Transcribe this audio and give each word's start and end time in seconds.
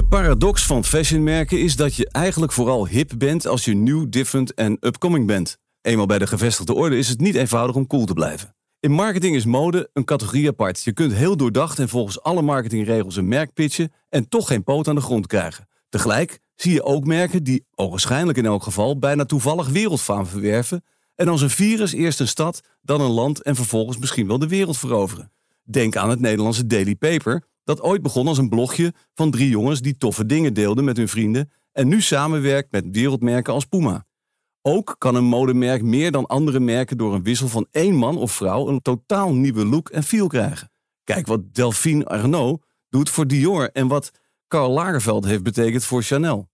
De 0.00 0.06
paradox 0.06 0.66
van 0.66 0.84
fashionmerken 0.84 1.60
is 1.60 1.76
dat 1.76 1.94
je 1.94 2.08
eigenlijk 2.10 2.52
vooral 2.52 2.86
hip 2.86 3.12
bent 3.18 3.46
als 3.46 3.64
je 3.64 3.74
nieuw, 3.74 4.08
different 4.08 4.54
en 4.54 4.76
upcoming 4.80 5.26
bent. 5.26 5.58
Eenmaal 5.80 6.06
bij 6.06 6.18
de 6.18 6.26
gevestigde 6.26 6.74
orde 6.74 6.98
is 6.98 7.08
het 7.08 7.20
niet 7.20 7.34
eenvoudig 7.34 7.76
om 7.76 7.86
cool 7.86 8.04
te 8.04 8.12
blijven. 8.12 8.54
In 8.78 8.90
marketing 8.90 9.36
is 9.36 9.44
mode 9.44 9.90
een 9.92 10.04
categorie 10.04 10.48
apart. 10.48 10.82
Je 10.82 10.92
kunt 10.92 11.12
heel 11.12 11.36
doordacht 11.36 11.78
en 11.78 11.88
volgens 11.88 12.22
alle 12.22 12.42
marketingregels 12.42 13.16
een 13.16 13.28
merk 13.28 13.52
pitchen 13.52 13.92
en 14.08 14.28
toch 14.28 14.46
geen 14.46 14.64
poot 14.64 14.88
aan 14.88 14.94
de 14.94 15.00
grond 15.00 15.26
krijgen. 15.26 15.68
Tegelijk 15.88 16.38
zie 16.54 16.72
je 16.72 16.82
ook 16.82 17.06
merken 17.06 17.42
die, 17.42 17.64
ogenschijnlijk 17.74 18.38
in 18.38 18.46
elk 18.46 18.62
geval, 18.62 18.98
bijna 18.98 19.24
toevallig 19.24 19.68
wereldfaam 19.68 20.26
verwerven 20.26 20.84
en 21.14 21.28
als 21.28 21.40
een 21.40 21.50
virus 21.50 21.92
eerst 21.92 22.20
een 22.20 22.28
stad, 22.28 22.60
dan 22.82 23.00
een 23.00 23.10
land 23.10 23.42
en 23.42 23.56
vervolgens 23.56 23.98
misschien 23.98 24.26
wel 24.26 24.38
de 24.38 24.48
wereld 24.48 24.78
veroveren. 24.78 25.32
Denk 25.62 25.96
aan 25.96 26.10
het 26.10 26.20
Nederlandse 26.20 26.66
Daily 26.66 26.94
Paper, 26.94 27.42
dat 27.64 27.80
ooit 27.80 28.02
begon 28.02 28.26
als 28.26 28.38
een 28.38 28.48
blogje 28.48 28.94
van 29.14 29.30
drie 29.30 29.48
jongens 29.48 29.80
die 29.80 29.96
toffe 29.96 30.26
dingen 30.26 30.54
deelden 30.54 30.84
met 30.84 30.96
hun 30.96 31.08
vrienden 31.08 31.50
en 31.72 31.88
nu 31.88 32.00
samenwerkt 32.00 32.70
met 32.70 32.84
wereldmerken 32.90 33.52
als 33.52 33.64
Puma. 33.64 34.06
Ook 34.62 34.94
kan 34.98 35.14
een 35.14 35.24
modemerk 35.24 35.82
meer 35.82 36.10
dan 36.10 36.26
andere 36.26 36.60
merken 36.60 36.98
door 36.98 37.14
een 37.14 37.22
wissel 37.22 37.48
van 37.48 37.66
één 37.70 37.94
man 37.94 38.18
of 38.18 38.32
vrouw 38.32 38.68
een 38.68 38.82
totaal 38.82 39.34
nieuwe 39.34 39.64
look 39.64 39.88
en 39.88 40.02
feel 40.02 40.26
krijgen. 40.26 40.70
Kijk 41.04 41.26
wat 41.26 41.54
Delphine 41.54 42.04
Arnault 42.04 42.64
doet 42.88 43.10
voor 43.10 43.26
Dior 43.26 43.70
en 43.72 43.88
wat 43.88 44.10
Karl 44.46 44.70
Lagerfeld 44.70 45.24
heeft 45.24 45.42
betekend 45.42 45.84
voor 45.84 46.02
Chanel. 46.02 46.48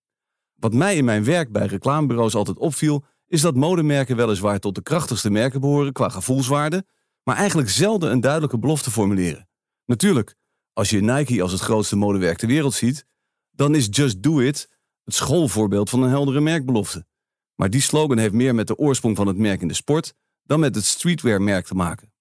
Wat 0.55 0.75
mij 0.75 0.97
in 0.97 1.05
mijn 1.05 1.25
werk 1.25 1.53
bij 1.53 1.67
reclamebureaus 1.67 2.35
altijd 2.35 2.59
opviel, 2.59 3.05
is 3.27 3.41
dat 3.41 3.55
modemerken 3.55 4.17
weliswaar 4.17 4.59
tot 4.59 4.75
de 4.75 4.83
krachtigste 4.83 5.31
merken 5.31 5.61
behoren 5.61 5.93
qua 5.93 6.09
gevoelswaarde, 6.09 6.87
maar 7.23 7.37
eigenlijk 7.37 7.69
zelden 7.69 8.11
een 8.11 8.21
duidelijke 8.21 8.59
belofte 8.59 8.91
formuleren. 8.91 9.49
Natuurlijk, 9.85 10.35
als 10.77 10.91
je 10.91 11.01
Nike 11.01 11.43
als 11.43 11.53
het 11.53 11.61
grootste 11.61 11.97
modewerk 11.97 12.39
ter 12.39 12.49
wereld 12.49 12.75
ziet, 12.75 13.07
dan 13.51 13.75
is 13.75 13.89
Just 13.91 14.23
Do 14.23 14.41
It 14.41 14.69
het 15.05 15.15
schoolvoorbeeld 15.15 15.91
van 15.91 16.03
een 16.03 16.09
heldere 16.09 16.41
merkbelofte. 16.41 17.07
Maar 17.55 17.71
die 17.71 17.81
slogan 17.81 18.19
heeft 18.19 18.33
meer 18.33 18.55
met 18.55 18.67
de 18.67 18.77
oorsprong 18.77 19.17
van 19.17 19.27
het 19.27 19.37
merk 19.37 19.61
in 19.61 19.69
de 19.69 19.75
sport 19.75 20.15
dan 20.43 20.61
met 20.61 20.75
het 20.75 20.85
streetwear-merk 20.85 21.67
te 21.67 21.75
maken. 21.75 22.13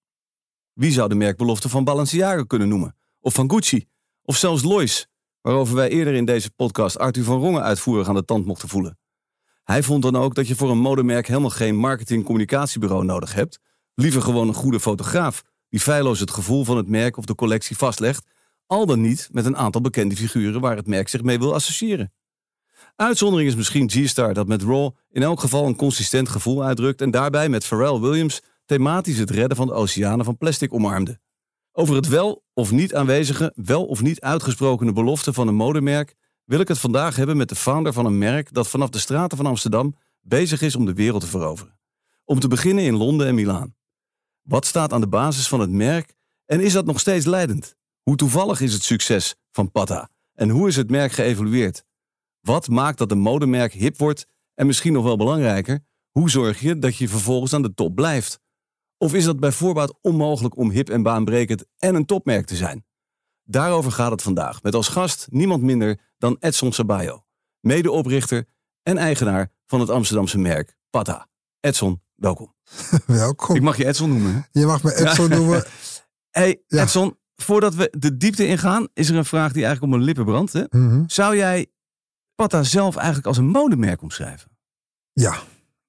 Wie 0.72 0.92
zou 0.92 1.08
de 1.08 1.14
merkbelofte 1.14 1.68
van 1.68 1.84
Balenciaga 1.84 2.44
kunnen 2.44 2.68
noemen? 2.68 2.96
Of 3.20 3.34
van 3.34 3.50
Gucci? 3.50 3.88
Of 4.22 4.36
zelfs 4.36 4.62
Lois, 4.62 5.08
waarover 5.40 5.74
wij 5.74 5.88
eerder 5.88 6.14
in 6.14 6.24
deze 6.24 6.50
podcast 6.50 6.98
Arthur 6.98 7.24
van 7.24 7.40
Rongen 7.40 7.62
uitvoerig 7.62 8.08
aan 8.08 8.14
de 8.14 8.24
tand 8.24 8.46
mochten 8.46 8.68
voelen. 8.68 8.98
Hij 9.64 9.82
vond 9.82 10.02
dan 10.02 10.16
ook 10.16 10.34
dat 10.34 10.48
je 10.48 10.56
voor 10.56 10.70
een 10.70 10.78
modemerk 10.78 11.26
helemaal 11.26 11.50
geen 11.50 11.76
marketing-communicatiebureau 11.76 13.04
nodig 13.04 13.34
hebt, 13.34 13.58
liever 13.94 14.22
gewoon 14.22 14.48
een 14.48 14.54
goede 14.54 14.80
fotograaf 14.80 15.42
die 15.68 15.80
feilloos 15.80 16.20
het 16.20 16.30
gevoel 16.30 16.64
van 16.64 16.76
het 16.76 16.88
merk 16.88 17.16
of 17.16 17.24
de 17.24 17.34
collectie 17.34 17.76
vastlegt, 17.76 18.26
al 18.66 18.86
dan 18.86 19.00
niet 19.00 19.28
met 19.32 19.44
een 19.44 19.56
aantal 19.56 19.80
bekende 19.80 20.16
figuren 20.16 20.60
waar 20.60 20.76
het 20.76 20.86
merk 20.86 21.08
zich 21.08 21.22
mee 21.22 21.38
wil 21.38 21.54
associëren. 21.54 22.12
Uitzondering 22.96 23.48
is 23.48 23.56
misschien 23.56 23.90
G-Star 23.90 24.34
dat 24.34 24.46
met 24.46 24.62
Raw 24.62 24.90
in 25.10 25.22
elk 25.22 25.40
geval 25.40 25.66
een 25.66 25.76
consistent 25.76 26.28
gevoel 26.28 26.64
uitdrukt 26.64 27.00
en 27.00 27.10
daarbij 27.10 27.48
met 27.48 27.64
Pharrell 27.64 28.00
Williams 28.00 28.42
thematisch 28.64 29.18
het 29.18 29.30
redden 29.30 29.56
van 29.56 29.66
de 29.66 29.72
oceanen 29.72 30.24
van 30.24 30.36
plastic 30.36 30.74
omarmde. 30.74 31.20
Over 31.72 31.94
het 31.94 32.08
wel 32.08 32.44
of 32.54 32.70
niet 32.70 32.94
aanwezige, 32.94 33.52
wel 33.54 33.86
of 33.86 34.02
niet 34.02 34.20
uitgesprokene 34.20 34.92
belofte 34.92 35.32
van 35.32 35.48
een 35.48 35.54
modemerk 35.54 36.14
wil 36.44 36.60
ik 36.60 36.68
het 36.68 36.78
vandaag 36.78 37.16
hebben 37.16 37.36
met 37.36 37.48
de 37.48 37.54
founder 37.54 37.92
van 37.92 38.06
een 38.06 38.18
merk 38.18 38.52
dat 38.52 38.68
vanaf 38.68 38.90
de 38.90 38.98
straten 38.98 39.36
van 39.36 39.46
Amsterdam 39.46 39.96
bezig 40.20 40.62
is 40.62 40.76
om 40.76 40.86
de 40.86 40.94
wereld 40.94 41.20
te 41.20 41.26
veroveren. 41.26 41.78
Om 42.24 42.40
te 42.40 42.48
beginnen 42.48 42.84
in 42.84 42.96
Londen 42.96 43.26
en 43.26 43.34
Milaan. 43.34 43.74
Wat 44.42 44.66
staat 44.66 44.92
aan 44.92 45.00
de 45.00 45.08
basis 45.08 45.48
van 45.48 45.60
het 45.60 45.70
merk 45.70 46.14
en 46.46 46.60
is 46.60 46.72
dat 46.72 46.86
nog 46.86 47.00
steeds 47.00 47.26
leidend? 47.26 47.76
Hoe 48.06 48.16
toevallig 48.16 48.60
is 48.60 48.72
het 48.72 48.82
succes 48.82 49.34
van 49.50 49.70
Pata 49.70 50.08
en 50.34 50.48
hoe 50.48 50.68
is 50.68 50.76
het 50.76 50.90
merk 50.90 51.12
geëvolueerd? 51.12 51.84
Wat 52.40 52.68
maakt 52.68 52.98
dat 52.98 53.10
een 53.10 53.18
modemerk 53.18 53.72
hip 53.72 53.96
wordt 53.98 54.26
en 54.54 54.66
misschien 54.66 54.92
nog 54.92 55.04
wel 55.04 55.16
belangrijker, 55.16 55.84
hoe 56.10 56.30
zorg 56.30 56.60
je 56.60 56.78
dat 56.78 56.96
je 56.96 57.08
vervolgens 57.08 57.52
aan 57.52 57.62
de 57.62 57.74
top 57.74 57.94
blijft? 57.94 58.40
Of 58.98 59.14
is 59.14 59.24
dat 59.24 59.40
bij 59.40 59.52
voorbaat 59.52 59.98
onmogelijk 60.00 60.56
om 60.56 60.70
hip 60.70 60.90
en 60.90 61.02
baanbrekend 61.02 61.64
en 61.78 61.94
een 61.94 62.06
topmerk 62.06 62.46
te 62.46 62.56
zijn? 62.56 62.86
Daarover 63.42 63.92
gaat 63.92 64.10
het 64.10 64.22
vandaag 64.22 64.62
met 64.62 64.74
als 64.74 64.88
gast 64.88 65.26
niemand 65.30 65.62
minder 65.62 66.00
dan 66.18 66.36
Edson 66.40 66.72
Sabayo, 66.72 67.24
medeoprichter 67.60 68.48
en 68.82 68.98
eigenaar 68.98 69.52
van 69.64 69.80
het 69.80 69.90
Amsterdamse 69.90 70.38
merk 70.38 70.76
Pata. 70.90 71.28
Edson, 71.60 72.02
welkom. 72.14 72.54
welkom. 73.06 73.56
Ik 73.56 73.62
mag 73.62 73.76
je 73.76 73.86
Edson 73.86 74.08
noemen. 74.08 74.34
Hè? 74.34 74.60
Je 74.60 74.66
mag 74.66 74.82
me 74.82 74.94
Edson 74.94 75.28
noemen. 75.28 75.64
hey, 76.38 76.62
Edson, 76.68 77.18
voordat 77.36 77.74
we 77.74 77.94
de 77.98 78.16
diepte 78.16 78.46
ingaan, 78.46 78.88
is 78.94 79.08
er 79.08 79.16
een 79.16 79.24
vraag 79.24 79.52
die 79.52 79.64
eigenlijk 79.64 79.82
om 79.82 79.90
mijn 79.90 80.02
lippen 80.02 80.24
brandt. 80.24 80.52
Hè? 80.52 80.64
Mhm. 80.70 81.02
Zou 81.06 81.36
jij 81.36 81.66
Pata 82.34 82.62
zelf 82.62 82.96
eigenlijk 82.96 83.26
als 83.26 83.36
een 83.36 83.48
modemerk 83.48 84.02
omschrijven? 84.02 84.50
Ja. 85.12 85.38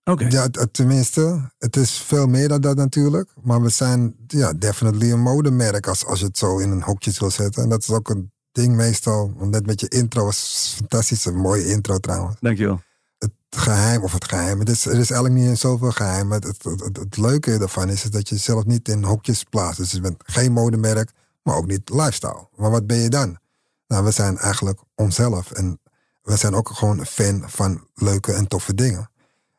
Oké. 0.03 0.25
Ja, 0.25 0.49
t- 0.49 0.67
tenminste, 0.71 1.51
het 1.57 1.75
is 1.75 1.91
veel 1.97 2.27
meer 2.27 2.47
dan 2.47 2.61
dat 2.61 2.75
natuurlijk. 2.75 3.29
Maar 3.41 3.61
we 3.61 3.69
zijn 3.69 4.15
ja, 4.27 4.53
definitely 4.53 5.11
een 5.11 5.21
modemerk 5.21 5.87
als, 5.87 6.05
als 6.05 6.19
je 6.19 6.25
het 6.25 6.37
zo 6.37 6.57
in 6.57 6.71
een 6.71 6.81
hokje 6.81 7.11
wil 7.19 7.31
zetten. 7.31 7.63
En 7.63 7.69
dat 7.69 7.81
is 7.81 7.89
ook 7.89 8.09
een 8.09 8.31
ding 8.51 8.75
meestal. 8.75 9.33
Net 9.39 9.65
met 9.65 9.79
je 9.79 9.87
intro 9.87 10.23
was 10.23 10.73
fantastisch. 10.77 11.25
Een 11.25 11.35
mooie 11.35 11.67
intro 11.67 11.97
trouwens. 11.97 12.35
Dankjewel. 12.39 12.81
Het 13.17 13.31
geheim, 13.49 14.03
of 14.03 14.13
het 14.13 14.25
geheim. 14.25 14.59
Het 14.59 14.69
is, 14.69 14.85
er 14.85 14.99
is 14.99 15.11
eigenlijk 15.11 15.33
niet 15.33 15.57
zoveel 15.57 15.91
geheim. 15.91 16.31
Het, 16.31 16.43
het, 16.43 16.63
het, 16.63 16.97
het 16.97 17.17
leuke 17.17 17.51
ervan 17.57 17.89
is, 17.89 18.01
dat 18.03 18.29
je 18.29 18.35
jezelf 18.35 18.65
niet 18.65 18.89
in 18.89 19.03
hokjes 19.03 19.43
plaatst. 19.43 19.77
Dus 19.77 19.91
je 19.91 20.01
bent 20.01 20.23
geen 20.25 20.51
modemerk, 20.51 21.11
maar 21.47 21.55
ook 21.55 21.67
niet 21.67 21.89
lifestyle. 21.89 22.47
Maar 22.55 22.71
wat 22.71 22.87
ben 22.87 22.97
je 22.97 23.09
dan? 23.09 23.37
Nou, 23.87 24.03
we 24.03 24.11
zijn 24.11 24.37
eigenlijk 24.37 24.79
onszelf. 24.95 25.51
En 25.51 25.79
we 26.21 26.35
zijn 26.37 26.53
ook 26.53 26.69
gewoon 26.69 27.05
fan 27.05 27.43
van 27.45 27.87
leuke 27.93 28.33
en 28.33 28.47
toffe 28.47 28.73
dingen. 28.73 29.09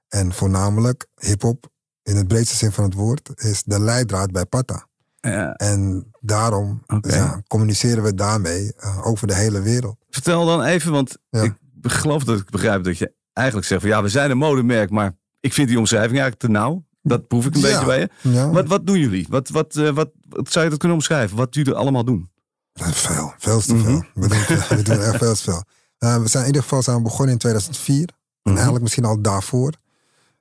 En 0.08 0.32
voornamelijk 0.32 1.06
hip-hop, 1.16 1.68
in 2.02 2.16
het 2.16 2.28
breedste 2.28 2.56
zin 2.56 2.72
van 2.72 2.84
het 2.84 2.94
woord, 2.94 3.30
is 3.34 3.62
de 3.62 3.80
leidraad 3.80 4.32
bij 4.32 4.44
Pata. 4.44 4.86
Ja. 5.20 5.52
En 5.52 6.10
daarom 6.20 6.82
ja, 7.00 7.42
communiceren 7.46 8.02
we 8.02 8.14
daarmee 8.14 8.72
eh, 8.76 9.06
over 9.06 9.26
de 9.26 9.34
hele 9.34 9.60
wereld. 9.60 9.96
Vertel 10.10 10.46
dan 10.46 10.62
even, 10.62 10.92
want 10.92 11.16
Ja. 11.30 11.42
ik 11.42 11.54
geloof 11.82 12.24
dat 12.24 12.38
ik 12.38 12.50
begrijp 12.50 12.84
dat 12.84 12.98
je 12.98 13.12
eigenlijk 13.32 13.66
zegt 13.66 13.80
van 13.80 13.90
ja, 13.90 14.02
we 14.02 14.08
zijn 14.08 14.30
een 14.30 14.36
modemerk, 14.36 14.90
maar 14.90 15.16
ik 15.40 15.52
vind 15.52 15.68
die 15.68 15.78
omschrijving 15.78 16.18
eigenlijk 16.18 16.40
te 16.40 16.48
nauw. 16.50 16.84
Dat 17.08 17.26
proef 17.28 17.46
ik 17.46 17.54
een 17.54 17.60
beetje 17.60 17.84
bij 17.84 18.08
je. 18.22 18.50
Wat, 18.50 18.66
wat 18.66 18.86
doen 18.86 18.98
jullie? 18.98 19.26
Wat, 19.30 19.48
wat, 19.48 19.76
eh, 19.76 19.90
wat, 19.90 20.10
wat 20.28 20.52
zou 20.52 20.64
je 20.64 20.70
dat 20.70 20.78
kunnen 20.78 20.96
omschrijven? 20.96 21.36
Wat 21.36 21.54
jullie 21.54 21.74
allemaal 21.74 22.04
doen? 22.04 22.30
Veel, 22.74 23.32
veel 23.38 23.60
te 23.60 23.74
Mhm. 23.74 23.84
veel. 23.84 24.02
We, 24.14 24.28
doen, 24.28 24.78
we 24.78 24.82
doen 24.82 25.00
echt 25.00 25.16
veel 25.16 25.34
te 25.34 25.42
veel. 25.42 25.62
Eh, 25.98 26.16
we 26.22 26.28
zijn 26.28 26.42
in 26.42 26.48
ieder 26.48 26.62
geval 26.62 26.82
zijn 26.82 26.96
we 26.96 27.02
begonnen 27.02 27.32
in 27.32 27.38
2004. 27.38 28.00
En 28.08 28.14
Mhm. 28.42 28.52
eigenlijk 28.54 28.82
misschien 28.82 29.04
al 29.04 29.20
daarvoor. 29.22 29.72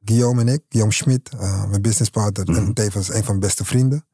Guillaume 0.06 0.42
en 0.42 0.48
ik, 0.48 0.62
Guillaume 0.70 0.94
Schmid, 0.96 1.30
eh, 1.40 1.66
mijn 1.70 1.82
businesspartner 1.82 2.50
Mhm. 2.50 2.58
en 2.58 2.74
tevens 2.74 3.08
een 3.08 3.14
van 3.16 3.26
mijn 3.26 3.40
beste 3.40 3.66
vrienden. 3.66 4.06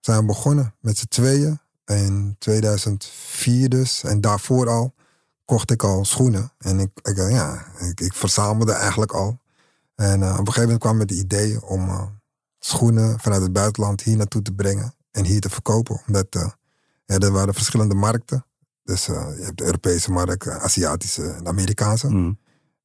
Zijn 0.00 0.18
we 0.20 0.24
begonnen 0.26 0.74
met 0.80 0.98
z'n 0.98 1.06
tweeën 1.08 1.58
in 1.86 2.36
2004 2.38 3.68
dus. 3.68 4.02
En 4.04 4.20
daarvoor 4.20 4.68
al 4.68 4.94
kocht 5.44 5.70
ik 5.70 5.82
al 5.82 6.04
schoenen. 6.04 6.52
En 6.58 6.78
ik, 6.80 6.90
ik, 7.02 7.16
eh, 7.18 7.30
ja, 7.30 7.64
ik, 7.80 8.00
ik 8.00 8.14
verzamelde 8.14 8.72
eigenlijk 8.72 9.12
al. 9.12 9.38
En 9.94 10.22
eh, 10.22 10.32
op 10.32 10.38
een 10.38 10.46
gegeven 10.46 10.62
moment 10.62 10.80
kwam 10.80 10.96
met 10.96 11.10
het 11.10 11.18
idee 11.18 11.66
om 11.66 11.88
eh, 11.88 12.06
schoenen 12.58 13.20
vanuit 13.20 13.42
het 13.42 13.52
buitenland 13.52 14.02
hier 14.02 14.16
naartoe 14.16 14.42
te 14.42 14.52
brengen. 14.52 14.94
En 15.10 15.24
hier 15.24 15.40
te 15.40 15.50
verkopen. 15.50 16.02
Omdat 16.06 16.26
eh, 16.30 16.50
ja, 17.04 17.18
er 17.18 17.32
waren 17.32 17.54
verschillende 17.54 17.94
markten. 17.94 18.46
Dus 18.82 19.06
je 19.06 19.42
hebt 19.42 19.58
de 19.58 19.64
Europese 19.64 20.10
markt, 20.10 20.48
Aziatische 20.48 21.30
en 21.30 21.46
Amerikaanse. 21.46 22.06
Mhm. 22.06 22.32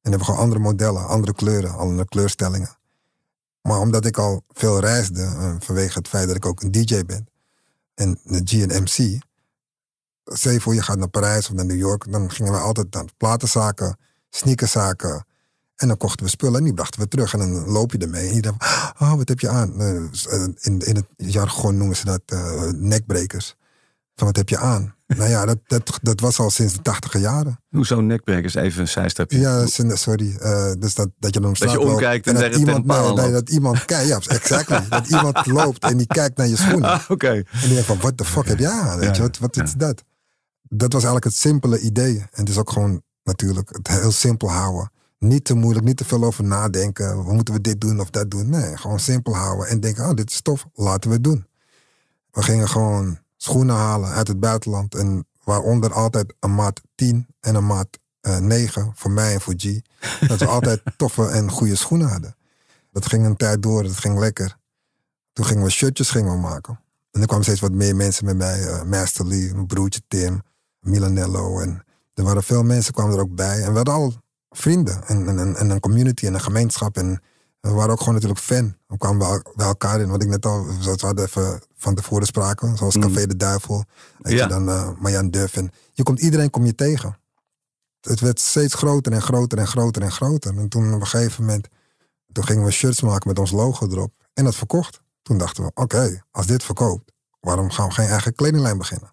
En 0.02 0.10
hebben 0.10 0.24
gewoon 0.24 0.40
andere 0.40 0.60
modellen, 0.60 1.06
andere 1.06 1.34
kleuren, 1.34 1.74
andere 1.74 2.08
kleurstellingen. 2.08 2.78
Maar 3.62 3.78
omdat 3.78 4.04
ik 4.04 4.18
al 4.18 4.44
veel 4.48 4.80
reisde, 4.80 5.56
vanwege 5.58 5.98
het 5.98 6.08
feit 6.08 6.26
dat 6.26 6.36
ik 6.36 6.46
ook 6.46 6.62
een 6.62 6.70
DJ 6.70 7.04
ben 7.04 7.28
en 8.00 8.18
de 8.22 8.40
G 8.44 8.52
en 8.52 8.82
MC. 8.82 9.22
Stel 10.24 10.52
je 10.52 10.60
voor, 10.60 10.74
je 10.74 10.82
gaat 10.82 10.98
naar 10.98 11.08
Parijs 11.08 11.48
of 11.48 11.54
naar 11.54 11.64
New 11.64 11.78
York, 11.78 12.12
dan 12.12 12.30
gingen 12.30 12.52
we 12.52 12.58
altijd 12.58 12.94
naar 12.94 13.04
platenzaken, 13.16 13.98
sneakerzaken. 14.30 15.26
En 15.80 15.88
dan 15.88 15.96
kochten 15.96 16.24
we 16.24 16.30
spullen 16.30 16.58
en 16.58 16.64
die 16.64 16.74
brachten 16.74 17.00
we 17.00 17.08
terug. 17.08 17.32
En 17.32 17.38
dan 17.38 17.68
loop 17.68 17.92
je 17.92 17.98
ermee 17.98 18.28
en 18.28 18.34
je 18.34 18.40
denkt, 18.40 18.64
oh, 18.98 19.14
wat 19.14 19.28
heb 19.28 19.40
je 19.40 19.48
aan? 19.48 19.80
Eh, 19.80 20.42
In, 20.60 20.78
in 20.78 20.96
het 20.96 21.06
jargon 21.16 21.76
noemen 21.76 21.96
ze 21.96 22.04
dat 22.04 22.20
eh, 22.26 22.62
nekbrekers. 22.74 23.56
Van 24.14 24.26
wat 24.26 24.36
heb 24.36 24.48
je 24.48 24.58
aan? 24.58 24.94
nou 25.18 25.30
ja, 25.30 25.44
dat, 25.46 25.58
dat, 25.66 25.98
dat 26.02 26.20
was 26.20 26.38
al 26.38 26.50
sinds 26.50 26.72
de 26.72 26.82
tachtige 26.82 27.18
jaren. 27.18 27.60
Hoezo 27.70 28.00
nekbrekers? 28.00 28.54
Even 28.54 28.80
een 28.80 28.88
zijstapje. 28.88 29.38
Ja, 29.38 29.66
sorry. 29.66 30.36
eh, 30.36 30.72
dus 30.78 30.94
dat, 30.94 31.08
dat 31.18 31.34
je 31.34 31.40
dan 31.40 31.56
straat 31.56 31.72
je 31.72 31.80
omkijkt 31.80 32.26
en 32.26 32.34
dat 32.34 32.56
iemand, 32.56 32.86
nee, 33.14 33.32
dat 33.32 33.48
iemand 33.50 33.84
kijkt. 33.84 34.08
Ja, 34.08 34.18
exactly. 34.36 34.88
dat 34.88 35.06
iemand 35.08 35.46
loopt 35.46 35.82
en 35.84 35.96
die 35.96 36.06
kijkt 36.06 36.36
naar 36.36 36.46
je 36.46 36.56
schoenen. 36.56 36.90
Ah, 36.90 37.00
oké. 37.08 37.28
En 37.28 37.44
die 37.60 37.68
denkt 37.68 37.84
van, 37.86 37.98
what 37.98 38.16
the 38.16 38.24
fuck 38.24 38.46
heb 38.46 38.58
je 38.58 38.68
aan? 38.68 38.98
Weet 38.98 39.08
Ja, 39.08 39.14
je, 39.14 39.20
wat, 39.22 39.38
wat 39.38 39.54
ja. 39.54 39.62
is 39.62 39.72
dat? 39.72 40.02
Dat 40.62 40.92
was 40.92 41.02
eigenlijk 41.02 41.24
het 41.24 41.34
simpele 41.34 41.80
idee. 41.80 42.16
En 42.18 42.28
het 42.40 42.48
is 42.48 42.58
ook 42.58 42.70
gewoon 42.70 43.02
natuurlijk 43.24 43.68
het 43.72 43.88
heel 43.88 44.12
simpel 44.12 44.50
houden. 44.50 44.90
Niet 45.24 45.44
te 45.44 45.54
moeilijk, 45.54 45.86
niet 45.86 45.96
te 45.96 46.04
veel 46.04 46.24
over 46.24 46.44
nadenken. 46.44 47.18
Moeten 47.18 47.54
we 47.54 47.60
dit 47.60 47.80
doen 47.80 48.00
of 48.00 48.10
dat 48.10 48.30
doen? 48.30 48.48
Nee, 48.48 48.76
gewoon 48.76 49.00
simpel 49.00 49.36
houden. 49.36 49.66
En 49.66 49.80
denken, 49.80 50.08
oh, 50.08 50.14
dit 50.14 50.30
is 50.30 50.40
tof, 50.40 50.66
laten 50.74 51.08
we 51.08 51.14
het 51.14 51.24
doen. 51.24 51.46
We 52.30 52.42
gingen 52.42 52.68
gewoon 52.68 53.18
schoenen 53.36 53.76
halen 53.76 54.10
uit 54.10 54.28
het 54.28 54.40
buitenland. 54.40 54.94
En 54.94 55.26
Waaronder 55.44 55.92
altijd 55.92 56.34
een 56.40 56.54
maat 56.54 56.80
10 56.94 57.26
en 57.40 57.54
een 57.54 57.66
maat 57.66 57.88
uh, 58.22 58.38
9 58.38 58.92
voor 58.94 59.10
mij 59.10 59.32
en 59.32 59.40
voor 59.40 59.54
G. 59.56 59.80
Dat 60.28 60.38
we 60.38 60.46
altijd 60.46 60.82
toffe 60.96 61.26
en 61.26 61.50
goede 61.50 61.74
schoenen 61.74 62.08
hadden. 62.08 62.36
Dat 62.92 63.06
ging 63.06 63.24
een 63.24 63.36
tijd 63.36 63.62
door, 63.62 63.82
dat 63.82 63.96
ging 63.96 64.18
lekker. 64.18 64.56
Toen 65.32 65.44
gingen 65.44 65.64
we 65.64 65.70
shirtjes 65.70 66.10
gingen 66.10 66.32
we 66.32 66.38
maken. 66.38 66.80
En 67.10 67.20
er 67.20 67.26
kwamen 67.26 67.44
steeds 67.44 67.60
wat 67.60 67.72
meer 67.72 67.96
mensen 67.96 68.24
met 68.24 68.36
mij. 68.36 68.60
Uh, 68.60 68.82
Master 68.82 69.26
Lee, 69.26 69.54
mijn 69.54 69.66
broertje 69.66 70.00
Tim, 70.08 70.42
Milanello. 70.80 71.60
En 71.60 71.84
er 72.14 72.24
waren 72.24 72.42
veel 72.42 72.62
mensen 72.62 72.92
kwamen 72.92 73.14
er 73.14 73.20
ook 73.20 73.34
bij. 73.34 73.62
En 73.62 73.70
we 73.70 73.76
hadden 73.76 73.94
al 73.94 74.14
vrienden 74.50 75.06
en, 75.06 75.38
en, 75.38 75.56
en 75.56 75.70
een 75.70 75.80
community 75.80 76.26
en 76.26 76.34
een 76.34 76.40
gemeenschap. 76.40 76.96
En 76.96 77.22
we 77.60 77.70
waren 77.70 77.90
ook 77.90 77.98
gewoon 77.98 78.14
natuurlijk 78.14 78.40
fan. 78.40 78.76
We 78.86 78.96
kwamen 78.96 79.42
bij 79.54 79.66
elkaar 79.66 80.00
in, 80.00 80.08
wat 80.08 80.22
ik 80.22 80.28
net 80.28 80.46
al, 80.46 80.66
we 80.66 80.94
hadden 80.96 81.24
even 81.24 81.62
van 81.76 81.94
tevoren 81.94 82.26
spraken. 82.26 82.76
Zoals 82.76 82.96
mm. 82.96 83.02
Café 83.02 83.26
de 83.26 83.36
Duivel. 83.36 83.84
Weet 84.18 84.38
ja. 84.38 84.46
dan 84.46 84.68
uh, 84.68 84.90
Marjan 84.98 85.30
Duff. 85.30 85.56
En 85.56 85.70
je 85.92 86.02
komt, 86.02 86.20
iedereen 86.20 86.50
kom 86.50 86.64
je 86.66 86.74
tegen. 86.74 87.18
Het 88.00 88.20
werd 88.20 88.40
steeds 88.40 88.74
groter 88.74 89.12
en 89.12 89.22
groter 89.22 89.58
en 89.58 89.66
groter 89.66 90.02
en 90.02 90.12
groter. 90.12 90.58
En 90.58 90.68
toen 90.68 90.94
op 90.94 91.00
een 91.00 91.06
gegeven 91.06 91.44
moment, 91.44 91.68
toen 92.32 92.44
gingen 92.44 92.64
we 92.64 92.70
shirts 92.70 93.00
maken 93.00 93.28
met 93.28 93.38
ons 93.38 93.50
logo 93.50 93.86
erop. 93.86 94.12
En 94.34 94.44
dat 94.44 94.54
verkocht. 94.54 95.00
Toen 95.22 95.38
dachten 95.38 95.64
we, 95.64 95.70
oké, 95.74 96.22
als 96.30 96.46
dit 96.46 96.62
verkoopt, 96.62 97.12
waarom 97.40 97.70
gaan 97.70 97.88
we 97.88 97.94
geen 97.94 98.08
eigen 98.08 98.34
kledinglijn 98.34 98.78
beginnen? 98.78 99.12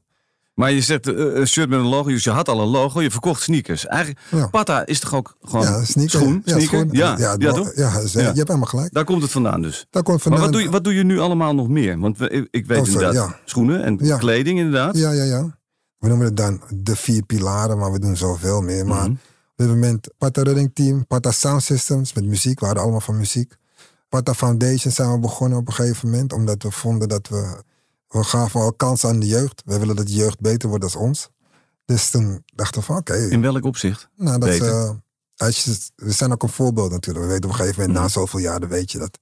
Maar 0.57 0.71
je 0.71 0.81
zegt 0.81 1.07
uh, 1.07 1.35
een 1.35 1.47
shirt 1.47 1.69
met 1.69 1.79
een 1.79 1.85
logo, 1.85 2.09
dus 2.09 2.23
je 2.23 2.29
had 2.29 2.49
al 2.49 2.61
een 2.61 2.67
logo, 2.67 3.01
je 3.01 3.11
verkocht 3.11 3.41
sneakers. 3.41 3.85
Eigenlijk, 3.85 4.19
ja. 4.31 4.47
Pata 4.47 4.85
is 4.85 4.99
toch 4.99 5.13
ook 5.13 5.37
gewoon 5.41 5.65
ja, 5.65 5.83
sneaker, 5.83 6.19
schoen? 6.19 6.41
Ja, 6.45 6.51
sneaker? 6.51 6.79
Schoen. 6.79 6.89
Ja, 6.91 7.15
ja, 7.17 7.35
ja, 7.37 7.51
toch? 7.51 7.71
ja, 7.75 7.99
je 7.99 8.19
hebt 8.19 8.35
helemaal 8.35 8.61
gelijk. 8.61 8.93
Daar 8.93 9.03
komt 9.03 9.21
het 9.21 9.31
vandaan 9.31 9.61
dus. 9.61 9.87
Daar 9.89 10.03
komt 10.03 10.21
vandaan. 10.21 10.41
Maar 10.41 10.49
wat 10.49 10.57
doe, 10.57 10.67
je, 10.67 10.71
wat 10.73 10.83
doe 10.83 10.93
je 10.93 11.03
nu 11.03 11.19
allemaal 11.19 11.55
nog 11.55 11.67
meer? 11.67 11.99
Want 11.99 12.17
we, 12.17 12.47
ik 12.51 12.65
weet 12.65 12.79
oh, 12.79 12.87
inderdaad 12.87 13.35
schoenen 13.45 13.83
en 13.83 14.17
kleding 14.17 14.57
inderdaad. 14.59 14.97
Ja, 14.97 15.11
ja, 15.11 15.23
ja. 15.23 15.57
We 15.97 16.07
noemen 16.07 16.25
het 16.25 16.37
dan 16.37 16.61
de 16.69 16.95
vier 16.95 17.23
pilaren, 17.23 17.77
maar 17.77 17.91
we 17.91 17.99
doen 17.99 18.17
zoveel 18.17 18.61
meer. 18.61 18.85
Maar 18.85 19.03
-hmm. 19.03 19.11
op 19.11 19.55
dit 19.55 19.67
moment 19.67 20.07
Pata 20.17 20.41
Running 20.41 20.71
Team, 20.73 21.07
Pata 21.07 21.31
Sound 21.31 21.63
Systems 21.63 22.13
met 22.13 22.25
muziek. 22.25 22.59
We 22.59 22.65
hadden 22.65 22.83
allemaal 22.83 23.01
van 23.01 23.17
muziek. 23.17 23.55
Pata 24.09 24.33
Foundation 24.33 24.91
zijn 24.91 25.11
we 25.11 25.19
begonnen 25.19 25.57
op 25.57 25.67
een 25.67 25.73
gegeven 25.73 26.09
moment. 26.09 26.33
Omdat 26.33 26.63
we 26.63 26.71
vonden 26.71 27.07
dat 27.07 27.27
we... 27.27 27.63
We 28.07 28.23
gaven 28.23 28.61
al 28.61 28.73
kansen 28.73 29.09
aan 29.09 29.19
de 29.19 29.27
jeugd. 29.27 29.61
We 29.65 29.79
willen 29.79 29.95
dat 29.95 30.07
de 30.07 30.13
jeugd 30.13 30.39
beter 30.39 30.69
wordt 30.69 30.83
als 30.83 30.95
ons. 30.95 31.29
Dus 31.85 32.09
toen 32.09 32.43
dachten 32.45 32.79
we 32.79 32.85
van 32.85 32.97
oké. 32.97 33.15
In 33.15 33.41
welk 33.41 33.65
opzicht? 33.65 34.09
Nou, 34.15 34.39
dat, 34.39 34.55
uh, 34.55 34.89
als 35.35 35.63
je, 35.63 35.77
we 35.95 36.11
zijn 36.11 36.31
ook 36.31 36.43
een 36.43 36.49
voorbeeld 36.49 36.91
natuurlijk. 36.91 37.25
We 37.25 37.31
weten 37.31 37.49
op 37.49 37.55
een 37.55 37.59
gegeven 37.59 37.79
moment, 37.79 37.97
mm. 37.97 38.03
na 38.03 38.11
zoveel 38.11 38.39
jaren, 38.39 38.69
weet 38.69 38.91
je 38.91 38.97
dat. 38.97 39.19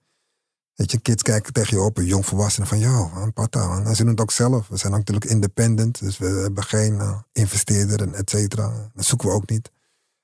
Weet 0.76 0.92
je, 0.92 1.00
kids 1.00 1.24
kijken 1.24 1.54
tegen 1.54 1.78
je 1.78 1.84
op, 1.84 1.98
een 1.98 2.06
jong 2.06 2.26
volwassene 2.26 2.66
van, 2.66 2.80
joh, 2.80 3.22
een 3.24 3.34
pata. 3.34 3.68
Man. 3.68 3.86
En 3.86 3.96
ze 3.96 4.02
doen 4.02 4.12
het 4.12 4.22
ook 4.22 4.32
zelf. 4.32 4.68
We 4.68 4.78
zijn 4.78 4.92
natuurlijk 4.92 5.26
independent, 5.26 6.00
dus 6.00 6.18
we 6.18 6.26
hebben 6.26 6.64
geen 6.64 6.94
uh, 6.94 7.20
investeerder 7.32 8.02
en 8.02 8.14
et 8.14 8.30
cetera. 8.30 8.92
Dat 8.94 9.06
zoeken 9.06 9.28
we 9.28 9.34
ook 9.34 9.50
niet. 9.50 9.72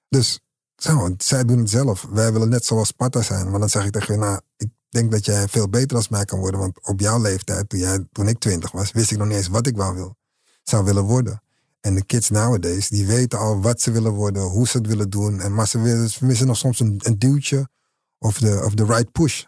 Dus 0.10 0.40
zo, 0.76 1.14
zij 1.18 1.46
doen 1.46 1.58
het 1.58 1.70
zelf. 1.70 2.08
Wij 2.10 2.34
willen 2.34 2.50
net 2.50 2.66
zoals 2.66 2.88
Sparta 2.88 3.22
zijn. 3.22 3.50
Maar 3.50 3.60
dan 3.60 3.70
zeg 3.70 3.86
ik 3.86 3.92
tegen 3.92 4.14
je, 4.14 4.20
nou, 4.20 4.40
ik 4.58 4.70
denk 4.92 5.12
dat 5.12 5.26
jij 5.26 5.48
veel 5.48 5.70
beter 5.70 5.98
als 5.98 6.10
mij 6.10 6.26
kan 6.26 6.40
worden. 6.40 6.60
Want 6.60 6.88
op 6.88 7.00
jouw 7.00 7.22
leeftijd, 7.22 7.70
toen, 7.70 7.80
jij, 7.80 8.06
toen 8.12 8.28
ik 8.28 8.40
twintig 8.40 8.72
was, 8.72 8.92
wist 8.92 9.12
ik 9.12 9.18
nog 9.18 9.28
niet 9.28 9.38
eens 9.38 9.48
wat 9.48 9.68
ik 9.68 9.76
wou 9.76 9.96
wil, 9.96 10.16
zou 10.64 10.84
willen 10.84 11.04
worden. 11.04 11.42
En 11.82 11.96
de 11.96 12.06
kids 12.06 12.30
nowadays, 12.30 12.90
die 12.90 13.08
weten 13.08 13.40
al 13.40 13.62
wat 13.62 13.82
ze 13.82 13.92
willen 13.92 14.12
worden, 14.12 14.42
hoe 14.42 14.68
ze 14.68 14.78
het 14.78 14.88
willen 14.88 15.10
doen. 15.10 15.40
En, 15.40 15.54
maar 15.54 15.68
ze, 15.68 15.80
willen, 15.80 16.10
ze 16.10 16.26
missen 16.26 16.48
nog 16.48 16.58
soms 16.58 16.80
een, 16.80 17.00
een 17.04 17.20
duwtje 17.20 17.70
of 18.18 18.38
de, 18.38 18.62
of 18.66 18.74
de 18.74 18.86
right 18.86 19.12
push. 19.12 19.44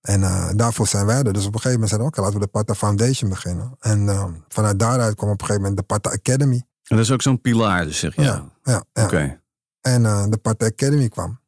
En 0.00 0.20
uh, 0.20 0.50
daarvoor 0.54 0.86
zijn 0.86 1.06
wij 1.06 1.22
er. 1.22 1.32
Dus 1.32 1.46
op 1.46 1.54
een 1.54 1.60
gegeven 1.60 1.72
moment 1.72 1.88
zeiden 1.88 2.10
we, 2.10 2.16
oké, 2.16 2.20
laten 2.20 2.38
we 2.38 2.44
de 2.44 2.50
Pata 2.50 2.74
Foundation 2.74 3.30
beginnen. 3.30 3.76
En 3.80 4.02
uh, 4.02 4.24
vanuit 4.48 4.78
daaruit 4.78 5.14
kwam 5.14 5.30
op 5.30 5.40
een 5.40 5.46
gegeven 5.46 5.62
moment 5.62 5.80
de 5.80 5.94
Pata 5.94 6.10
Academy. 6.10 6.56
En 6.56 6.96
dat 6.96 6.98
is 6.98 7.10
ook 7.10 7.22
zo'n 7.22 7.40
pilaar, 7.40 7.84
dus 7.84 7.98
zeg 7.98 8.14
je? 8.14 8.22
Ja, 8.22 8.50
ja. 8.62 8.84
ja. 8.92 9.04
Oké. 9.04 9.40
En 9.80 10.02
uh, 10.02 10.24
de 10.28 10.36
Pata 10.36 10.66
Academy 10.66 11.08
kwam. 11.08 11.40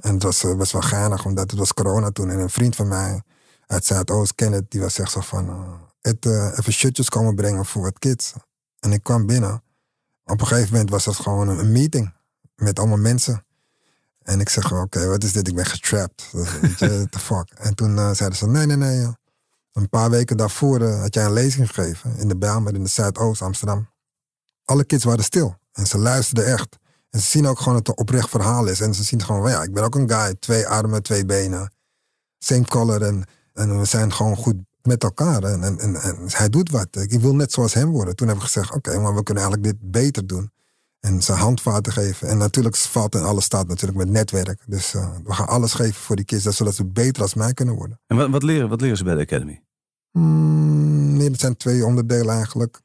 En 0.00 0.14
het 0.14 0.22
was 0.22 0.44
best 0.56 0.72
wel 0.72 0.82
geinig, 0.82 1.24
omdat 1.24 1.50
het 1.50 1.58
was 1.58 1.74
corona 1.74 2.10
toen. 2.10 2.30
En 2.30 2.38
een 2.38 2.50
vriend 2.50 2.76
van 2.76 2.88
mij 2.88 3.22
uit 3.66 3.84
Zuidoost, 3.84 4.34
Kenneth, 4.34 4.70
die 4.70 4.80
was 4.80 4.98
echt 4.98 5.10
zo 5.10 5.20
van... 5.20 5.76
Het, 6.00 6.26
even 6.26 6.72
shirtjes 6.72 7.08
komen 7.08 7.34
brengen 7.34 7.66
voor 7.66 7.82
wat 7.82 7.98
kids. 7.98 8.32
En 8.80 8.92
ik 8.92 9.02
kwam 9.02 9.26
binnen. 9.26 9.62
Op 10.24 10.40
een 10.40 10.46
gegeven 10.46 10.72
moment 10.72 10.90
was 10.90 11.04
dat 11.04 11.16
gewoon 11.16 11.48
een 11.48 11.72
meeting 11.72 12.14
met 12.54 12.78
allemaal 12.78 12.98
mensen. 12.98 13.44
En 14.22 14.40
ik 14.40 14.48
zeg, 14.48 14.72
oké, 14.72 15.06
wat 15.06 15.24
is 15.24 15.32
dit? 15.32 15.48
Ik 15.48 15.54
ben 15.54 15.66
getrapt. 15.66 16.30
The 17.10 17.18
fuck? 17.18 17.50
En 17.54 17.74
toen 17.74 17.96
uh, 17.96 18.10
zeiden 18.12 18.38
ze, 18.38 18.46
nee, 18.46 18.66
nee, 18.66 18.76
nee. 18.76 19.06
Een 19.72 19.88
paar 19.88 20.10
weken 20.10 20.36
daarvoor 20.36 20.80
uh, 20.80 21.00
had 21.00 21.14
jij 21.14 21.24
een 21.24 21.32
lezing 21.32 21.70
gegeven 21.70 22.16
in 22.16 22.28
de 22.28 22.36
Bijlmer 22.36 22.74
in 22.74 22.82
de 22.82 22.88
Zuidoost 22.88 23.42
Amsterdam. 23.42 23.88
Alle 24.64 24.84
kids 24.84 25.04
waren 25.04 25.24
stil 25.24 25.56
en 25.72 25.86
ze 25.86 25.98
luisterden 25.98 26.46
echt. 26.46 26.78
En 27.12 27.20
ze 27.20 27.26
zien 27.26 27.46
ook 27.46 27.58
gewoon 27.58 27.74
dat 27.74 27.86
het 27.86 27.96
een 27.96 28.02
oprecht 28.02 28.28
verhaal 28.28 28.66
is. 28.66 28.80
En 28.80 28.94
ze 28.94 29.02
zien 29.02 29.22
gewoon, 29.22 29.50
ja, 29.50 29.62
ik 29.62 29.72
ben 29.72 29.84
ook 29.84 29.94
een 29.94 30.10
guy. 30.10 30.34
Twee 30.34 30.66
armen, 30.66 31.02
twee 31.02 31.24
benen. 31.24 31.72
Same 32.38 32.64
color. 32.64 33.02
En, 33.02 33.24
en 33.52 33.78
we 33.78 33.84
zijn 33.84 34.12
gewoon 34.12 34.36
goed 34.36 34.56
met 34.82 35.02
elkaar. 35.02 35.42
En, 35.42 35.62
en, 35.62 35.78
en, 35.78 35.96
en, 35.96 36.16
hij 36.26 36.48
doet 36.48 36.70
wat. 36.70 36.88
Ik 36.96 37.20
wil 37.20 37.34
net 37.34 37.52
zoals 37.52 37.74
hem 37.74 37.90
worden. 37.90 38.16
Toen 38.16 38.28
heb 38.28 38.36
ik 38.36 38.42
gezegd, 38.42 38.74
oké, 38.74 38.98
maar 38.98 39.14
we 39.14 39.22
kunnen 39.22 39.42
eigenlijk 39.42 39.72
dit 39.72 39.90
beter 39.90 40.26
doen. 40.26 40.50
En 41.00 41.22
ze 41.22 41.32
handvaten 41.32 41.92
geven. 41.92 42.28
En 42.28 42.38
natuurlijk 42.38 42.76
valt 42.76 43.14
in 43.14 43.22
alles 43.22 43.44
staat 43.44 43.68
natuurlijk 43.68 43.98
met 43.98 44.08
netwerk. 44.08 44.62
Dus 44.66 44.94
uh, 44.94 45.08
we 45.24 45.32
gaan 45.32 45.46
alles 45.46 45.72
geven 45.72 45.94
voor 45.94 46.16
die 46.16 46.24
kids, 46.24 46.44
zodat 46.44 46.74
ze 46.74 46.84
beter 46.84 47.22
als 47.22 47.34
mij 47.34 47.54
kunnen 47.54 47.74
worden. 47.74 48.00
En 48.06 48.16
wat, 48.16 48.30
wat, 48.30 48.42
leren, 48.42 48.68
wat 48.68 48.80
leren 48.80 48.96
ze 48.96 49.04
bij 49.04 49.14
de 49.14 49.20
Academy? 49.20 49.62
Mm, 50.10 51.16
nee, 51.16 51.30
het 51.30 51.40
zijn 51.40 51.56
twee 51.56 51.84
onderdelen 51.84 52.34
eigenlijk. 52.34 52.80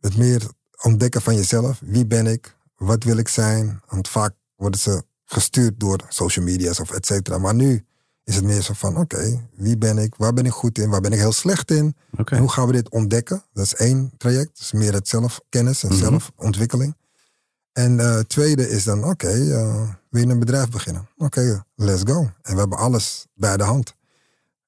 Het 0.00 0.16
meer 0.16 0.42
ontdekken 0.82 1.22
van 1.22 1.34
jezelf. 1.34 1.80
Wie 1.84 2.06
ben 2.06 2.26
ik? 2.26 2.56
Wat 2.84 3.04
wil 3.04 3.16
ik 3.16 3.28
zijn? 3.28 3.80
Want 3.88 4.08
vaak 4.08 4.34
worden 4.56 4.80
ze 4.80 5.04
gestuurd 5.24 5.80
door 5.80 6.00
social 6.08 6.44
media's 6.44 6.80
of 6.80 6.90
et 6.90 7.06
cetera. 7.06 7.38
Maar 7.38 7.54
nu 7.54 7.84
is 8.24 8.34
het 8.34 8.44
meer 8.44 8.60
zo 8.60 8.72
van, 8.72 8.96
oké, 8.96 9.48
wie 9.56 9.78
ben 9.78 9.98
ik? 9.98 10.14
Waar 10.16 10.32
ben 10.32 10.46
ik 10.46 10.52
goed 10.52 10.78
in? 10.78 10.90
Waar 10.90 11.00
ben 11.00 11.12
ik 11.12 11.18
heel 11.18 11.32
slecht 11.32 11.70
in? 11.70 11.96
En 12.24 12.38
hoe 12.38 12.50
gaan 12.50 12.66
we 12.66 12.72
dit 12.72 12.88
ontdekken? 12.88 13.44
Dat 13.52 13.64
is 13.64 13.74
één 13.74 14.12
traject. 14.16 14.50
Dat 14.52 14.60
is 14.60 14.72
meer 14.72 14.92
het 14.92 15.08
zelfkennis 15.08 15.82
en 15.82 15.92
mm 15.92 15.98
zelfontwikkeling. 15.98 16.96
En 17.72 17.98
uh, 17.98 18.18
tweede 18.18 18.68
is 18.68 18.84
dan, 18.84 18.98
oké, 18.98 19.08
okay, 19.08 19.40
uh, 19.40 19.88
wil 20.10 20.22
je 20.22 20.28
een 20.28 20.38
bedrijf 20.38 20.68
beginnen? 20.68 21.08
Oké, 21.16 21.64
let's 21.74 22.02
go. 22.04 22.30
En 22.42 22.52
we 22.52 22.58
hebben 22.58 22.78
alles 22.78 23.26
bij 23.34 23.56
de 23.56 23.62
hand. 23.62 23.94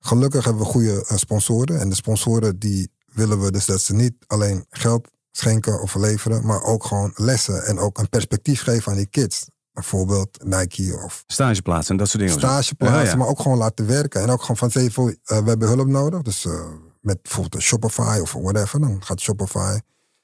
Gelukkig 0.01 0.45
hebben 0.45 0.63
we 0.63 0.69
goede 0.69 1.07
uh, 1.11 1.17
sponsoren. 1.17 1.81
En 1.81 1.89
de 1.89 1.95
sponsoren 1.95 2.59
die 2.59 2.91
willen 3.13 3.41
we 3.41 3.51
dus 3.51 3.65
dat 3.65 3.81
ze 3.81 3.95
niet 3.95 4.15
alleen 4.27 4.67
geld 4.71 5.09
schenken 5.37 5.81
of 5.81 5.95
leveren, 5.95 6.47
maar 6.47 6.63
ook 6.63 6.85
gewoon 6.85 7.13
lessen 7.15 7.65
en 7.65 7.79
ook 7.79 7.99
een 7.99 8.09
perspectief 8.09 8.63
geven 8.63 8.93
aan 8.93 8.99
die 8.99 9.07
kids. 9.07 9.47
Bijvoorbeeld 9.73 10.45
Nike 10.45 11.01
of... 11.05 11.25
Stageplaatsen 11.27 11.91
en 11.91 11.97
dat 11.97 12.09
soort 12.09 12.23
dingen. 12.23 12.39
Stageplaatsen, 12.39 13.19
maar 13.19 13.29
ook 13.29 13.41
gewoon 13.41 13.59
laten 13.59 13.87
werken. 13.87 14.23
En 14.23 14.31
ook 14.31 14.41
gewoon 14.41 14.57
van 14.57 14.71
zeggen, 14.71 15.05
uh, 15.07 15.15
we 15.39 15.49
hebben 15.49 15.69
hulp 15.69 15.87
nodig. 15.87 16.23
Dus 16.23 16.45
uh, 16.45 16.67
met 17.01 17.23
bijvoorbeeld 17.23 17.63
Shopify 17.63 18.19
of 18.21 18.33
whatever. 18.33 18.81
Dan 18.81 19.05
gaat 19.05 19.21
Shopify, 19.21 19.79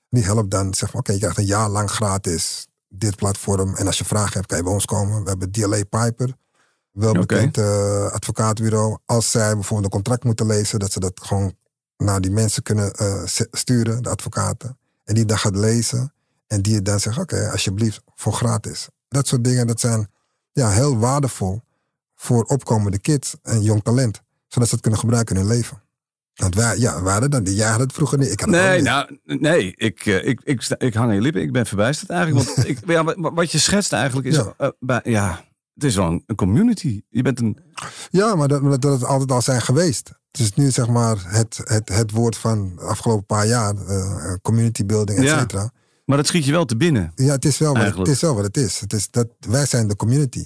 die 0.09 0.25
helpt 0.25 0.50
dan. 0.50 0.75
Zeg 0.75 0.92
maar, 0.92 1.00
oké, 1.00 1.12
je 1.12 1.19
krijgt 1.19 1.38
een 1.38 1.45
jaar 1.45 1.69
lang 1.69 1.90
gratis 1.90 2.66
dit 2.88 3.16
platform. 3.16 3.75
En 3.75 3.87
als 3.87 3.99
je 3.99 4.04
vragen 4.04 4.33
hebt, 4.33 4.47
kan 4.47 4.57
je 4.57 4.64
bij 4.64 4.73
ons 4.73 4.85
komen. 4.85 5.23
We 5.23 5.28
hebben 5.28 5.50
DLA 5.50 5.85
Piper. 5.85 6.37
Welbekend 6.90 7.59
okay. 7.59 8.04
uh, 8.04 8.12
advocaatbureau. 8.12 8.99
Als 9.04 9.31
zij 9.31 9.54
bijvoorbeeld 9.54 9.85
een 9.85 10.00
contract 10.00 10.25
moeten 10.25 10.47
lezen, 10.47 10.78
dat 10.78 10.92
ze 10.92 11.00
dat 11.00 11.21
gewoon 11.23 11.54
naar 11.97 12.21
die 12.21 12.31
mensen 12.31 12.62
kunnen 12.62 12.92
uh, 13.02 13.23
sturen, 13.50 14.02
de 14.02 14.09
advocaten. 14.09 14.78
En 15.04 15.14
die 15.14 15.25
dan 15.25 15.38
gaat 15.38 15.56
lezen. 15.56 16.12
En 16.47 16.62
die 16.62 16.82
dan 16.82 17.00
zegt, 17.00 17.18
oké, 17.18 17.50
alsjeblieft, 17.50 18.02
voor 18.14 18.32
gratis. 18.32 18.88
Dat 19.09 19.26
soort 19.26 19.44
dingen, 19.44 19.66
dat 19.66 19.80
zijn 19.80 20.11
ja, 20.52 20.71
heel 20.71 20.99
waardevol 20.99 21.61
voor 22.14 22.44
opkomende 22.44 22.99
kids 22.99 23.37
en 23.42 23.62
jong 23.62 23.82
talent. 23.82 24.23
Zodat 24.49 24.68
ze 24.68 24.75
het 24.75 24.82
kunnen 24.82 25.00
gebruiken 25.00 25.37
in 25.37 25.40
hun 25.42 25.50
leven. 25.50 25.82
Want 26.35 26.54
wij, 26.54 26.78
ja, 26.78 27.02
waren 27.02 27.30
dan, 27.30 27.42
jij 27.42 27.68
had 27.68 27.80
het 27.80 27.92
vroeger 27.92 28.18
niet. 28.18 28.32
Ik 28.32 28.40
had 28.40 28.49
nee, 28.49 28.82
nou, 28.82 29.18
nee, 29.25 29.75
ik, 29.76 30.06
uh, 30.06 30.26
ik, 30.26 30.40
ik, 30.44 30.64
ik, 30.78 30.94
hang 30.94 31.09
aan 31.09 31.14
je 31.14 31.21
lippen. 31.21 31.42
Ik 31.42 31.52
ben 31.52 31.66
verbijsterd 31.66 32.11
eigenlijk. 32.11 32.47
Want 32.47 32.66
ik, 32.68 32.78
ja, 32.87 33.04
wat 33.16 33.52
je 33.52 33.59
schetst 33.59 33.92
eigenlijk 33.92 34.26
is, 34.26 34.37
ja. 34.37 34.54
Uh, 34.59 34.68
bij, 34.80 35.00
ja, 35.04 35.44
het 35.82 35.90
is 35.90 35.96
wel 35.96 36.22
een, 36.26 36.34
community. 36.36 37.02
Je 37.08 37.22
bent 37.22 37.40
een... 37.40 37.58
Ja, 38.10 38.34
maar 38.34 38.48
dat, 38.48 38.82
dat 38.82 38.92
het 38.92 39.04
altijd 39.04 39.30
al 39.30 39.42
zijn 39.42 39.62
geweest. 39.62 40.12
Het 40.30 40.40
is 40.40 40.54
nu 40.54 40.70
zeg 40.70 40.88
maar 40.88 41.16
het, 41.26 41.60
het, 41.64 41.88
het 41.88 42.10
woord 42.10 42.36
van 42.36 42.72
de 42.76 42.82
afgelopen 42.82 43.26
paar 43.26 43.46
jaar. 43.46 43.74
Uh, 43.88 44.34
community 44.42 44.86
building, 44.86 45.18
et 45.18 45.28
cetera. 45.28 45.62
Ja. 45.62 45.72
Maar 46.04 46.16
dat 46.16 46.26
schiet 46.26 46.44
je 46.44 46.52
wel 46.52 46.64
te 46.64 46.76
binnen. 46.76 47.12
Ja, 47.14 47.32
het 47.32 47.44
is 47.44 47.58
wel, 47.58 47.74
wat, 47.74 47.96
het 47.96 48.08
is, 48.08 48.20
wel 48.20 48.34
wat 48.34 48.44
het 48.44 48.56
is. 48.56 48.80
Het 48.80 48.92
is 48.92 49.10
dat, 49.10 49.28
wij 49.38 49.66
zijn 49.66 49.88
de 49.88 49.96
community. 49.96 50.44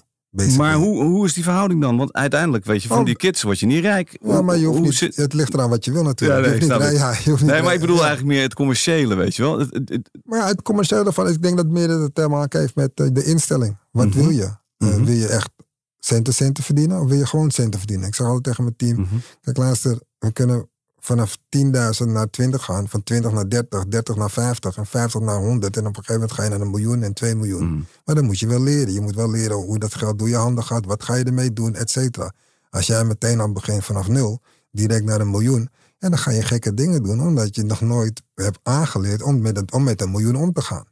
Maar 0.56 0.74
hoe, 0.74 1.02
hoe 1.02 1.24
is 1.24 1.32
die 1.32 1.42
verhouding 1.42 1.80
dan? 1.80 1.96
Want 1.96 2.12
uiteindelijk, 2.12 2.64
weet 2.64 2.82
je, 2.82 2.88
van 2.88 2.98
oh. 2.98 3.04
die 3.04 3.16
kids 3.16 3.42
word 3.42 3.60
je 3.60 3.66
niet 3.66 3.80
rijk. 3.82 4.18
Ja, 4.22 4.42
maar 4.42 4.56
je 4.56 4.66
hoeft 4.66 4.80
niet, 4.80 4.94
zit... 4.94 5.16
het 5.16 5.32
ligt 5.32 5.54
eraan 5.54 5.70
wat 5.70 5.84
je 5.84 5.92
wil 5.92 6.02
natuurlijk. 6.02 6.40
Ja, 6.40 6.50
nee, 6.50 6.60
je 6.60 6.90
niet, 6.90 6.98
ja, 6.98 7.14
je 7.24 7.30
hoeft 7.30 7.42
nee 7.42 7.62
maar 7.62 7.74
ik 7.74 7.80
bedoel 7.80 7.98
eigenlijk 7.98 8.26
meer 8.26 8.42
het 8.42 8.54
commerciële, 8.54 9.14
weet 9.14 9.36
je 9.36 9.42
wel. 9.42 9.58
Het, 9.58 9.70
het, 9.72 10.10
maar 10.24 10.38
ja, 10.38 10.46
het 10.46 10.62
commerciële 10.62 11.12
van, 11.12 11.28
ik 11.28 11.42
denk 11.42 11.56
dat 11.56 11.66
meer 11.66 11.88
het 11.88 12.14
te 12.14 12.28
maken 12.28 12.60
heeft 12.60 12.74
met 12.74 12.90
eh, 12.94 13.06
de 13.12 13.24
instelling. 13.24 13.76
Wat 13.90 14.06
mhm. 14.06 14.18
wil 14.18 14.30
je? 14.30 14.50
Uh, 14.78 14.94
wil 14.94 15.14
je 15.14 15.28
echt 15.28 15.50
centen 15.98 16.34
centen 16.34 16.64
verdienen 16.64 17.00
of 17.00 17.08
wil 17.08 17.18
je 17.18 17.26
gewoon 17.26 17.50
centen 17.50 17.78
verdienen? 17.78 18.08
Ik 18.08 18.14
zeg 18.14 18.26
altijd 18.26 18.44
tegen 18.44 18.62
mijn 18.64 18.76
team, 18.76 18.96
mm 18.96 19.06
-hmm. 19.08 19.22
kijk 19.40 19.56
luister, 19.56 20.00
we 20.18 20.32
kunnen 20.32 20.68
vanaf 21.06 21.36
10.000 21.56 21.62
naar 22.06 22.30
20 22.30 22.64
gaan, 22.64 22.88
van 22.88 23.02
20 23.02 23.32
naar 23.32 23.48
30, 23.48 23.86
30 23.86 24.16
naar 24.16 24.30
50 24.30 24.76
en 24.76 24.86
50 24.86 25.20
naar 25.20 25.38
100. 25.38 25.76
En 25.76 25.86
op 25.86 25.96
een 25.96 26.04
gegeven 26.04 26.14
moment 26.14 26.32
ga 26.32 26.42
je 26.42 26.48
naar 26.48 26.60
een 26.60 26.70
miljoen 26.70 27.02
en 27.02 27.12
2 27.12 27.34
miljoen. 27.34 27.66
Mhm. 27.66 27.82
Maar 28.04 28.14
dan 28.14 28.24
moet 28.24 28.38
je 28.38 28.46
wel 28.46 28.60
leren. 28.60 28.92
Je 28.92 29.00
moet 29.00 29.14
wel 29.14 29.30
leren 29.30 29.56
hoe 29.56 29.78
dat 29.78 29.94
geld 29.94 30.18
door 30.18 30.28
je 30.28 30.36
handen 30.36 30.64
gaat. 30.64 30.86
Wat 30.86 31.04
ga 31.04 31.14
je 31.14 31.24
ermee 31.24 31.52
doen, 31.52 31.74
et 31.74 31.90
cetera. 31.90 32.32
Als 32.70 32.86
jij 32.86 33.04
meteen 33.04 33.40
aan 33.40 33.52
begint 33.52 33.84
vanaf 33.84 34.08
nul, 34.08 34.40
direct 34.70 35.04
naar 35.04 35.20
een 35.20 35.30
miljoen. 35.30 35.68
Ja, 35.98 36.08
dan 36.08 36.18
ga 36.18 36.30
je 36.30 36.42
gekke 36.42 36.74
dingen 36.74 37.02
doen, 37.02 37.20
omdat 37.20 37.54
je 37.54 37.62
nog 37.62 37.80
nooit 37.80 38.22
hebt 38.34 38.58
aangeleerd 38.62 39.22
om 39.22 39.40
met, 39.40 39.72
om 39.72 39.82
met 39.82 40.00
een 40.00 40.10
miljoen 40.10 40.36
om 40.36 40.52
te 40.52 40.62
gaan. 40.62 40.84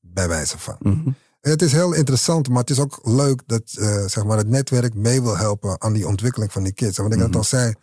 Bij 0.00 0.28
wijze 0.28 0.58
van. 0.58 0.76
Mhm. 0.78 1.10
Het 1.40 1.62
is 1.62 1.72
heel 1.72 1.92
interessant, 1.92 2.48
maar 2.48 2.58
het 2.60 2.70
is 2.70 2.78
ook 2.78 2.98
leuk 3.02 3.42
dat 3.46 3.62
eh, 3.78 4.04
zeg 4.06 4.24
maar 4.24 4.36
het 4.38 4.48
netwerk 4.48 4.94
mee 4.94 5.22
wil 5.22 5.36
helpen 5.36 5.80
aan 5.80 5.92
die 5.92 6.06
ontwikkeling 6.06 6.52
van 6.52 6.62
die 6.62 6.72
kids. 6.72 6.96
En 6.98 7.04
wat 7.04 7.12
ik 7.12 7.18
net 7.18 7.28
Mhm. 7.28 7.36
al 7.36 7.44
zei, 7.44 7.70
we 7.70 7.76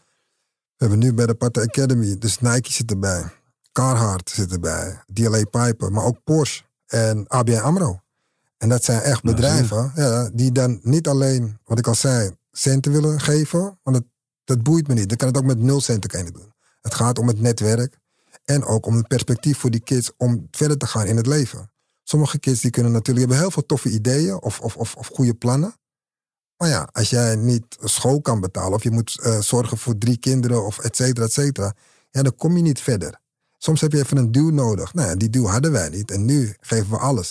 hebben 0.86 1.00
nu 1.00 1.14
bij 1.14 1.26
de 1.26 1.34
Pata 1.36 1.62
Academy, 1.62 2.18
dus 2.18 2.40
Nike 2.40 2.72
zit 2.72 2.92
erbij, 2.92 3.24
Carhartt 3.72 4.30
zit 4.30 4.52
erbij, 4.52 5.04
DLA 5.14 5.44
Piper, 5.44 5.92
maar 5.92 6.04
ook 6.04 6.24
Porsche 6.24 6.64
en 6.88 7.28
ABN 7.28 7.58
AMRO. 7.58 8.00
En 8.58 8.70
dat 8.70 8.84
zijn 8.84 9.02
echt 9.02 9.24
Nou, 9.24 9.36
bedrijven 9.36 9.92
ja, 9.96 10.30
die 10.34 10.52
dan 10.52 10.80
niet 10.84 11.08
alleen, 11.08 11.58
wat 11.64 11.80
ik 11.80 11.88
al 11.88 11.96
zei, 11.96 12.32
centen 12.52 12.92
willen 12.92 13.20
geven, 13.22 13.80
want 13.84 13.96
dat, 13.98 14.04
dat 14.44 14.64
boeit 14.64 14.88
me 14.88 14.94
niet. 14.94 15.08
Dan 15.10 15.18
kan 15.18 15.28
het 15.28 15.38
ook 15.38 15.44
met 15.44 15.60
nul 15.60 15.82
centen 15.82 16.10
kunnen 16.10 16.34
doen. 16.34 16.54
Het 16.82 16.94
gaat 16.94 17.20
om 17.20 17.28
het 17.28 17.40
netwerk 17.40 17.98
en 18.46 18.64
ook 18.66 18.86
om 18.86 18.96
het 18.96 19.08
perspectief 19.08 19.58
voor 19.58 19.70
die 19.72 19.80
kids 19.84 20.12
om 20.18 20.48
verder 20.52 20.78
te 20.78 20.88
gaan 20.88 21.06
in 21.06 21.18
het 21.18 21.28
leven. 21.28 21.72
Sommige 22.10 22.40
kids 22.40 22.62
die 22.62 22.72
kunnen 22.72 22.92
natuurlijk 22.92 23.20
hebben 23.20 23.44
heel 23.44 23.52
veel 23.52 23.66
toffe 23.66 23.90
ideeën 23.90 24.42
of, 24.42 24.60
of, 24.60 24.76
of, 24.78 24.96
of 24.96 25.08
goede 25.08 25.34
plannen. 25.34 25.76
Maar 26.58 26.70
ja, 26.70 26.90
als 26.92 27.10
jij 27.10 27.36
niet 27.36 27.78
school 27.80 28.22
kan 28.22 28.40
betalen 28.40 28.74
of 28.74 28.84
je 28.84 28.92
moet 28.92 29.20
eh, 29.20 29.40
zorgen 29.40 29.78
voor 29.78 29.98
drie 29.98 30.18
kinderen 30.18 30.66
of 30.66 30.80
et 30.80 30.96
cetera, 30.96 31.26
et 31.26 31.34
cetera, 31.34 31.74
ja, 32.10 32.22
dan 32.22 32.36
kom 32.36 32.56
je 32.56 32.62
niet 32.62 32.80
verder. 32.82 33.20
Soms 33.58 33.82
heb 33.82 33.92
je 33.92 33.98
even 34.00 34.18
een 34.18 34.32
duw 34.32 34.50
nodig. 34.50 34.94
Nou 34.94 35.10
ja, 35.10 35.16
die 35.16 35.30
duw 35.30 35.46
hadden 35.46 35.72
wij 35.72 35.90
niet 35.90 36.12
en 36.12 36.26
nu 36.26 36.56
geven 36.60 36.90
we 36.90 36.98
alles. 36.98 37.30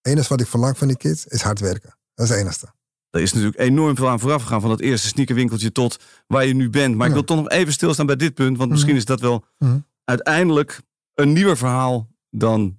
Het 0.00 0.12
enige 0.12 0.28
wat 0.28 0.40
ik 0.40 0.46
verlang 0.46 0.78
van 0.78 0.88
die 0.88 0.96
kids 0.96 1.26
is 1.26 1.42
hard 1.42 1.60
werken. 1.60 1.96
Dat 2.14 2.24
is 2.28 2.32
het 2.32 2.40
enige. 2.40 2.66
Er 3.10 3.20
is 3.20 3.32
natuurlijk 3.32 3.60
enorm 3.60 3.96
veel 3.96 4.08
aan 4.08 4.20
vooraf 4.20 4.42
gegaan 4.42 4.60
van 4.60 4.70
dat 4.70 4.80
eerste 4.80 5.08
sneakerwinkeltje 5.08 5.72
tot 5.72 5.98
waar 6.26 6.44
je 6.46 6.54
nu 6.54 6.70
bent. 6.70 6.96
Maar 6.96 7.06
ik 7.06 7.12
wil 7.12 7.24
toch 7.24 7.36
nog 7.36 7.48
even 7.48 7.72
stilstaan 7.72 8.06
bij 8.06 8.16
dit 8.16 8.34
punt, 8.34 8.56
want 8.58 8.70
misschien 8.70 8.96
is 8.96 9.04
dat 9.04 9.20
wel 9.20 9.44
Mhm. 9.58 9.78
uiteindelijk 10.04 10.80
een 11.14 11.32
nieuwer 11.32 11.56
verhaal 11.56 12.08
dan 12.30 12.76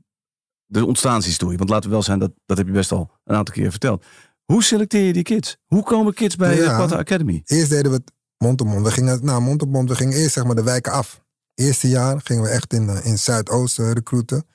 de 0.70 0.86
ontstaanshistorie. 0.86 1.58
Want 1.58 1.70
laten 1.70 1.90
we 1.90 1.96
wel 1.96 2.04
zijn, 2.04 2.20
dat, 2.20 2.32
dat 2.46 2.58
heb 2.58 2.68
je 2.68 2.74
best 2.74 2.92
al 2.92 3.12
een 3.24 3.36
aantal 3.36 3.54
keer 3.54 3.72
verteld. 3.72 4.06
Hoe 4.46 4.64
selecteer 4.64 5.06
je 5.06 5.14
die 5.14 5.24
kids? 5.24 5.58
Hoe 5.66 5.84
komen 5.84 6.14
kids 6.14 6.36
bij 6.36 6.56
Ja. 6.56 6.88
de 6.88 6.98
Academy? 6.98 7.42
Eerst 7.46 7.70
deden 7.70 7.92
we 7.92 7.98
het 7.98 8.12
mond 8.38 8.62
op 8.62 8.68
mond. 8.68 8.86
We 8.86 8.92
gingen, 8.92 9.26
nou, 9.26 9.42
mond 9.42 9.62
op 9.62 9.70
mond, 9.70 9.90
we 9.90 9.96
gingen 9.96 10.18
eerst 10.18 10.34
zeg 10.34 10.44
maar 10.44 10.56
de 10.56 10.64
wijken 10.64 10.92
af. 10.92 11.24
Eerste 11.54 11.88
jaar 11.90 12.22
gingen 12.24 12.44
we 12.44 12.50
echt 12.50 12.74
in, 12.74 12.90
eh, 12.90 13.06
in 13.06 13.18
Zuidoost 13.20 13.80
eh, 13.80 13.92
recruiten. 13.92 14.46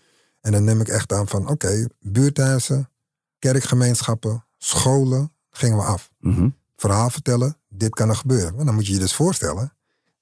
En 0.40 0.52
dan 0.52 0.64
neem 0.64 0.80
ik 0.80 0.88
echt 0.88 1.12
aan 1.12 1.28
van, 1.28 1.48
oké, 1.48 1.88
buurthuizen, 2.00 2.90
kerkgemeenschappen, 3.38 4.44
scholen, 4.58 5.32
gingen 5.50 5.76
we 5.76 5.82
af. 5.82 6.10
Mhm. 6.20 6.48
Verhaal 6.76 7.10
vertellen, 7.10 7.56
dit 7.68 7.94
kan 7.94 8.08
er 8.08 8.16
gebeuren. 8.16 8.54
Maar 8.54 8.64
dan 8.64 8.74
moet 8.74 8.86
je 8.86 8.92
je 8.92 8.98
dus 8.98 9.14
voorstellen 9.14 9.72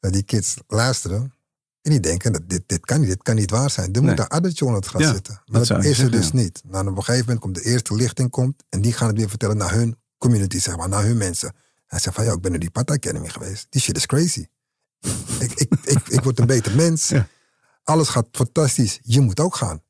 dat 0.00 0.12
die 0.12 0.22
kids 0.22 0.56
luisteren 0.66 1.34
en 1.82 1.90
die 1.90 2.00
denken, 2.00 2.32
dat 2.32 2.42
dit, 2.48 2.62
dit 2.66 2.80
kan 2.86 3.00
niet, 3.00 3.08
dit 3.08 3.22
kan 3.22 3.34
niet 3.34 3.50
waar 3.50 3.70
zijn. 3.70 3.92
Er 3.92 4.00
Nee. 4.00 4.10
moet 4.10 4.18
een 4.20 4.28
addertje 4.28 4.64
onder 4.64 4.80
het 4.82 5.00
Ja, 5.00 5.12
zitten. 5.12 5.34
dat 5.34 5.54
Maar 5.54 5.66
dat 5.66 5.84
is 5.84 5.98
er 5.98 6.10
dus 6.10 6.32
niet. 6.32 6.62
Nou, 6.66 6.88
op 6.88 6.96
een 6.96 7.02
gegeven 7.02 7.24
moment 7.26 7.40
komt 7.44 7.54
de 7.54 7.62
eerste 7.64 7.94
lichting 7.94 8.30
komt 8.30 8.62
en 8.68 8.80
die 8.80 8.92
gaan 8.92 9.08
het 9.08 9.16
weer 9.16 9.28
vertellen 9.28 9.56
naar 9.56 9.72
hun 9.72 9.96
community, 10.18 10.58
zeg 10.58 10.76
maar, 10.76 10.88
naar 10.88 11.04
hun 11.04 11.16
mensen. 11.16 11.54
Hij 11.86 11.98
zegt 11.98 12.16
van, 12.16 12.24
ja, 12.24 12.32
ik 12.32 12.40
ben 12.40 12.50
naar 12.50 12.60
die 12.60 12.70
Pata 12.70 12.94
Academy 12.94 13.28
geweest. 13.28 13.66
Die 13.70 13.80
shit 13.80 13.96
is 13.96 14.06
crazy. 14.06 14.46
ik, 15.38 15.52
ik, 15.52 15.72
ik, 15.82 16.08
ik 16.08 16.22
word 16.22 16.38
een 16.38 16.46
beter 16.46 16.74
mens. 16.76 17.08
Ja. 17.08 17.28
Alles 17.84 18.08
gaat 18.08 18.26
fantastisch. 18.32 18.98
Je 19.02 19.20
moet 19.20 19.40
ook 19.40 19.54
gaan. 19.56 19.82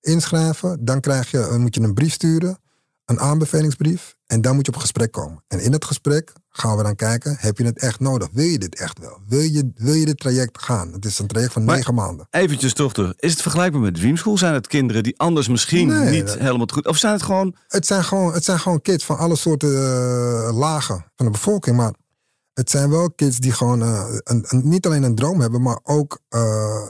Inschrijven, 0.00 0.84
dan 0.84 1.00
krijg 1.00 1.30
je, 1.30 1.38
dan 1.38 1.60
moet 1.60 1.74
je 1.74 1.80
een 1.80 1.94
brief 1.94 2.12
sturen, 2.12 2.58
een 3.04 3.20
aanbevelingsbrief. 3.20 4.16
En 4.26 4.40
dan 4.40 4.54
moet 4.54 4.66
je 4.66 4.72
op 4.72 4.78
gesprek 4.78 5.12
komen. 5.12 5.44
En 5.48 5.60
in 5.60 5.72
het 5.72 5.84
gesprek 5.84 6.32
gaan 6.58 6.76
we 6.76 6.82
dan 6.82 6.94
kijken, 6.96 7.36
heb 7.38 7.58
je 7.58 7.64
het 7.64 7.78
echt 7.78 8.00
nodig? 8.00 8.28
Wil 8.32 8.44
je 8.44 8.58
dit 8.58 8.74
echt 8.78 8.98
wel? 8.98 9.18
Wil 9.26 9.40
je, 9.40 9.70
wil 9.76 9.94
je 9.94 10.04
dit 10.04 10.18
traject 10.18 10.62
gaan? 10.62 10.92
Het 10.92 11.04
is 11.04 11.18
een 11.18 11.26
traject 11.26 11.52
van 11.52 11.64
Maar- 11.64 11.76
negen 11.76 11.94
maanden. 11.94 12.26
Eventjes 12.30 12.72
toch 12.72 12.92
terug. 12.92 13.12
Is 13.16 13.32
het 13.32 13.42
vergelijkbaar 13.42 13.80
met 13.80 13.94
Dream 13.94 14.16
School? 14.16 14.38
Zijn 14.38 14.54
het 14.54 14.66
kinderen 14.66 15.02
die 15.02 15.18
anders 15.18 15.48
misschien 15.48 15.86
Nee, 15.88 16.10
niet 16.10 16.26
dat- 16.26 16.38
helemaal 16.38 16.66
goed... 16.72 16.86
Of 16.86 16.96
zijn 16.96 17.12
het 17.12 17.22
gewoon... 17.22 17.54
Het 17.68 17.86
zijn 17.86 18.04
gewoon, 18.04 18.32
het 18.32 18.44
zijn 18.44 18.58
gewoon 18.58 18.82
kids 18.82 19.04
van 19.04 19.18
alle 19.18 19.36
soorten 19.36 19.68
eh, 19.74 20.56
lagen 20.58 21.04
van 21.16 21.26
de 21.26 21.32
bevolking. 21.32 21.76
Maar 21.76 21.94
het 22.52 22.70
zijn 22.70 22.90
wel 22.90 23.10
kids 23.10 23.36
die 23.38 23.52
gewoon 23.52 23.82
eh, 23.82 24.04
een, 24.24 24.44
een- 24.48 24.68
niet 24.68 24.86
alleen 24.86 25.02
een 25.02 25.14
droom 25.14 25.40
hebben, 25.40 25.62
maar 25.62 25.78
ook 25.82 26.18
eh, 26.28 26.86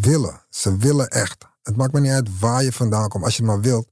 willen. 0.00 0.44
Ze 0.50 0.76
willen 0.76 1.08
echt. 1.08 1.44
Het 1.62 1.76
maakt 1.76 1.92
me 1.92 2.00
niet 2.00 2.10
uit 2.12 2.38
waar 2.38 2.62
je 2.64 2.72
vandaan 2.72 3.08
komt, 3.08 3.24
als 3.24 3.36
je 3.36 3.42
het 3.42 3.50
maar 3.52 3.60
wilt. 3.60 3.90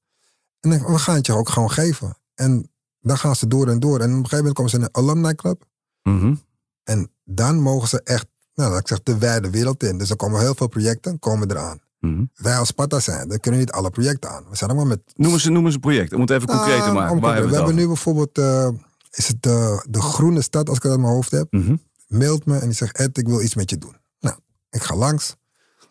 En 0.61 0.71
dan, 0.71 0.85
we 0.85 0.99
gaan 0.99 1.15
het 1.15 1.27
je 1.27 1.35
ook 1.35 1.49
gewoon 1.49 1.71
geven. 1.71 2.17
En 2.35 2.71
dan 3.01 3.19
gaan 3.19 3.37
ze 3.37 3.47
door 3.47 3.69
en 3.69 3.81
door. 3.81 3.99
En 4.01 4.05
op 4.11 4.11
een 4.11 4.15
gegeven 4.15 4.37
moment 4.37 4.55
komen 4.55 4.71
ze 4.71 4.77
in 4.77 4.83
een 4.83 4.95
alumni 4.95 5.35
club. 5.35 5.65
Mhm. 6.03 6.35
En 6.83 7.11
dan 7.25 7.61
mogen 7.61 7.89
ze 7.89 8.01
echt, 8.03 8.27
nou, 8.55 8.77
ik 8.77 8.89
zeg, 8.89 9.03
de 9.03 9.19
wijde 9.19 9.51
wereld 9.51 9.83
in. 9.83 9.99
Dus 9.99 10.11
er 10.11 10.17
komen 10.17 10.41
heel 10.41 10.55
veel 10.55 10.69
projecten 10.69 11.19
komen 11.19 11.51
eraan. 11.51 11.81
Mhm. 11.99 12.25
Wij 12.35 12.57
als 12.57 12.69
Sparta 12.69 13.01
zijn, 13.01 13.29
dan 13.29 13.41
kunnen 13.41 13.61
niet 13.61 13.71
alle 13.73 13.91
projecten 13.91 14.31
aan. 14.31 14.45
We 14.51 14.57
zijn 14.57 14.71
allemaal 14.71 14.89
met 14.89 15.01
Noem, 15.15 15.33
eens, 15.33 15.45
noem 15.45 15.65
eens 15.65 15.75
een 15.75 15.81
project. 15.81 16.13
Om 16.13 16.21
het 16.21 16.31
even 16.31 16.49
concreet 16.49 16.79
te 16.79 16.83
Nou, 16.83 16.95
maken. 16.95 17.13
om 17.15 17.21
Waar 17.21 17.33
hebben 17.33 17.51
we 17.51 17.57
we 17.57 17.63
hebben 17.63 17.81
nu 17.83 17.87
bijvoorbeeld, 17.87 18.39
eh, 18.39 18.69
is 19.11 19.29
het 19.29 19.43
de, 19.43 19.87
de 19.89 20.01
groene 20.01 20.43
stad, 20.43 20.69
als 20.69 20.77
ik 20.77 20.83
het 20.83 20.93
uit 20.93 21.01
mijn 21.01 21.13
hoofd 21.13 21.31
heb, 21.31 21.47
Mhm. 21.53 21.77
mailt 22.09 22.47
me 22.47 22.59
en 22.59 22.67
die 22.67 22.73
zegt, 22.77 22.97
Ed, 22.97 23.19
ik 23.19 23.27
wil 23.29 23.41
iets 23.43 23.55
met 23.55 23.71
je 23.71 23.79
doen. 23.79 23.97
Nou, 24.21 24.37
ik 24.71 24.83
ga 24.83 24.97
langs, 24.97 25.37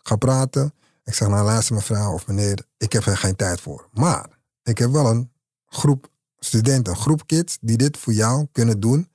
ga 0.04 0.16
praten. 0.16 0.74
Ik 1.04 1.14
zeg, 1.14 1.28
nou 1.28 1.46
luister 1.46 1.76
mevrouw 1.76 2.14
of 2.14 2.28
meneer, 2.28 2.66
ik 2.78 2.92
heb 2.94 3.06
er 3.06 3.18
geen 3.18 3.36
tijd 3.36 3.62
voor. 3.62 3.88
Maar 3.94 4.30
ik 4.64 4.78
heb 4.78 4.92
wel 4.92 5.06
een 5.10 5.32
groep 5.66 6.10
studenten, 6.40 6.94
een 6.94 7.00
groep 7.00 7.28
kids 7.28 7.58
die 7.62 7.78
dit 7.78 7.98
voor 7.98 8.14
jou 8.14 8.48
kunnen 8.52 8.80
doen. 8.80 9.10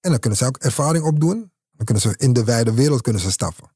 En 0.00 0.10
dan 0.10 0.18
kunnen 0.18 0.38
ze 0.38 0.46
ook 0.46 0.56
ervaring 0.56 1.04
opdoen. 1.04 1.50
Dan 1.72 1.84
kunnen 1.84 2.02
ze 2.02 2.14
in 2.16 2.32
de 2.32 2.44
wijde 2.44 2.74
wereld 2.74 3.00
kunnen 3.00 3.22
ze 3.22 3.30
stappen. 3.30 3.70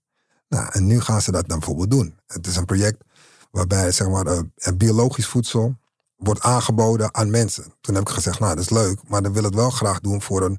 Nou, 0.49 0.69
en 0.73 0.87
nu 0.87 1.01
gaan 1.01 1.23
ze 1.23 1.31
dat 1.31 1.49
dan 1.49 1.59
bijvoorbeeld 1.59 1.91
doen. 1.91 2.19
Het 2.27 2.47
is 2.47 2.57
een 2.57 2.65
project 2.65 3.05
waarbij 3.51 3.93
zeg 3.93 4.09
maar, 4.09 4.27
eh, 4.27 4.73
biologisch 4.77 5.27
voedsel 5.27 5.77
wordt 6.17 6.41
aangeboden 6.41 7.15
aan 7.15 7.31
mensen. 7.31 7.65
Toen 7.81 7.95
heb 7.95 8.09
ik 8.09 8.15
gezegd, 8.15 8.39
nou 8.41 8.55
dat 8.55 8.65
is 8.65 8.71
leuk, 8.71 9.09
maar 9.09 9.23
dan 9.23 9.33
wil 9.33 9.43
ik 9.43 9.49
het 9.49 9.59
wel 9.59 9.71
graag 9.71 10.01
doen 10.01 10.23
voor 10.23 10.43
een, 10.43 10.59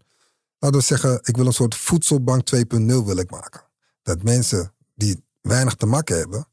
laten 0.60 0.80
we 0.80 0.86
zeggen, 0.86 1.20
ik 1.24 1.36
wil 1.38 1.46
een 1.46 1.54
soort 1.54 1.76
voedselbank 1.76 2.46
2.0 2.46 3.06
wil 3.06 3.24
maken. 3.30 3.62
Dat 4.02 4.24
mensen 4.24 4.74
die 4.96 5.24
weinig 5.42 5.76
te 5.76 5.86
makken 5.86 6.18
hebben, 6.18 6.48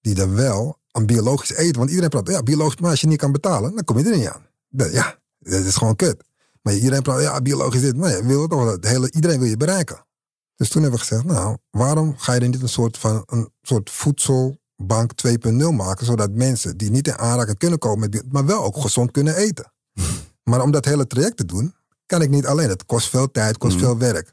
die 0.00 0.14
dan 0.14 0.34
wel 0.34 0.78
aan 0.90 1.06
biologisch 1.06 1.52
eten, 1.52 1.76
want 1.76 1.88
iedereen 1.88 2.10
praat, 2.10 2.28
ja 2.28 2.42
biologisch, 2.42 2.80
maar 2.80 2.90
als 2.90 3.00
je 3.00 3.06
niet 3.06 3.18
kan 3.18 3.32
betalen, 3.32 3.74
dan 3.74 3.84
kom 3.84 3.98
je 3.98 4.04
er 4.04 4.16
niet 4.16 4.28
aan. 4.28 4.46
Dat- 4.76 4.92
ja, 4.92 5.18
dat 5.38 5.60
is 5.64 5.76
gewoon 5.76 5.96
kut. 5.96 6.24
Maar 6.62 6.74
iedereen 6.74 7.02
praat, 7.02 7.20
ja 7.20 7.40
biologisch 7.40 7.80
dit, 7.80 7.96
maar 7.96 8.10
je 8.10 8.24
wil 8.24 8.46
toch, 8.48 8.70
het 8.70 8.88
hele, 8.88 9.10
iedereen 9.12 9.38
wil 9.38 9.48
je 9.48 9.56
bereiken. 9.56 10.06
Dus 10.56 10.68
toen 10.68 10.82
hebben 10.82 11.00
we 11.00 11.06
gezegd, 11.06 11.24
nou, 11.26 11.56
waarom 11.70 12.16
ga 12.18 12.32
je 12.32 12.40
er 12.40 12.48
niet 12.48 12.62
een 12.62 12.68
soort 12.68 12.98
van 12.98 13.22
een 13.26 13.50
soort 13.62 13.90
voedselbank 13.90 15.12
2.0 15.14 15.72
maken, 15.72 16.06
zodat 16.06 16.30
mensen 16.30 16.76
die 16.76 16.90
niet 16.90 17.06
in 17.06 17.18
aanraking 17.18 17.58
kunnen 17.58 17.78
komen, 17.78 18.10
met 18.10 18.32
maar 18.32 18.46
wel 18.46 18.62
ook 18.64 18.76
gezond 18.76 19.10
kunnen 19.10 19.36
eten. 19.36 19.72
maar 20.44 20.62
om 20.62 20.70
dat 20.70 20.84
hele 20.84 21.06
traject 21.06 21.36
te 21.36 21.44
doen, 21.44 21.74
kan 22.06 22.22
ik 22.22 22.30
niet 22.30 22.46
alleen. 22.46 22.68
Het 22.68 22.86
kost 22.86 23.08
veel 23.08 23.30
tijd, 23.30 23.58
kost 23.58 23.76
Mhm. 23.76 23.84
veel 23.84 23.98
werk. 23.98 24.32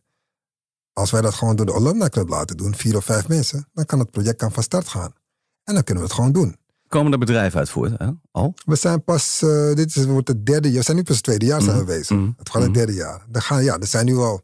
Als 0.93 1.11
wij 1.11 1.21
dat 1.21 1.33
gewoon 1.33 1.55
door 1.55 1.65
de 1.65 1.73
Alumni 1.73 2.09
Club 2.09 2.29
laten 2.29 2.57
doen, 2.57 2.75
vier 2.75 2.95
of 2.97 3.05
vijf 3.05 3.27
mensen, 3.27 3.67
dan 3.73 3.85
kan 3.85 3.99
het 3.99 4.11
project 4.11 4.37
kan 4.37 4.51
van 4.51 4.63
start 4.63 4.87
gaan. 4.87 5.13
En 5.63 5.73
dan 5.73 5.83
kunnen 5.83 6.03
we 6.03 6.09
het 6.09 6.17
gewoon 6.19 6.31
doen. 6.31 6.55
Komen 6.91 7.11
er 7.11 7.17
bedrijven 7.19 7.59
uit 7.59 7.69
voort? 7.69 7.91
Hè? 7.97 8.07
Al? 8.31 8.53
We 8.65 8.75
zijn 8.75 9.03
pas, 9.03 9.41
eh, 9.41 9.73
dit 9.73 9.95
is, 9.95 10.05
wordt 10.05 10.27
het 10.27 10.45
derde 10.45 10.67
jaar, 10.67 10.77
we 10.77 10.83
zijn 10.83 10.97
nu 10.97 11.03
pas 11.03 11.15
het 11.15 11.23
tweede 11.23 11.45
jaar 11.45 11.61
zijn 11.61 11.75
we 11.75 11.81
Mhm, 11.83 11.91
bezig. 11.91 12.17
mhm, 12.17 12.29
Het 12.37 12.49
gaat 12.49 12.61
het 12.61 12.73
derde 12.73 12.93
jaar. 12.93 13.25
Er, 13.31 13.41
gaan, 13.41 13.63
ja, 13.63 13.77
er 13.79 13.87
zijn 13.87 14.05
nu 14.05 14.15
al 14.17 14.41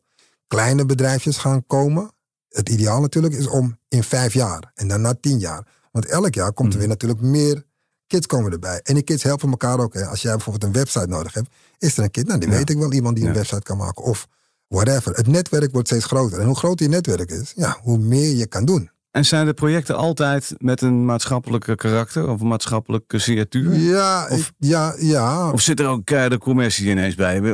kleine 0.47 0.85
bedrijfjes 0.85 1.37
gaan 1.37 1.65
komen. 1.65 2.11
Het 2.49 2.69
ideaal 2.69 3.01
natuurlijk 3.01 3.33
is 3.33 3.47
om 3.47 3.77
in 3.87 4.03
vijf 4.03 4.33
jaar 4.33 4.71
en 4.75 4.87
dan 4.87 5.01
na 5.01 5.13
tien 5.21 5.39
jaar. 5.39 5.67
Want 5.91 6.05
elk 6.05 6.33
jaar 6.33 6.53
komt 6.53 6.73
er 6.73 6.79
weer 6.79 6.87
natuurlijk 6.87 7.21
meer 7.21 7.63
kids 8.07 8.25
komen 8.27 8.51
erbij. 8.51 8.79
En 8.83 8.93
die 8.93 9.03
kids 9.03 9.23
helpen 9.23 9.49
elkaar 9.49 9.79
ook. 9.79 9.93
Hè. 9.93 10.05
Als 10.05 10.21
jij 10.21 10.31
bijvoorbeeld 10.35 10.63
een 10.63 10.79
website 10.79 11.07
nodig 11.07 11.33
hebt, 11.33 11.49
is 11.77 11.97
er 11.97 12.03
een 12.03 12.11
kid, 12.11 12.27
nou 12.27 12.39
die 12.39 12.49
Ja. 12.49 12.55
weet 12.55 12.69
ik 12.69 12.77
wel, 12.77 12.93
iemand 12.93 13.15
die 13.15 13.27
een 13.27 13.33
website 13.33 13.61
kan 13.63 13.77
maken. 13.77 14.03
Of 14.03 14.27
whatever. 14.67 15.15
Het 15.15 15.27
netwerk 15.27 15.71
wordt 15.71 15.87
steeds 15.87 16.05
groter. 16.05 16.39
En 16.39 16.45
hoe 16.45 16.55
groter 16.55 16.85
je 16.85 16.91
netwerk 16.91 17.31
is, 17.31 17.53
ja, 17.55 17.77
hoe 17.81 17.97
meer 17.97 18.35
je 18.35 18.47
kan 18.47 18.65
doen. 18.65 18.89
En 19.11 19.25
zijn 19.25 19.45
de 19.45 19.53
projecten 19.53 19.95
altijd 19.95 20.53
met 20.57 20.81
een 20.81 21.05
maatschappelijke 21.05 21.75
karakter 21.75 22.29
of 22.29 22.41
een 22.41 22.47
maatschappelijke 22.47 23.19
signatuur? 23.19 23.73
Ja, 23.75 24.27
Of- 24.29 24.39
ik- 24.39 24.51
ja, 24.57 24.95
ja. 24.99 25.51
Of 25.51 25.61
zit 25.61 25.79
er 25.79 25.87
ook 25.87 26.05
de 26.07 26.37
commercie 26.39 26.89
ineens 26.89 27.15
bij? 27.15 27.35
ja, 27.35 27.53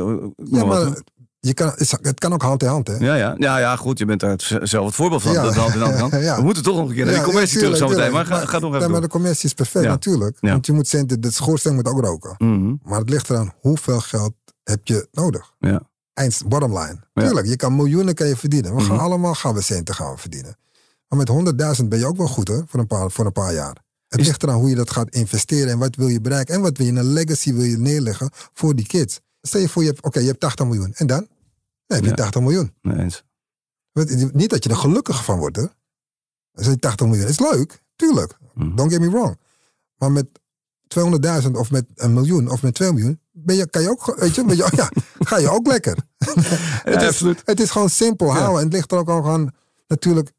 maar 0.50 0.66
maar 0.66 0.92
je 1.40 1.54
kan, 1.54 1.72
het 2.00 2.18
kan 2.18 2.32
ook 2.32 2.42
hand 2.42 2.62
in 2.62 2.68
hand, 2.68 2.86
hè? 2.88 2.96
ja, 2.96 3.14
ja. 3.14 3.34
Ja, 3.38 3.58
ja, 3.58 3.76
goed. 3.76 3.98
Je 3.98 4.04
bent 4.04 4.20
daar 4.20 4.58
zelf 4.62 4.86
het 4.86 4.94
voorbeeld 4.94 5.22
van. 5.22 5.32
Ja. 5.32 5.42
Dat 5.42 5.54
hand 5.54 5.74
in 5.74 5.80
hand. 5.80 6.12
Ja. 6.12 6.36
We 6.36 6.42
moeten 6.42 6.62
toch 6.62 6.76
nog 6.76 6.88
een 6.88 6.94
keer 6.94 7.04
naar 7.04 7.14
die 7.14 7.22
commercie 7.22 7.58
terug 7.58 7.76
tuurlijk, 7.76 7.92
zometeen. 7.92 8.12
Maar 8.12 8.26
ga, 8.26 8.46
ga 8.46 8.58
nog 8.58 8.70
ja, 8.70 8.76
even 8.76 8.80
maar 8.80 8.88
door. 8.90 9.00
de 9.00 9.08
commercie 9.08 9.44
is 9.44 9.54
perfect, 9.54 9.84
Ja. 9.84 9.90
natuurlijk. 9.90 10.36
Ja. 10.40 10.50
Want 10.50 10.66
je 10.66 10.72
moet 10.72 10.88
centen, 10.88 11.20
de 11.20 11.30
schoorsteen 11.30 11.74
moet 11.74 11.86
ook 11.88 12.00
roken. 12.04 12.34
Mhm. 12.38 12.74
Maar 12.82 12.98
het 12.98 13.10
ligt 13.10 13.30
eraan 13.30 13.52
hoeveel 13.60 14.00
geld 14.00 14.32
heb 14.62 14.80
je 14.86 15.08
nodig. 15.12 15.52
Ja. 15.58 15.80
eind, 16.14 16.42
bottom 16.46 16.78
line. 16.78 16.98
Ja. 17.12 17.22
Tuurlijk, 17.22 17.46
je 17.46 17.56
kan 17.56 17.76
miljoenen 17.76 18.14
kan 18.14 18.26
je 18.26 18.36
verdienen. 18.36 18.74
We 18.74 18.80
gaan 18.82 18.94
Mhm. 18.94 19.04
allemaal 19.04 19.34
gaan 19.34 19.54
we 19.54 19.60
centen 19.60 19.94
gaan 19.94 20.12
we 20.12 20.18
verdienen. 20.18 20.56
Maar 21.14 21.26
met 21.26 21.78
100.000 21.82 21.88
ben 21.88 21.98
je 21.98 22.06
ook 22.06 22.16
wel 22.16 22.26
goed 22.26 22.48
hoor, 22.48 22.64
voor 22.66 22.80
een 22.80 22.86
paar, 22.86 23.10
voor 23.10 23.26
een 23.26 23.32
paar 23.32 23.54
jaar. 23.54 23.82
Het 24.08 24.20
Is- 24.20 24.26
ligt 24.26 24.42
eraan 24.42 24.58
hoe 24.58 24.68
je 24.68 24.74
dat 24.74 24.90
gaat 24.90 25.08
investeren 25.14 25.68
en 25.72 25.78
wat 25.78 25.96
wil 25.96 26.08
je 26.08 26.20
bereiken. 26.20 26.54
En 26.54 26.60
wat 26.60 26.76
wil 26.76 26.86
je, 26.86 26.92
een 26.92 27.04
legacy 27.12 27.52
wil 27.52 27.62
je 27.64 27.76
neerleggen 27.78 28.30
voor 28.32 28.74
die 28.74 28.86
kids. 28.86 29.20
Stel 29.40 29.60
je 29.60 29.68
voor, 29.68 29.82
je 29.82 29.88
hebt, 29.88 30.02
oké, 30.02 30.20
je 30.20 30.26
hebt 30.26 30.40
80 30.40 30.66
miljoen. 30.66 30.92
En 30.94 31.06
dan? 31.06 31.26
Heb 31.86 32.02
je 32.02 32.08
Ja. 32.08 32.14
80 32.14 32.40
miljoen. 32.40 32.74
Nee 32.82 32.98
eens. 32.98 33.22
Niet 34.32 34.50
dat 34.50 34.64
je 34.64 34.70
er 34.70 34.76
gelukkig 34.76 35.24
van 35.24 35.38
wordt, 35.38 35.56
hè? 35.56 35.64
Als 36.52 36.66
je 36.66 36.78
80 36.78 37.06
miljoen 37.06 37.26
is 37.28 37.38
leuk, 37.40 37.82
tuurlijk. 37.96 38.36
Mhm. 38.54 38.74
Don't 38.76 38.92
get 38.92 39.00
me 39.00 39.10
wrong. 39.10 39.38
Maar 39.96 40.12
met 40.12 40.26
200.000 40.88 41.50
of 41.56 41.70
met 41.70 41.84
een 41.94 42.12
miljoen 42.12 42.50
of 42.50 42.62
met 42.62 42.74
2 42.74 42.92
miljoen, 42.92 43.20
ben 43.32 43.56
je, 43.56 43.70
kan 43.70 43.82
je 43.82 43.88
ook, 43.90 44.16
weet 44.18 44.34
je, 44.34 44.44
ben 44.44 44.56
je, 44.56 44.68
ja, 44.76 44.90
ga 45.18 45.38
je 45.38 45.50
ook 45.50 45.66
lekker. 45.66 45.96
het, 46.84 47.02
is, 47.02 47.08
absoluut. 47.08 47.42
het 47.44 47.60
is 47.60 47.70
gewoon 47.70 47.90
simpel 47.90 48.32
houden. 48.32 48.58
En 48.58 48.64
het 48.64 48.72
ligt 48.72 48.92
er 48.92 48.98
ook 48.98 49.08
al 49.08 49.28
aan, 49.28 49.50
natuurlijk. 49.88 50.32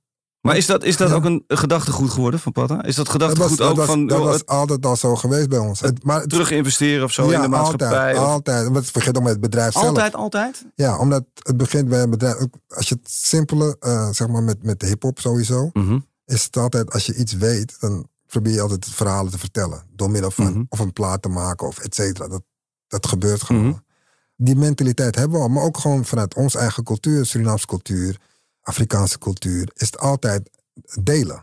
Maar 0.46 0.58
is 0.58 0.66
dat, 0.66 0.84
is 0.84 0.98
dat 0.98 1.10
Ja. 1.10 1.16
ook 1.16 1.24
een 1.26 1.44
gedachtegoed 1.48 2.10
geworden 2.10 2.40
van 2.40 2.52
Pata? 2.52 2.84
Is 2.84 2.96
dat 2.96 3.06
Dat 3.06 3.16
was, 3.16 3.30
gedachtegoed 3.32 3.58
dat 3.58 3.70
ook 3.70 3.76
was, 3.76 3.86
van 3.86 4.08
dat 4.08 4.18
joh, 4.18 4.26
was 4.26 4.36
het 4.36 4.46
altijd 4.46 4.86
al 4.86 4.96
zo 4.96 5.16
geweest 5.16 5.50
bij 5.50 5.60
ons. 5.60 5.80
Het, 5.80 6.04
maar 6.04 6.20
het- 6.22 6.30
terug 6.30 6.52
investeren 6.52 7.04
of 7.04 7.12
zo 7.12 7.30
in 7.30 7.42
de 7.42 7.48
maatschappij? 7.48 7.88
Altijd, 7.98 8.18
of- 8.18 8.24
altijd. 8.24 8.70
Want 8.70 8.92
vergeet 8.92 9.18
ook 9.18 9.24
met 9.24 9.32
het 9.32 9.42
bedrijf 9.42 9.74
zelf. 9.74 9.86
altijd, 9.86 10.16
altijd? 10.16 10.66
Ja, 10.76 10.98
omdat 10.98 11.24
het 11.34 11.58
begint 11.58 11.90
bij 11.90 12.02
een 12.02 12.10
bedrijf. 12.10 12.36
Als 12.68 12.90
je 12.90 12.96
het 13.02 13.12
simpele, 13.12 13.76
eh, 13.80 14.10
zeg 14.12 14.28
maar 14.28 14.44
met, 14.44 14.64
met 14.64 14.80
de 14.80 14.86
hip-hop 14.88 15.20
sowieso, 15.20 15.70
Mhm. 15.74 16.00
is 16.26 16.44
het 16.44 16.58
altijd 16.58 16.92
als 16.94 17.06
je 17.06 17.16
iets 17.16 17.34
weet, 17.34 17.78
dan 17.80 18.08
probeer 18.28 18.54
je 18.54 18.62
altijd 18.62 18.86
verhalen 18.90 19.32
te 19.32 19.40
vertellen. 19.40 19.84
Door 19.96 20.10
middel 20.12 20.32
van 20.32 20.46
Mhm. 20.52 20.64
of 20.70 20.80
een 20.80 20.94
plaat 20.94 21.22
te 21.22 21.30
maken 21.30 21.68
of 21.68 21.78
et 21.80 21.96
cetera. 21.96 22.28
Dat, 22.28 22.42
dat 22.88 23.08
gebeurt 23.08 23.44
gewoon. 23.44 23.66
Mhm. 23.68 23.74
Die 24.38 24.56
mentaliteit 24.56 25.16
hebben 25.16 25.38
we 25.38 25.44
al, 25.44 25.50
maar 25.50 25.64
ook 25.64 25.78
gewoon 25.78 26.06
vanuit 26.06 26.36
onze 26.36 26.58
eigen 26.60 26.84
cultuur, 26.84 27.26
Surinaamse 27.26 27.66
cultuur, 27.66 28.20
Afrikaanse 28.66 29.18
cultuur, 29.20 29.72
is 29.74 29.86
het 29.86 29.98
altijd 30.00 30.50
delen. 31.04 31.36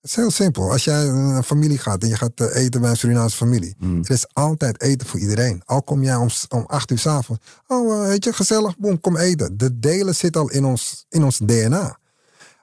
Het 0.00 0.10
is 0.10 0.16
heel 0.16 0.30
simpel. 0.30 0.70
Als 0.70 0.84
jij 0.84 1.04
naar 1.10 1.36
een 1.36 1.42
familie 1.44 1.78
gaat 1.78 2.02
en 2.02 2.08
je 2.08 2.16
gaat 2.16 2.40
eh, 2.40 2.62
eten 2.64 2.80
bij 2.80 2.90
een 2.90 2.96
Surinaamse 2.96 3.36
familie, 3.36 3.74
Mhm. 3.78 3.98
er 3.98 4.10
is 4.10 4.26
altijd 4.32 4.80
eten 4.80 5.06
voor 5.06 5.20
iedereen. 5.20 5.62
Al 5.64 5.82
kom 5.82 6.02
jij 6.02 6.14
om, 6.14 6.28
om 6.48 6.64
acht 6.66 6.90
uur 6.90 6.98
s'avonds. 6.98 7.42
Oh, 7.66 8.02
eh, 8.02 8.08
weet 8.08 8.24
je, 8.24 8.32
gezellig, 8.32 8.74
kom 9.00 9.16
eten. 9.16 9.56
De 9.56 9.78
delen 9.78 10.14
zit 10.14 10.36
al 10.36 10.50
in 10.50 10.64
ons, 10.64 11.06
in 11.08 11.24
ons 11.24 11.38
DNA. 11.38 11.98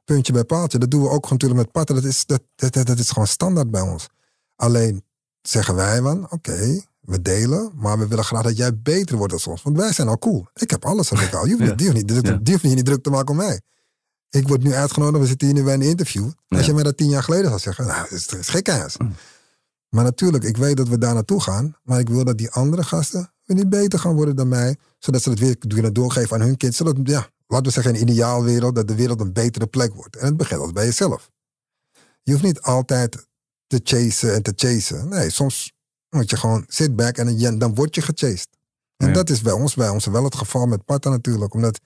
Puntje 0.05 0.33
bij 0.33 0.43
paaltje. 0.43 0.77
Dat 0.77 0.91
doen 0.91 1.01
we 1.01 1.09
ook 1.09 1.29
natuurlijk 1.29 1.59
met 1.61 1.71
patten. 1.71 1.95
Dat 1.95 2.03
is, 2.03 2.25
dat, 2.25 2.41
dat, 2.55 2.73
dat, 2.73 2.99
is 2.99 3.09
gewoon 3.09 3.27
standaard 3.27 3.71
bij 3.71 3.81
ons. 3.81 4.07
Alleen 4.55 5.03
zeggen 5.41 5.75
wij 5.75 6.01
van, 6.01 6.31
oké, 6.31 6.81
we 7.01 7.21
delen, 7.21 7.71
maar 7.75 7.99
we 7.99 8.07
willen 8.07 8.23
graag 8.25 8.43
dat 8.43 8.57
jij 8.57 8.77
beter 8.77 9.17
wordt 9.17 9.33
dan 9.43 9.53
ons. 9.53 9.63
Want 9.63 9.77
wij 9.77 9.91
zijn 9.93 10.07
al 10.07 10.17
cool. 10.19 10.47
Ik 10.53 10.69
heb 10.69 10.85
alles 10.85 11.09
heb 11.09 11.19
ik 11.19 11.33
al. 11.33 11.45
Je 11.45 11.51
hoeft, 11.55 11.63
Ja. 11.67 11.71
niet, 11.75 11.81
hoeft 11.81 11.93
niet, 11.95 12.07
druk, 12.07 12.25
Ja. 12.43 12.51
hoeft 12.51 12.63
niet 12.63 12.85
druk 12.85 13.03
te 13.03 13.09
maken 13.09 13.29
om 13.29 13.35
mij. 13.37 13.61
Ik 14.33 14.47
word 14.47 14.63
nu 14.63 14.73
uitgenodigd, 14.73 15.21
we 15.21 15.27
zitten 15.27 15.47
hier 15.47 15.55
nu 15.55 15.63
bij 15.63 15.73
een 15.73 15.81
interview. 15.81 16.29
Als 16.47 16.65
je 16.65 16.73
mij 16.73 16.83
dat 16.83 16.97
tien 16.97 17.09
jaar 17.09 17.23
geleden 17.23 17.47
zou 17.47 17.59
zeggen, 17.59 17.85
nou, 17.85 18.01
dat 18.01 18.11
is, 18.11 18.27
dat 18.27 18.47
geen 18.49 18.61
kans. 18.61 18.97
Mm. 18.97 19.15
Maar 19.89 20.03
natuurlijk, 20.03 20.43
ik 20.43 20.57
weet 20.57 20.77
dat 20.77 20.87
we 20.87 20.97
daar 20.97 21.13
naartoe 21.13 21.41
gaan. 21.41 21.75
Maar 21.83 21.99
ik 21.99 22.09
wil 22.09 22.23
dat 22.23 22.37
die 22.37 22.51
andere 22.51 22.83
gasten 22.83 23.33
weer 23.45 23.57
niet 23.57 23.69
beter 23.69 23.99
gaan 23.99 24.15
worden 24.15 24.35
dan 24.35 24.47
mij. 24.47 24.77
Zodat 24.99 25.21
ze 25.21 25.29
het 25.29 25.39
weer 25.39 25.57
kunnen 25.57 25.93
doorgeven 25.93 26.35
aan 26.35 26.45
hun 26.45 26.57
kind. 26.57 26.75
Zodat, 26.75 26.95
ja, 27.03 27.29
laten 27.47 27.65
we 27.65 27.71
zeggen, 27.71 27.95
een 27.95 28.01
ideaalwereld, 28.09 28.75
dat 28.75 28.87
de 28.87 28.95
wereld 28.95 29.19
een 29.19 29.33
betere 29.33 29.67
plek 29.67 29.93
wordt. 29.93 30.15
En 30.15 30.25
het 30.25 30.37
begint 30.37 30.59
altijd 30.59 30.75
bij 30.75 30.85
jezelf. 30.85 31.29
Je 32.23 32.31
hoeft 32.31 32.43
niet 32.43 32.61
altijd 32.61 33.27
te 33.67 33.79
chasen 33.83 34.33
en 34.33 34.43
te 34.43 34.53
chasen. 34.55 35.09
Nee, 35.09 35.29
soms 35.29 35.73
moet 36.09 36.29
je 36.29 36.37
gewoon 36.37 36.63
sit 36.67 36.95
back 36.95 37.17
en 37.17 37.57
dan, 37.59 37.75
word 37.75 37.95
je 37.95 38.01
gechased. 38.01 38.47
En 38.97 39.07
Ja. 39.07 39.13
dat 39.13 39.29
is 39.29 39.41
bij 39.41 39.53
ons, 39.53 39.75
bij 39.75 39.89
ons 39.89 40.05
wel 40.05 40.23
het 40.23 40.35
geval 40.35 40.65
met 40.65 40.85
Patta 40.85 41.09
natuurlijk. 41.09 41.53
Omdat 41.53 41.79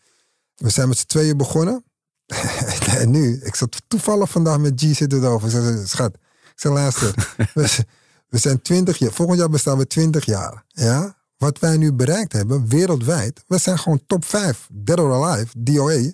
we 0.55 0.69
zijn 0.69 0.87
met 0.87 0.97
z'n 0.97 1.05
tweeën 1.05 1.37
begonnen. 1.37 1.83
en 3.01 3.11
nu, 3.11 3.39
ik 3.43 3.55
zat 3.55 3.81
toevallig 3.87 4.29
vandaag 4.29 4.57
met 4.59 4.81
G 4.81 4.95
zitten 4.95 5.23
over. 5.23 5.47
Ik 5.47 5.53
zei, 5.53 5.87
schat, 5.87 6.13
ik 6.13 6.53
zei, 6.55 6.73
luister. 6.73 7.35
we, 7.53 7.85
we 8.29 8.37
zijn 8.37 8.61
20 8.61 8.97
jaar, 8.97 9.11
volgend 9.11 9.39
jaar 9.39 9.49
bestaan 9.49 9.77
we 9.77 9.87
20 9.87 10.25
jaar. 10.25 10.63
Ja? 10.67 11.17
Wat 11.37 11.59
wij 11.59 11.77
nu 11.77 11.93
bereikt 11.93 12.33
hebben, 12.33 12.67
wereldwijd. 12.67 13.43
We 13.47 13.57
zijn 13.57 13.79
gewoon 13.79 14.01
top 14.07 14.25
5, 14.25 14.67
Dead 14.71 14.99
or 14.99 15.13
Alive, 15.13 15.51
DOA. 15.57 16.11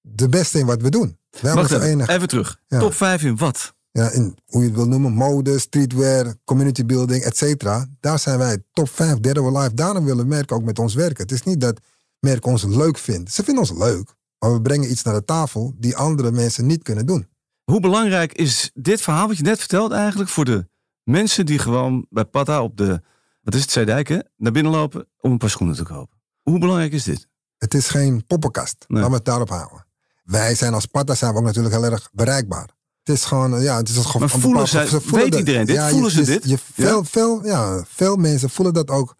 De 0.00 0.28
beste 0.28 0.58
in 0.58 0.66
wat 0.66 0.82
we 0.82 0.90
doen. 0.90 1.18
Wij 1.40 1.54
Wacht 1.54 1.70
even, 1.70 2.08
even 2.08 2.28
terug. 2.28 2.60
Ja. 2.66 2.78
Top 2.78 2.94
5 2.94 3.22
in 3.22 3.36
wat? 3.36 3.74
Ja, 3.92 4.10
in 4.10 4.38
hoe 4.46 4.60
je 4.60 4.66
het 4.66 4.76
wil 4.76 4.88
noemen, 4.88 5.12
mode, 5.12 5.58
streetwear, 5.58 6.34
community 6.44 6.84
building, 6.84 7.22
et 7.22 7.36
cetera. 7.36 7.86
Daar 8.00 8.18
zijn 8.18 8.38
wij 8.38 8.62
top 8.72 8.90
5, 8.90 9.18
Dead 9.18 9.38
or 9.38 9.56
Alive. 9.56 9.74
Daarom 9.74 10.04
willen 10.04 10.28
merken 10.28 10.56
ook 10.56 10.62
met 10.62 10.78
ons 10.78 10.94
werken. 10.94 11.22
Het 11.22 11.32
is 11.32 11.42
niet 11.42 11.60
dat 11.60 11.80
merken 12.18 12.50
ons 12.50 12.64
leuk 12.64 12.98
vindt. 12.98 13.32
Ze 13.32 13.44
vinden 13.44 13.62
ons 13.62 13.78
leuk. 13.78 14.14
Maar 14.40 14.52
we 14.52 14.60
brengen 14.62 14.90
iets 14.90 15.02
naar 15.02 15.14
de 15.14 15.24
tafel 15.24 15.74
die 15.78 15.96
andere 15.96 16.30
mensen 16.30 16.66
niet 16.66 16.82
kunnen 16.82 17.06
doen. 17.06 17.28
Hoe 17.64 17.80
belangrijk 17.80 18.32
is 18.32 18.70
dit 18.74 19.00
verhaal 19.00 19.26
wat 19.28 19.36
je 19.36 19.42
net 19.42 19.58
vertelt 19.58 19.92
eigenlijk 19.92 20.30
voor 20.30 20.44
de 20.44 20.68
mensen 21.02 21.46
die 21.46 21.58
gewoon 21.58 22.06
bij 22.10 22.24
Pata 22.24 22.62
op 22.62 22.76
de, 22.76 23.00
wat 23.42 23.54
is 23.54 23.60
het, 23.60 23.70
Zeedijk 23.70 24.08
hè, 24.08 24.18
naar 24.36 24.52
binnen 24.52 24.72
lopen 24.72 25.08
om 25.20 25.30
een 25.30 25.38
paar 25.38 25.50
schoenen 25.50 25.76
te 25.76 25.82
kopen? 25.82 26.18
Hoe 26.42 26.58
belangrijk 26.58 26.92
is 26.92 27.04
dit? 27.04 27.28
Het 27.58 27.74
is 27.74 27.88
geen 27.88 28.26
poppenkast. 28.26 28.76
Nee. 28.78 28.86
Laten 28.88 29.10
we 29.10 29.16
het 29.16 29.24
daarop 29.24 29.48
houden. 29.48 29.86
Wij 30.24 30.54
zijn 30.54 30.74
als 30.74 30.82
Sparta 30.82 31.14
zijn 31.14 31.32
we 31.32 31.38
ook 31.38 31.44
natuurlijk 31.44 31.74
heel 31.74 31.84
erg 31.84 32.10
bereikbaar. 32.12 32.68
Het 33.02 33.16
is 33.16 33.24
gewoon, 33.24 33.60
ja, 33.62 33.76
het 33.76 33.88
is 33.88 33.96
een 33.96 34.02
Maar 34.18 34.28
voelen 34.28 34.50
bepaald- 34.50 34.68
zij- 34.68 34.86
ze 34.86 35.00
voelen 35.00 35.20
weet 35.20 35.30
dat- 35.30 35.38
iedereen 35.40 35.66
dit? 35.66 35.74
Ja, 35.76 35.88
Voelen 35.88 36.10
je- 36.14 36.24
ze 36.24 36.32
je- 36.32 36.38
dit? 36.38 36.48
Je, 36.50 36.58
veel, 36.72 37.04
veel, 37.04 37.46
ja, 37.46 37.84
veel 37.88 38.16
mensen 38.16 38.50
voelen 38.50 38.74
dat 38.74 38.90
ook. 38.90 39.16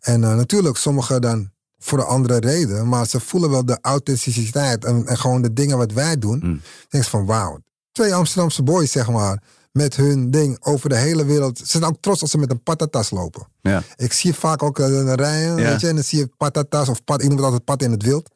En 0.00 0.24
eh, 0.24 0.34
natuurlijk, 0.34 0.76
sommigen 0.76 1.20
dan 1.20 1.50
voor 1.84 1.98
een 1.98 2.04
andere 2.04 2.38
reden. 2.38 2.88
Maar 2.88 3.06
ze 3.06 3.20
voelen 3.20 3.50
wel 3.50 3.64
de 3.64 3.78
authenticiteit 3.80 4.84
en, 4.84 5.06
en 5.06 5.18
gewoon 5.18 5.42
de 5.42 5.52
dingen 5.52 5.78
wat 5.78 5.92
wij 5.92 6.18
doen. 6.18 6.40
Mm. 6.42 6.60
Denk 6.88 7.04
van, 7.04 7.26
wauw. 7.26 7.58
Twee 7.92 8.14
Amsterdamse 8.14 8.62
boys, 8.62 8.90
zeg 8.92 9.08
maar, 9.10 9.42
met 9.72 9.96
hun 9.96 10.30
ding 10.30 10.56
over 10.60 10.88
de 10.88 10.96
hele 10.96 11.24
wereld. 11.24 11.58
Ze 11.58 11.64
zijn 11.66 11.84
ook 11.84 11.96
trots 12.00 12.20
als 12.20 12.30
ze 12.30 12.38
met 12.38 12.50
een 12.50 12.62
patatas 12.62 13.10
lopen. 13.10 13.46
Ja. 13.60 13.82
Ik 13.96 14.12
zie 14.12 14.34
vaak 14.34 14.62
ook 14.62 14.78
eh, 14.78 14.86
een 14.86 15.14
rijen, 15.14 15.56
Ja. 15.56 15.70
weet 15.70 15.80
je, 15.80 15.88
en 15.88 15.94
dan 15.94 16.04
zie 16.04 16.18
je 16.18 16.30
patatas 16.36 16.88
of 16.88 17.04
pat, 17.04 17.20
ik 17.22 17.26
noem 17.28 17.36
het 17.36 17.44
altijd 17.44 17.64
pat 17.64 17.82
in 17.82 17.90
het 17.90 18.02
wild. 18.02 18.30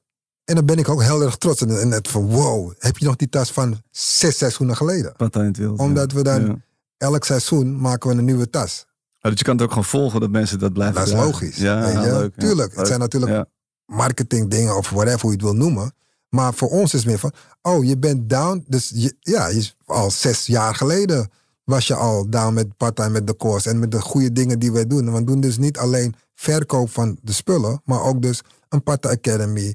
En 0.44 0.54
dan 0.54 0.64
ben 0.64 0.78
ik 0.78 0.88
ook 0.88 1.02
heel 1.02 1.22
erg 1.22 1.36
trots. 1.36 1.60
En, 1.60 1.80
en 1.80 1.90
het 1.90 2.08
van, 2.08 2.26
wow, 2.26 2.72
heb 2.78 2.98
je 2.98 3.04
nog 3.06 3.16
die 3.16 3.28
tas 3.28 3.52
van 3.52 3.82
zes 3.90 4.38
seizoenen 4.38 4.76
geleden? 4.76 5.12
Pata 5.16 5.40
in 5.40 5.46
het 5.46 5.56
wild. 5.56 5.78
Omdat 5.78 6.10
ja. 6.10 6.16
we 6.16 6.22
dan 6.22 6.62
elk 6.96 7.24
seizoen 7.24 7.80
maken 7.80 8.10
we 8.10 8.16
een 8.16 8.24
nieuwe 8.24 8.50
tas. 8.50 8.86
Oh, 9.26 9.32
dus 9.32 9.40
je 9.40 9.44
kan 9.44 9.54
het 9.54 9.64
ook 9.64 9.70
gewoon 9.70 9.84
volgen 9.84 10.20
dat 10.20 10.30
mensen 10.30 10.58
dat 10.58 10.72
blijven 10.72 10.94
Dat 10.94 11.06
is 11.06 11.12
logisch. 11.12 11.56
Ja, 11.56 11.80
weet 11.80 12.04
je? 12.04 12.12
leuk. 12.12 12.32
ja. 12.36 12.46
Tuurlijk, 12.46 12.76
het 12.76 12.86
zijn 12.86 13.00
natuurlijk 13.00 13.48
marketing 13.86 14.50
dingen 14.50 14.76
of 14.76 14.90
whatever 14.90 15.20
hoe 15.20 15.30
je 15.30 15.36
het 15.36 15.44
wil 15.44 15.54
noemen. 15.54 15.94
Maar 16.28 16.54
voor 16.54 16.68
ons 16.68 16.94
is 16.94 17.00
het 17.00 17.08
meer 17.08 17.18
van, 17.18 17.32
oh, 17.62 17.84
je 17.84 17.98
bent 17.98 18.28
down. 18.28 18.64
Dus 18.68 18.92
je, 18.94 19.16
ja, 19.20 19.48
je, 19.48 19.72
al 19.84 20.10
zes 20.10 20.46
jaar 20.46 20.74
geleden 20.74 21.30
was 21.64 21.86
je 21.86 21.94
al 21.94 22.30
down 22.30 22.54
met 22.54 22.76
part-time 22.76 23.10
met 23.10 23.26
de 23.26 23.36
course 23.36 23.70
en 23.70 23.78
met 23.78 23.90
de 23.90 24.00
goede 24.00 24.32
dingen 24.32 24.58
die 24.58 24.72
wij 24.72 24.86
doen. 24.86 25.06
En 25.06 25.12
we 25.12 25.24
doen 25.24 25.40
dus 25.40 25.58
niet 25.58 25.78
alleen 25.78 26.14
verkoop 26.34 26.90
van 26.90 27.18
de 27.22 27.32
spullen, 27.32 27.80
maar 27.84 28.02
ook 28.02 28.22
dus 28.22 28.40
een 28.68 28.82
Pata 28.82 29.08
Academy. 29.08 29.74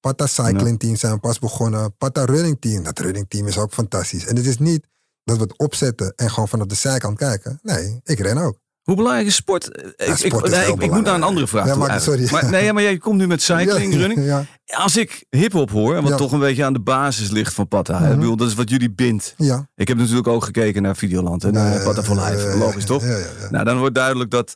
Pata 0.00 0.26
Cycling 0.26 0.78
Team 0.78 0.96
zijn 0.96 1.12
we 1.12 1.18
pas 1.18 1.38
begonnen. 1.38 1.96
Pata 1.96 2.24
Running 2.24 2.60
Team. 2.60 2.82
Dat 2.82 2.98
running 2.98 3.28
team 3.28 3.46
is 3.46 3.58
ook 3.58 3.72
fantastisch. 3.72 4.26
En 4.26 4.36
het 4.36 4.46
is 4.46 4.58
niet 4.58 4.86
dat 5.24 5.36
we 5.36 5.42
het 5.42 5.58
opzetten 5.58 6.12
en 6.16 6.30
gewoon 6.30 6.48
vanaf 6.48 6.66
de 6.66 6.74
zijkant 6.74 7.18
kijken. 7.18 7.58
Nee, 7.62 8.00
ik 8.04 8.18
ren 8.18 8.38
ook. 8.38 8.58
Hoe 8.90 8.98
belangrijk 8.98 9.26
is 9.28 9.34
sport? 9.34 9.66
Ik, 9.66 10.06
ik, 10.06 10.16
sport 10.16 10.44
is 10.46 10.50
nee, 10.50 10.60
heel 10.64 10.74
ik, 10.74 10.82
ik 10.82 10.90
moet 10.90 11.04
naar 11.04 11.14
een 11.14 11.22
andere 11.22 11.46
vraag 11.46 11.66
Ja, 11.66 11.72
toe 11.72 11.86
maar- 11.86 12.00
sorry. 12.00 12.28
Maar, 12.30 12.50
nee, 12.50 12.72
maar 12.72 12.82
jij 12.82 12.98
komt 12.98 13.18
nu 13.18 13.26
met 13.26 13.42
cycling, 13.52 13.94
running. 13.94 14.46
Als 14.66 14.96
ik 14.96 15.24
hip-hop 15.30 15.70
hoor, 15.70 16.02
wat 16.02 16.16
toch 16.16 16.32
een 16.32 16.38
beetje 16.38 16.64
aan 16.64 16.72
de 16.72 16.80
basis 16.80 17.30
ligt 17.30 17.54
van 17.54 17.68
Pata. 17.68 17.98
hè, 18.02 18.08
Mhm. 18.08 18.18
bedoel, 18.18 18.36
dat 18.36 18.48
is 18.48 18.54
wat 18.54 18.70
jullie 18.70 18.90
bindt. 18.90 19.34
Ik 19.74 19.88
heb 19.88 19.96
natuurlijk 19.96 20.26
ook 20.28 20.44
gekeken 20.44 20.82
naar 20.82 20.96
Videoland 20.96 21.44
en 21.44 21.52
naar 21.52 21.74
Nee, 21.76 21.84
Pata 21.84 22.02
for 22.02 22.16
Life. 22.16 22.56
Logisch, 22.58 22.84
toch? 22.84 23.02
Nou, 23.50 23.64
dan 23.64 23.78
wordt 23.78 23.94
duidelijk 23.94 24.30
dat 24.30 24.54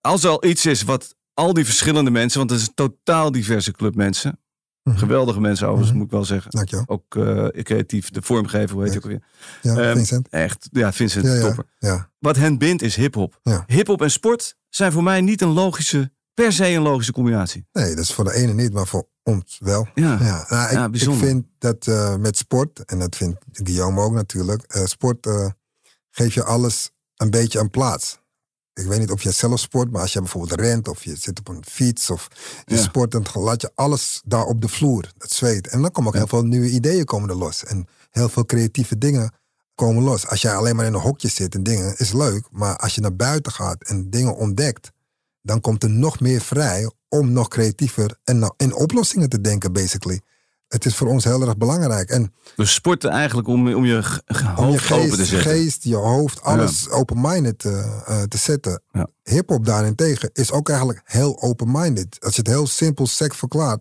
als 0.00 0.24
er 0.24 0.30
al 0.30 0.44
iets 0.44 0.66
is 0.66 0.82
wat 0.82 1.14
al 1.34 1.52
die 1.54 1.64
verschillende 1.64 2.10
mensen, 2.10 2.38
want 2.38 2.50
het 2.50 2.60
is 2.60 2.66
een 2.66 2.74
totaal 2.74 3.32
diverse 3.32 3.72
club 3.72 3.94
mensen. 3.94 4.38
Mhm. 4.90 4.98
Geweldige 4.98 5.40
mensen 5.40 5.66
overigens, 5.66 5.90
Mhm. 5.90 5.98
moet 5.98 6.06
ik 6.06 6.12
wel 6.12 6.24
zeggen. 6.24 6.50
Dank 6.50 6.68
je 6.68 6.76
wel. 6.76 6.84
Ook 6.86 7.16
eh, 7.16 7.62
creatief, 7.62 8.10
de 8.10 8.22
vormgever, 8.22 8.74
hoe 8.74 8.84
heet 8.84 8.92
je 8.92 8.98
ook 8.98 9.04
weer. 9.06 9.22
Ja, 9.62 9.76
Ehm, 9.76 9.96
Vincent. 9.96 10.28
Echt, 10.28 10.68
ja, 10.72 10.92
Vincent, 10.92 11.24
Ja, 11.26 11.40
topper. 11.40 11.64
ja. 11.78 12.10
Wat 12.18 12.36
hen 12.36 12.58
bindt 12.58 12.82
is 12.82 12.96
hip-hop. 12.96 13.38
Ja. 13.42 13.64
Hip-hop 13.66 14.02
en 14.02 14.10
sport 14.10 14.56
zijn 14.68 14.92
voor 14.92 15.02
mij 15.02 15.20
niet 15.20 15.40
een 15.40 15.48
logische, 15.52 16.12
per 16.34 16.52
se 16.52 16.66
een 16.68 16.82
logische 16.82 17.12
combinatie. 17.12 17.66
Nee, 17.72 17.94
dat 17.94 18.04
is 18.04 18.12
voor 18.12 18.24
de 18.24 18.34
ene 18.34 18.52
niet, 18.52 18.72
maar 18.72 18.86
voor 18.86 19.08
ons 19.22 19.56
wel. 19.64 19.88
Ja, 19.94 20.18
Ja, 20.20 20.46
nou, 20.72 20.92
ik, 20.92 21.10
vind 21.18 21.46
dat 21.58 21.86
eh, 21.86 22.16
met 22.16 22.36
sport, 22.36 22.84
en 22.84 22.98
dat 22.98 23.16
vindt 23.16 23.38
Guillaume 23.52 24.00
ook 24.00 24.12
natuurlijk, 24.12 24.62
eh, 24.62 24.84
sport 24.84 25.26
eh, 25.26 25.46
geeft 26.10 26.34
je 26.34 26.44
alles 26.44 26.90
een 27.16 27.30
beetje 27.30 27.58
een 27.58 27.70
plaats. 27.70 28.19
Ik 28.80 28.86
weet 28.86 28.98
niet 28.98 29.10
of 29.10 29.22
je 29.22 29.30
zelf 29.30 29.60
sport, 29.60 29.90
maar 29.90 30.00
als 30.00 30.12
je 30.12 30.18
bijvoorbeeld 30.20 30.60
rent 30.60 30.88
of 30.88 31.04
je 31.04 31.16
zit 31.16 31.38
op 31.38 31.48
een 31.48 31.64
fiets 31.68 32.10
of 32.10 32.28
je 32.64 32.74
Ja. 32.74 32.80
sport, 32.82 33.10
dan 33.10 33.26
laat 33.32 33.60
je 33.60 33.70
alles 33.74 34.22
daar 34.24 34.44
op 34.44 34.60
de 34.60 34.68
vloer, 34.68 35.12
dat 35.18 35.30
zweet. 35.32 35.66
En 35.68 35.82
dan 35.82 35.90
komen 35.90 36.08
ook 36.10 36.14
Ja. 36.16 36.20
heel 36.26 36.38
veel 36.38 36.44
nieuwe 36.48 36.70
ideeën 36.70 37.04
komen 37.04 37.28
er 37.28 37.36
los. 37.36 37.64
En 37.64 37.86
heel 38.10 38.28
veel 38.28 38.44
creatieve 38.44 38.98
dingen 38.98 39.32
komen 39.74 40.02
los. 40.02 40.26
Als 40.26 40.42
jij 40.42 40.54
alleen 40.54 40.76
maar 40.76 40.86
in 40.86 40.94
een 40.94 41.00
hokje 41.00 41.28
zit 41.28 41.54
en 41.54 41.62
dingen, 41.62 41.94
is 41.96 42.12
leuk. 42.12 42.48
Maar 42.50 42.76
als 42.76 42.94
je 42.94 43.00
naar 43.00 43.16
buiten 43.16 43.52
gaat 43.52 43.82
en 43.84 44.10
dingen 44.10 44.36
ontdekt, 44.36 44.90
dan 45.42 45.60
komt 45.60 45.82
er 45.82 45.90
nog 45.90 46.20
meer 46.20 46.40
vrij 46.40 46.90
om 47.08 47.32
nog 47.32 47.48
creatiever 47.48 48.18
en 48.24 48.54
in 48.56 48.74
oplossingen 48.74 49.28
te 49.28 49.40
denken, 49.40 49.72
basically. 49.72 50.20
Het 50.70 50.84
is 50.84 50.96
voor 50.96 51.08
ons 51.08 51.24
heel 51.24 51.42
erg 51.42 51.56
belangrijk. 51.56 52.10
En 52.10 52.34
dus 52.56 52.74
sporten 52.74 53.10
eigenlijk 53.10 53.48
om, 53.48 53.74
om 53.74 53.84
je 53.84 53.94
hoofd 53.94 54.58
om 54.58 54.70
je 54.70 54.78
geest, 54.78 54.92
open 54.92 55.16
te 55.16 55.24
zetten. 55.24 55.50
geest, 55.50 55.84
je 55.84 55.94
hoofd, 55.94 56.42
alles 56.42 56.88
open-minded 56.88 57.58
te, 57.58 58.02
uh, 58.08 58.22
te 58.22 58.38
zetten. 58.38 58.82
Ja. 58.90 59.08
Hip-hop 59.22 59.64
daarentegen 59.64 60.30
is 60.32 60.52
ook 60.52 60.68
eigenlijk 60.68 61.00
heel 61.04 61.42
open-minded. 61.42 62.16
Als 62.20 62.34
je 62.34 62.40
het 62.40 62.50
heel 62.50 62.66
simpel 62.66 63.06
sec 63.06 63.34
verklaart. 63.34 63.80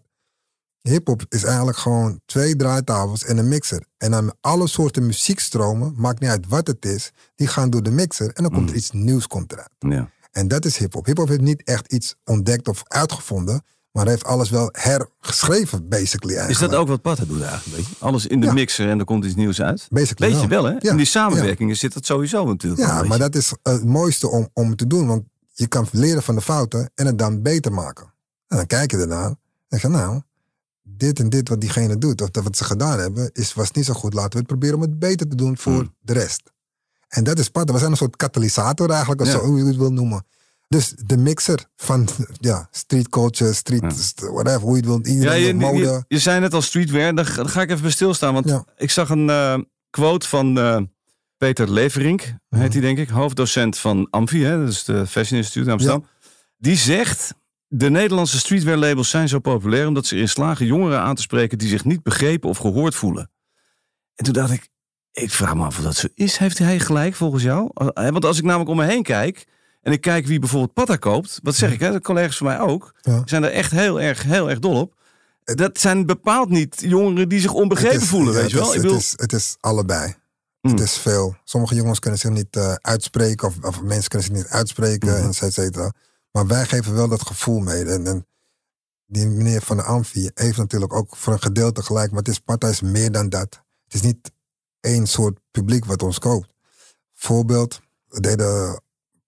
Hip-hop 0.82 1.25
is 1.30 1.43
eigenlijk 1.43 1.78
gewoon 1.78 2.21
twee 2.25 2.56
draaitafels 2.56 3.23
en 3.23 3.38
een 3.38 3.47
mixer. 3.47 3.86
En 3.97 4.12
dan 4.12 4.36
alle 4.41 4.67
soorten 4.67 5.06
muziekstromen, 5.06 5.93
maakt 5.97 6.19
niet 6.19 6.30
uit 6.30 6.47
wat 6.47 6.67
het 6.67 6.86
is, 6.86 7.12
die 7.36 7.47
gaan 7.47 7.69
door 7.69 7.84
de 7.84 7.91
mixer 7.91 8.32
en 8.34 8.43
dan 8.43 8.52
komt 8.52 8.65
er 8.65 8.71
mm. 8.71 8.78
iets 8.78 8.91
nieuws 8.91 9.28
komt 9.28 9.52
eruit. 9.52 9.75
Ja. 9.80 10.10
En 10.32 10.47
dat 10.47 10.65
is 10.65 10.78
hip-hop. 10.78 11.06
Hip-hop 11.06 11.28
heeft 11.28 11.41
niet 11.41 11.63
echt 11.63 11.91
iets 11.91 12.15
ontdekt 12.23 12.67
of 12.67 12.84
uitgevonden. 12.88 13.63
Maar 13.99 14.07
hij 14.07 14.17
heeft 14.17 14.27
alles 14.27 14.49
wel 14.49 14.69
hergeschreven, 14.71 15.88
basically. 15.88 16.35
Eigenlijk. 16.35 16.62
Is 16.62 16.69
dat 16.69 16.79
ook 16.79 16.88
wat 16.88 17.01
Patta 17.01 17.25
doet 17.25 17.41
eigenlijk? 17.41 17.88
Alles 17.97 18.27
in 18.27 18.41
de 18.41 18.53
mixer 18.53 18.89
en 18.89 18.99
er 18.99 19.05
komt 19.05 19.25
iets 19.25 19.35
nieuws 19.35 19.62
uit? 19.62 19.88
Basically 19.89 20.31
Weet 20.31 20.41
je 20.41 20.47
wel, 20.47 20.63
hè? 20.63 20.77
In 20.79 20.97
die 20.97 21.05
samenwerkingen 21.05 21.75
zit 21.75 21.93
dat 21.93 22.05
sowieso 22.05 22.45
natuurlijk. 22.45 22.81
Ja, 22.81 23.03
maar 23.03 23.17
dat 23.17 23.35
is 23.35 23.53
het 23.63 23.85
mooiste 23.85 24.27
om, 24.27 24.49
om 24.53 24.75
te 24.75 24.88
doen. 24.88 25.07
Want 25.07 25.23
je 25.53 25.67
kan 25.67 25.88
leren 25.91 26.23
van 26.23 26.35
de 26.35 26.41
fouten 26.41 26.91
en 26.95 27.05
het 27.05 27.17
dan 27.17 27.41
beter 27.41 27.73
maken. 27.73 28.13
En 28.47 28.57
dan 28.57 28.65
kijk 28.65 28.91
je 28.91 28.97
ernaar 28.97 29.35
en 29.69 29.79
zeg 29.79 29.91
nou, 29.91 30.21
dit 30.83 31.19
en 31.19 31.29
dit 31.29 31.49
wat 31.49 31.62
diegene 31.62 31.97
doet, 31.97 32.21
of 32.21 32.29
dat 32.29 32.43
wat 32.43 32.57
ze 32.57 32.63
gedaan 32.63 32.99
hebben, 32.99 33.29
is, 33.33 33.53
was 33.53 33.71
niet 33.71 33.85
zo 33.85 33.93
goed. 33.93 34.13
Laten 34.13 34.31
we 34.31 34.38
het 34.38 34.47
proberen 34.47 34.75
om 34.75 34.81
het 34.81 34.99
beter 34.99 35.27
te 35.27 35.35
doen 35.35 35.57
voor 35.57 35.73
hmm. 35.73 35.95
de 35.99 36.13
rest. 36.13 36.51
En 37.07 37.23
dat 37.23 37.39
is 37.39 37.49
Patta. 37.49 37.73
We 37.73 37.79
zijn 37.79 37.91
een 37.91 37.97
soort 37.97 38.15
katalysator 38.15 38.89
eigenlijk, 38.89 39.21
of 39.21 39.27
zo, 39.27 39.39
hoe 39.39 39.57
je 39.57 39.65
het 39.65 39.77
wil 39.77 39.91
noemen. 39.91 40.25
Dus 40.69 40.93
de 41.05 41.17
mixer 41.17 41.65
van 41.75 42.08
ja, 42.39 42.67
street 42.71 43.10
culture, 43.10 43.53
street, 43.53 44.13
whatever, 44.15 44.62
hoe 44.62 44.71
je 44.71 44.77
het 44.77 44.86
wilt. 44.86 45.08
Iedereen 45.08 45.41
ja, 45.41 45.47
je, 45.47 45.53
mode. 45.53 45.77
Je, 45.77 46.03
je, 46.08 46.19
zei 46.19 46.39
net 46.39 46.53
al 46.53 46.62
streetwear, 46.62 47.15
daar, 47.15 47.25
ga 47.25 47.62
ik 47.62 47.69
even 47.69 47.82
bij 47.82 47.91
stilstaan. 47.91 48.34
Want 48.34 48.63
ik 48.77 48.91
zag 48.91 49.10
een 49.10 49.27
uh, 49.27 49.58
quote 49.89 50.27
van 50.27 50.58
uh, 50.58 50.82
Peter 51.38 51.71
Leverink, 51.71 52.21
heet 52.21 52.38
hij 52.49 52.67
mhm. 52.67 52.79
denk 52.79 52.97
ik, 52.97 53.10
hoofddocent 53.10 53.77
van 53.77 54.08
Amfi, 54.10 54.43
hè, 54.43 54.60
dat 54.60 54.69
is 54.69 54.84
de 54.84 55.08
Fashion 55.08 55.38
Institute 55.38 55.65
in 55.65 55.71
Amsterdam. 55.71 56.05
Die 56.58 56.75
zegt, 56.75 57.34
de 57.67 57.89
Nederlandse 57.89 58.38
streetwear 58.38 58.77
labels 58.77 59.10
zijn 59.10 59.27
zo 59.27 59.39
populair 59.39 59.88
omdat 59.88 60.05
ze 60.05 60.15
erin 60.15 60.29
slagen 60.29 60.65
jongeren 60.65 60.99
aan 60.99 61.15
te 61.15 61.21
spreken 61.21 61.58
die 61.58 61.69
zich 61.69 61.86
niet 61.86 62.03
begrepen 62.03 62.49
of 62.49 62.58
gehoord 62.58 62.95
voelen. 62.95 63.32
En 64.15 64.25
toen 64.25 64.34
dacht 64.34 64.51
ik, 64.51 64.69
ik 65.12 65.32
vraag 65.32 65.55
me 65.55 65.65
af 65.65 65.77
of 65.77 65.84
dat 65.84 65.95
zo 65.95 66.08
is. 66.13 66.38
Heeft 66.38 66.58
hij 66.58 66.79
gelijk 66.79 67.15
volgens 67.15 67.43
jou? 67.43 67.69
Want 67.93 68.25
als 68.25 68.38
ik 68.38 68.43
namelijk 68.43 68.69
om 68.69 68.77
me 68.77 68.86
heen 68.86 69.03
kijk 69.03 69.47
en 69.89 69.95
ik 69.95 70.02
kijk 70.02 70.25
wie 70.25 70.39
bijvoorbeeld 70.39 70.73
Patta 70.73 70.95
koopt. 70.95 71.39
Wat 71.43 71.56
zeg 71.56 71.71
ik, 71.71 71.80
hè? 71.80 71.91
de 71.91 72.02
collega's 72.02 72.38
van 72.38 72.47
mij 72.47 72.60
ook. 72.60 72.93
Zijn 73.25 73.43
er 73.43 73.52
echt 73.52 73.71
heel 73.71 74.02
erg, 74.02 74.23
heel 74.23 74.49
erg 74.49 74.60
dol 74.60 74.80
op. 74.80 74.93
Dat 75.43 75.80
zijn 75.80 76.06
bepaald 76.06 76.49
niet 76.49 76.75
jongeren 76.78 77.30
die 77.30 77.39
zich 77.39 77.54
onbegrepen 77.54 78.02
voelen, 78.02 78.34
weet 78.34 78.52
je 78.52 78.58
wel? 78.58 78.73
Het, 78.73 78.84
is, 78.84 79.13
het 79.15 79.34
is 79.34 79.58
allebei. 79.60 80.06
Het 80.62 80.71
hmm. 80.71 80.82
is 80.82 80.97
veel. 80.97 81.36
Sommige 81.43 81.75
jongens 81.75 81.99
kunnen 81.99 82.19
zich 82.19 82.32
niet 82.32 82.56
uh, 82.56 82.73
uitspreken, 82.73 83.47
of, 83.47 83.56
of, 83.62 83.82
mensen 83.82 84.10
kunnen 84.10 84.28
zich 84.28 84.38
niet 84.38 84.47
uitspreken, 84.47 85.21
mm. 85.21 85.30
et 85.30 85.54
cetera. 85.54 85.93
Maar 86.32 86.47
wij 86.47 86.65
geven 86.65 86.95
wel 86.95 87.08
dat 87.08 87.28
gevoel 87.28 87.60
mee. 87.60 87.86
En, 87.86 88.08
en 88.08 88.25
die 89.06 89.28
meneer 89.28 89.62
van 89.62 89.78
de 89.78 89.84
Amfi 89.84 90.30
heeft 90.34 90.58
natuurlijk 90.58 90.93
ook 90.93 91.15
voor 91.15 91.34
een 91.34 91.41
gedeelte 91.41 91.84
gelijk, 91.84 92.10
maar 92.10 92.19
het 92.19 92.28
is 92.28 92.39
Patta 92.39 92.67
is 92.67 92.82
meer 92.82 93.12
dan 93.12 93.30
dat. 93.30 93.62
Het 93.84 93.93
is 93.93 94.02
niet 94.02 94.32
één 94.80 95.08
soort 95.08 95.39
publiek 95.52 95.86
wat 95.86 96.04
ons 96.04 96.19
koopt. 96.19 96.54
Voorbeeld, 97.13 97.82
we 98.08 98.19
deden 98.19 98.82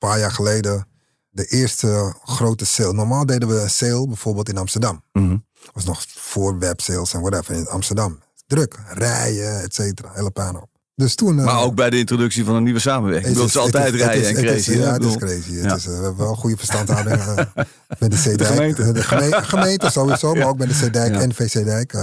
paar 0.08 0.20
jaar 0.20 0.32
geleden 0.32 0.88
de 1.30 1.46
eerste 1.46 2.16
grote 2.24 2.66
sale. 2.66 2.94
Normaal 2.94 3.26
deden 3.26 3.48
we 3.48 3.62
een 3.62 3.70
sale 3.70 4.08
bijvoorbeeld 4.08 4.50
in 4.50 4.58
Amsterdam. 4.58 5.04
Mm 5.12 5.50
was 5.74 5.86
nog 5.86 6.06
voor 6.08 6.60
websales 6.60 7.14
en 7.14 7.22
whatever 7.22 7.56
in 7.56 7.68
Amsterdam. 7.68 8.20
Druk, 8.48 8.80
rijden, 8.88 9.62
et 9.62 9.74
cetera, 9.74 10.12
hele 10.14 10.32
op. 10.62 10.70
Dus 10.96 11.16
toen, 11.16 11.36
maar 11.36 11.46
uh, 11.46 11.62
ook 11.62 11.76
bij 11.76 11.90
de 11.90 11.98
introductie 11.98 12.46
van 12.46 12.56
een 12.56 12.64
nieuwe 12.64 12.80
samenwerking. 12.80 13.36
Dat 13.36 13.48
is 13.48 13.58
altijd 13.58 13.96
rijden 13.96 14.36
en 14.36 14.44
crazy. 14.44 14.72
ja, 14.72 14.94
het 14.94 15.04
is 15.04 15.18
crazy. 15.18 15.54
Het 15.54 15.78
is, 15.78 15.86
uh, 15.86 15.98
we 15.98 16.04
hebben 16.04 16.18
wel 16.18 16.36
goede 16.36 16.58
verstandhouding 16.58 17.18
uh, 17.18 17.36
met 18.00 18.12
de 18.12 18.18
CDijk. 18.18 18.38
De 18.38 18.46
gemeente. 18.46 18.92
De 18.92 19.04
gemeente, 19.44 19.90
sowieso, 19.90 20.34
maar 20.36 20.48
ook 20.48 20.58
met 20.58 20.70
de 20.70 20.88
CDijk 20.88 21.16
en 21.16 21.34
VC 21.34 21.54
Dijk. 21.54 21.96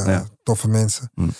Toffe 0.43 0.69
mensen. 0.69 1.11
Mm. 1.15 1.31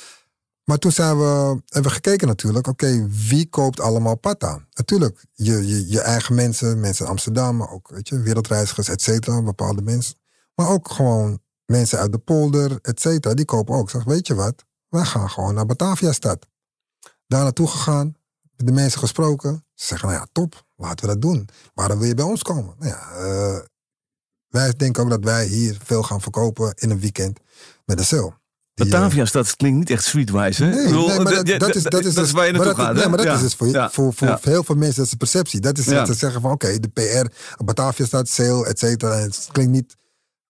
Maar 0.69 0.79
toen 0.79 0.93
zijn 0.93 1.19
we, 1.19 1.63
hebben 1.65 1.91
we 1.91 1.97
gekeken 1.97 2.27
natuurlijk, 2.27 2.67
oké, 2.67 3.09
wie 3.09 3.49
koopt 3.49 3.81
allemaal 3.81 4.17
Pata? 4.17 4.67
Natuurlijk, 4.73 5.25
je, 5.33 5.67
je, 5.67 5.89
je 5.89 6.01
eigen 6.01 6.35
mensen, 6.35 6.81
mensen 6.81 7.05
in 7.05 7.11
Amsterdam, 7.11 7.57
maar 7.57 7.71
ook 7.71 7.89
weet 7.89 8.09
je, 8.09 8.21
wereldreizigers, 8.21 8.89
et 8.89 9.03
cetera, 9.03 9.43
bepaalde 9.43 9.83
mensen. 9.83 10.15
Maar 10.55 10.69
ook 10.69 10.91
gewoon 10.91 11.39
mensen 11.65 11.99
uit 11.99 12.13
de 12.13 12.19
polder, 12.19 12.79
et 12.83 13.01
cetera, 13.01 13.35
die 13.35 13.45
kopen 13.45 13.75
ook. 13.75 13.91
Zeg, 13.91 14.05
weet 14.05 14.27
je 14.27 14.35
wat, 14.35 14.65
wij 14.89 15.05
gaan 15.05 15.31
gewoon 15.31 15.55
naar 15.55 15.67
Batavia-stad. 15.67 16.47
Daar 17.27 17.43
naartoe 17.43 17.69
gegaan, 17.69 18.17
met 18.57 18.67
de 18.67 18.73
mensen 18.73 19.01
gesproken. 19.01 19.65
Ze 19.75 19.87
zeggen, 19.87 20.09
nou 20.09 20.21
ja, 20.21 20.27
top, 20.33 20.67
laten 20.77 21.07
we 21.07 21.13
dat 21.13 21.23
doen. 21.23 21.49
Waarom 21.75 21.99
wil 21.99 22.09
je 22.09 22.15
bij 22.15 22.25
ons 22.25 22.43
komen? 22.43 22.75
Nou 22.79 22.91
ja, 22.91 23.27
uh, 23.27 23.59
wij 24.49 24.73
denken 24.73 25.03
ook 25.03 25.11
dat 25.11 25.25
wij 25.25 25.47
hier 25.47 25.79
veel 25.85 26.03
gaan 26.03 26.21
verkopen 26.21 26.73
in 26.75 26.91
een 26.91 27.01
weekend 27.01 27.39
met 27.85 27.99
de 27.99 28.05
sale. 28.05 28.37
Batavia 28.79 29.25
stad 29.25 29.57
klinkt 29.57 29.79
niet 29.79 29.91
echt 29.91 30.05
streetwise, 30.05 30.65
hè? 30.65 30.71
Nee, 30.71 30.93
nee 30.93 31.21
maar 31.21 31.25
dat, 31.25 31.49
is, 31.49 31.83
dat, 31.83 32.05
is, 32.05 32.15
dat 32.15 32.25
is 32.25 32.33
waar 32.33 32.47
je 32.47 32.53
naartoe 32.53 32.75
gaat. 32.75 32.95
Nee, 32.95 33.09
maar 33.09 33.25
dat 33.25 33.35
is 33.35 33.41
dus 33.41 33.55
voor, 33.55 33.89
voor, 33.91 34.13
voor 34.13 34.39
heel 34.43 34.65
veel 34.65 34.75
mensen 34.75 34.97
dat 34.97 35.05
is 35.05 35.11
de 35.11 35.17
perceptie. 35.17 35.61
Dat 35.61 35.79
is 35.79 35.85
dat 35.85 36.07
ze 36.07 36.15
zeggen 36.15 36.41
van 36.41 36.51
oké, 36.51 36.79
de 36.79 36.89
PR, 36.89 37.27
Batavia 37.65 38.07
stad, 38.07 38.29
sale, 38.29 38.67
et 38.67 38.79
cetera. 38.79 39.15
Het 39.15 39.49
klinkt 39.53 39.73
niet 39.73 39.97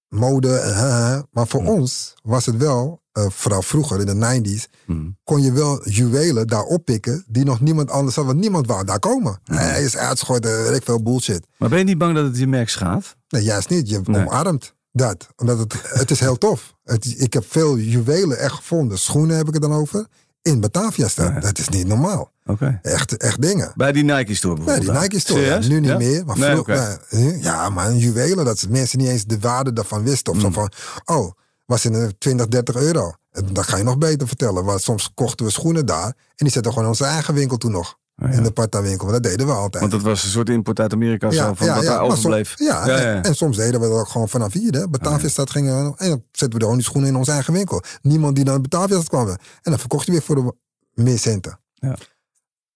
mode, 0.09 0.49
uh, 0.49 1.19
maar 1.31 1.47
voor 1.47 1.63
mm. 1.63 1.69
ons 1.69 2.15
was 2.23 2.47
het 2.47 2.57
wel, 2.57 3.03
uh, 3.13 3.25
vooral 3.29 3.63
vroeger 3.63 4.01
in 4.01 4.07
de 4.07 4.41
90s, 4.43 4.83
mm. 4.87 5.17
kon 5.25 5.43
je 5.43 5.53
wel 5.53 5.89
juwelen 5.89 6.47
daar 6.47 6.63
oppikken 6.63 7.25
die 7.29 7.45
nog 7.45 7.61
niemand 7.61 7.91
anders 7.91 8.17
had, 8.17 8.25
want 8.25 8.39
niemand 8.39 8.67
wou 8.67 8.85
daar 8.85 8.99
komen. 8.99 9.41
Mm. 9.45 9.57
Hij 9.57 9.83
is 9.83 9.97
uitgegooid, 9.97 10.45
weet 10.45 10.77
ik 10.77 10.85
veel 10.85 11.03
bullshit. 11.03 11.47
Maar 11.59 11.69
ben 11.69 11.79
je 11.79 11.85
niet 11.85 11.99
bang 11.99 12.15
dat 12.15 12.25
het 12.25 12.39
je 12.39 12.47
merk 12.47 12.69
schaadt? 12.69 13.17
Nee, 13.29 13.43
juist 13.43 13.69
niet. 13.69 13.89
Je 13.89 14.01
omarmt 14.05 14.75
dat. 14.93 15.29
Omdat 15.37 15.59
het, 15.59 15.75
het 15.83 16.11
is 16.11 16.21
heel 16.21 16.39
tof. 16.39 16.75
Het, 16.85 17.15
ik 17.19 17.33
heb 17.33 17.45
veel 17.49 17.79
juwelen 17.79 18.39
echt 18.39 18.55
gevonden. 18.55 18.99
Schoenen 18.99 19.37
heb 19.37 19.47
ik 19.47 19.53
het 19.53 19.63
dan 19.63 19.73
over. 19.73 20.07
In 20.43 20.61
Batavia 20.61 21.09
staan. 21.09 21.41
Dat 21.41 21.59
is 21.59 21.69
niet 21.69 21.87
normaal. 21.87 22.31
Okay. 22.47 22.79
Echt, 22.83 23.17
echt 23.17 23.43
dingen. 23.43 23.73
Bij 23.75 23.93
die 23.93 24.05
Nike 24.05 24.35
Store 24.35 24.55
bijvoorbeeld? 24.55 24.87
Bij 24.87 24.95
die 24.95 25.03
Nike 25.03 25.21
Store. 25.21 25.69
nu 25.69 25.81
niet 25.81 25.99
meer. 25.99 26.25
Maar 26.25 26.39
nee, 26.39 26.51
vroeger, 26.51 27.01
ja, 27.41 27.69
maar 27.69 27.89
een 27.89 27.99
juwelen, 27.99 28.45
dat 28.45 28.67
mensen 28.69 28.99
niet 28.99 29.09
eens 29.09 29.25
de 29.25 29.39
waarde 29.39 29.73
daarvan 29.73 30.03
wisten. 30.03 30.33
Of 30.33 30.41
zo 30.41 30.47
mm. 30.47 30.53
van, 30.53 30.73
oh, 31.05 31.33
was 31.67 31.85
in 31.85 32.15
20, 32.19 32.49
30 32.49 32.75
euro. 32.77 33.13
Dat 33.53 33.67
ga 33.67 33.77
je 33.77 33.83
nog 33.83 33.99
beter 33.99 34.29
vertellen. 34.29 34.65
Want 34.65 34.83
soms 34.83 35.11
kochten 35.15 35.47
we 35.47 35.53
schoenen 35.53 35.87
daar. 35.87 36.07
En 36.07 36.15
die 36.37 36.51
zetten 36.51 36.73
gewoon 36.73 36.85
in 36.85 36.95
onze 36.95 37.05
eigen 37.05 37.35
winkel 37.35 37.57
toen 37.57 37.73
nog. 37.73 37.99
In 38.19 38.43
de 38.43 38.51
Parta-winkel. 38.51 39.07
Dat 39.07 39.23
deden 39.23 39.47
we 39.47 39.53
altijd. 39.53 39.81
Want 39.81 39.93
dat 39.93 40.03
was 40.03 40.25
een 40.25 40.31
soort 40.31 40.49
import 40.49 40.81
uit 40.81 40.93
Amerika 40.93 41.31
zo, 41.31 41.55
van 41.55 41.67
wat 41.67 41.85
daar 41.85 42.01
overbleef. 42.01 42.59
ja, 42.59 42.89
en, 43.23 43.35
soms 43.35 43.57
deden 43.57 43.81
we 43.81 43.89
dat 43.89 43.99
ook 43.99 44.09
gewoon 44.09 44.29
vanaf 44.29 44.53
hier. 44.53 44.73
Hè. 44.73 44.89
Batavia-stad 44.89 45.51
gingen 45.51 45.95
en 45.97 46.09
dan 46.09 46.23
zetten 46.33 46.61
we 46.61 46.75
die 46.75 46.83
schoenen 46.83 47.11
in 47.11 47.17
onze 47.17 47.33
eigen 47.33 47.53
winkel. 47.53 47.83
Niemand 48.03 48.37
die 48.37 48.45
naar 48.45 48.61
Batavia-stad 48.61 49.09
kwam. 49.09 49.29
En 49.29 49.39
dan 49.63 49.79
verkocht 49.79 50.07
je 50.07 50.13
weer 50.13 50.23
voor 50.23 50.35
de 50.35 50.55
meer 51.03 51.19
centen. 51.19 51.61
Ja. 51.75 51.97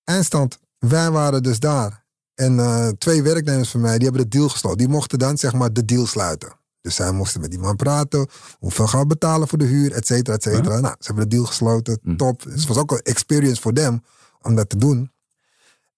Eindstand, 0.05 0.59
wij 0.79 1.11
waren 1.11 1.43
dus 1.43 1.59
daar. 1.59 2.05
En 2.35 2.55
uh, 2.55 2.89
twee 2.89 3.23
werknemers 3.23 3.71
van 3.71 3.81
mij, 3.81 3.99
die 3.99 4.09
hebben 4.09 4.31
de 4.31 4.37
deal 4.37 4.49
gesloten. 4.49 4.79
Die 4.79 4.89
mochten 4.89 5.19
dan 5.19 5.39
zeg 5.39 5.53
maar 5.53 5.73
de 5.73 5.85
deal 5.85 6.07
sluiten. 6.07 6.53
Dus 6.81 6.95
zij 6.95 7.13
moesten 7.13 7.41
met 7.41 7.51
die 7.51 7.59
man 7.59 7.77
praten. 7.77 8.29
Hoeveel 8.59 8.87
gaan 8.87 9.01
we 9.01 9.07
betalen 9.07 9.49
voor 9.49 9.59
de 9.59 9.65
huur, 9.65 9.93
et 9.93 10.07
cetera, 10.07 10.37
et 10.37 10.43
cetera. 10.43 10.81
Nou, 10.81 10.95
ze 10.99 11.07
hebben 11.07 11.29
de 11.29 11.35
deal 11.35 11.47
gesloten. 11.47 11.99
Hm. 12.03 12.17
Top. 12.17 12.43
Dus 12.43 12.55
het 12.55 12.67
was 12.67 12.77
ook 12.77 12.91
een 12.91 13.03
experience 13.03 13.61
voor 13.61 13.73
them 13.73 14.03
om 14.41 14.55
dat 14.55 14.69
te 14.69 14.77
doen. 14.77 15.11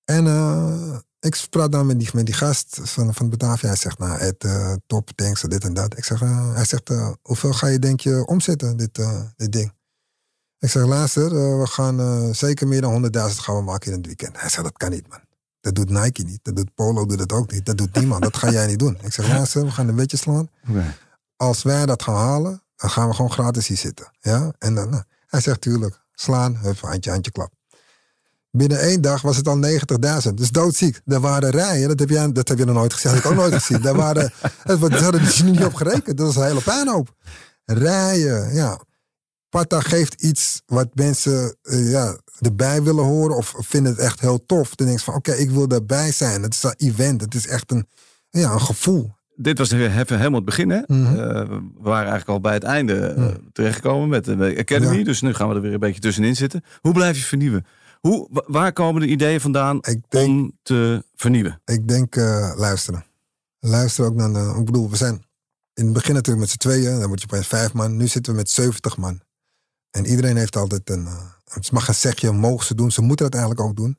En 0.04 0.26
uh, 0.26 0.96
ik 1.20 1.46
praat 1.50 1.72
dan 1.72 1.86
met 1.86 1.98
die, 1.98 2.08
met 2.12 2.26
die 2.26 2.34
gast 2.34 2.80
van, 2.82 3.14
van 3.14 3.30
Batavia. 3.30 3.68
Hij 3.68 3.76
zegt, 3.76 3.98
nou, 3.98 4.18
het 4.18 4.44
uh, 4.44 4.72
top, 4.86 5.10
thanks, 5.14 5.42
dit 5.42 5.64
en 5.64 5.74
dat. 5.74 5.96
Ik 5.96 6.04
zeg, 6.04 6.22
uh, 6.22 6.54
hij 6.54 6.64
zegt, 6.64 6.90
hoeveel 7.22 7.52
ga 7.52 7.66
je 7.66 7.78
denk 7.78 8.00
je 8.00 8.26
omzetten, 8.26 8.76
dit, 8.76 9.00
dit 9.36 9.52
ding? 9.52 9.72
Ik 10.58 10.70
zeg, 10.70 10.84
luister, 10.84 11.58
we 11.58 11.66
gaan 11.66 12.34
zeker 12.34 12.68
meer 12.68 12.80
dan 12.80 13.04
100.000 13.04 13.10
gaan 13.10 13.56
we 13.56 13.62
maken 13.62 13.90
in 13.90 13.96
het 13.96 14.06
weekend. 14.06 14.40
Hij 14.40 14.48
zegt, 14.48 14.62
dat 14.62 14.76
kan 14.76 14.90
niet, 14.90 15.08
man. 15.08 15.20
Dat 15.64 15.74
doet 15.74 15.90
Nike 15.90 16.22
niet. 16.22 16.40
Dat 16.42 16.56
doet 16.56 16.74
Polo 16.74 17.06
doet 17.06 17.18
het 17.18 17.32
ook 17.32 17.52
niet. 17.52 17.66
Dat 17.66 17.78
doet 17.78 17.94
niemand. 17.94 18.22
dat 18.22 18.36
ga 18.36 18.50
jij 18.50 18.66
niet 18.66 18.78
doen. 18.78 18.98
Ik 19.02 19.12
zeg, 19.12 19.28
luister, 19.28 19.64
we 19.64 19.70
gaan 19.70 19.88
een 19.88 19.94
beetje 19.94 20.16
slaan. 20.16 20.50
Als 21.36 21.62
wij 21.62 21.86
dat 21.86 22.02
gaan 22.02 22.14
halen, 22.14 22.62
dan 22.76 22.90
gaan 22.90 23.08
we 23.08 23.14
gewoon 23.14 23.32
gratis 23.32 23.66
hier 23.66 23.76
zitten. 23.76 24.12
Ja? 24.20 24.52
En 24.58 24.74
dan, 24.74 24.90
nou, 24.90 25.02
hij 25.26 25.40
zegt, 25.40 25.60
tuurlijk, 25.60 26.00
slaan, 26.12 26.56
hup, 26.56 26.80
handje, 26.80 27.10
handje, 27.10 27.30
klap. 27.30 27.52
Binnen 28.56 28.80
één 28.80 29.00
dag 29.00 29.22
was 29.22 29.36
het 29.36 29.48
al 29.48 29.58
90.000. 30.28 30.34
Dus 30.34 30.50
doodziek. 30.50 31.00
Er 31.06 31.20
waren 31.20 31.50
rijen. 31.50 31.88
Dat 31.88 31.98
heb 31.98 32.08
je, 32.08 32.32
dat 32.32 32.48
heb 32.48 32.58
je 32.58 32.64
nog 32.64 32.74
nooit 32.74 32.92
gezien. 32.92 33.12
Dat 33.12 33.22
heb 33.22 33.32
ik 33.32 33.38
ook 33.38 33.44
nooit 33.44 33.62
gezien. 33.62 33.82
Daar 33.82 33.94
waren, 33.94 34.32
dat 34.80 35.00
hadden 35.00 35.26
ze 35.26 35.44
niet 35.44 35.64
op 35.64 35.74
gerekend. 35.74 36.16
Dat 36.16 36.26
was 36.26 36.36
een 36.36 36.44
hele 36.44 36.60
puinhoop. 36.60 37.14
Rijen, 37.64 38.54
ja. 38.54 38.80
Pata 39.48 39.80
geeft 39.80 40.22
iets 40.22 40.62
wat 40.66 40.88
mensen 40.94 41.56
uh, 41.62 41.90
ja, 41.90 42.16
erbij 42.40 42.82
willen 42.82 43.04
horen 43.04 43.36
of 43.36 43.54
vinden 43.58 43.92
het 43.92 44.00
echt 44.00 44.20
heel 44.20 44.46
tof. 44.46 44.74
Dan 44.74 44.86
denk 44.86 44.98
je 44.98 45.04
van, 45.04 45.14
oké, 45.14 45.32
ik 45.32 45.50
wil 45.50 45.68
daarbij 45.68 46.12
zijn. 46.12 46.42
Het 46.42 46.54
is 46.54 46.62
een 46.62 46.74
event. 46.76 47.20
Het 47.20 47.34
is 47.34 47.46
echt 47.46 47.70
een, 47.70 47.86
ja, 48.30 48.52
een 48.52 48.60
gevoel. 48.60 49.12
dit 49.36 49.58
was 49.58 49.70
even 49.70 50.16
helemaal 50.16 50.34
het 50.34 50.44
begin. 50.44 50.70
Hè? 50.70 50.80
Mhm. 50.86 51.06
Eh, 51.06 51.48
we 51.48 51.60
waren 51.80 52.10
eigenlijk 52.10 52.28
al 52.28 52.40
bij 52.40 52.54
het 52.54 52.62
einde 52.62 53.06
eh, 53.06 53.16
Mhm. 53.16 53.34
terechtgekomen 53.52 54.08
met 54.08 54.24
de 54.24 54.54
Academy. 54.58 54.96
Ja. 54.98 55.04
Dus 55.04 55.20
nu 55.20 55.34
gaan 55.34 55.48
we 55.48 55.54
er 55.54 55.60
weer 55.60 55.72
een 55.72 55.78
beetje 55.78 56.00
tussenin 56.00 56.36
zitten. 56.36 56.64
Hoe 56.80 56.92
blijf 56.92 57.16
je 57.16 57.24
vernieuwen? 57.24 57.66
Hoe, 58.08 58.28
wa- 58.30 58.44
waar 58.46 58.72
komen 58.72 59.00
de 59.00 59.08
ideeën 59.08 59.40
vandaan 59.40 59.76
Ik 59.80 60.00
denk, 60.08 60.28
om 60.28 60.58
te 60.62 61.04
vernieuwen? 61.14 61.60
ik 61.64 61.88
denk 61.88 62.16
eh, 62.16 62.52
luisteren. 62.56 63.04
Luisteren 63.58 64.10
ook 64.10 64.16
naar 64.16 64.32
de, 64.32 64.58
ik 64.58 64.64
bedoel, 64.64 64.90
we 64.90 64.96
zijn 64.96 65.24
in 65.74 65.84
het 65.84 65.92
begin 65.92 66.14
natuurlijk 66.14 66.40
met 66.40 66.50
z'n 66.50 66.56
tweeën. 66.68 66.98
Dan 66.98 67.08
word 67.08 67.20
je 67.20 67.26
opeens 67.26 67.46
vijf 67.46 67.72
man. 67.72 67.96
Nu 67.96 68.06
zitten 68.08 68.32
we 68.32 68.38
met 68.38 68.50
70 68.50 68.96
man. 68.96 69.20
En 69.90 70.06
iedereen 70.06 70.36
heeft 70.36 70.56
altijd 70.56 70.90
een, 70.90 71.06
eh, 71.06 71.24
het 71.44 71.72
mag 71.72 71.88
een 71.88 71.94
zegje, 71.94 72.32
mogen 72.32 72.66
ze 72.66 72.74
doen. 72.74 72.90
Ze 72.92 73.00
moeten 73.02 73.26
het 73.26 73.34
eigenlijk 73.34 73.64
ook 73.68 73.76
doen. 73.76 73.98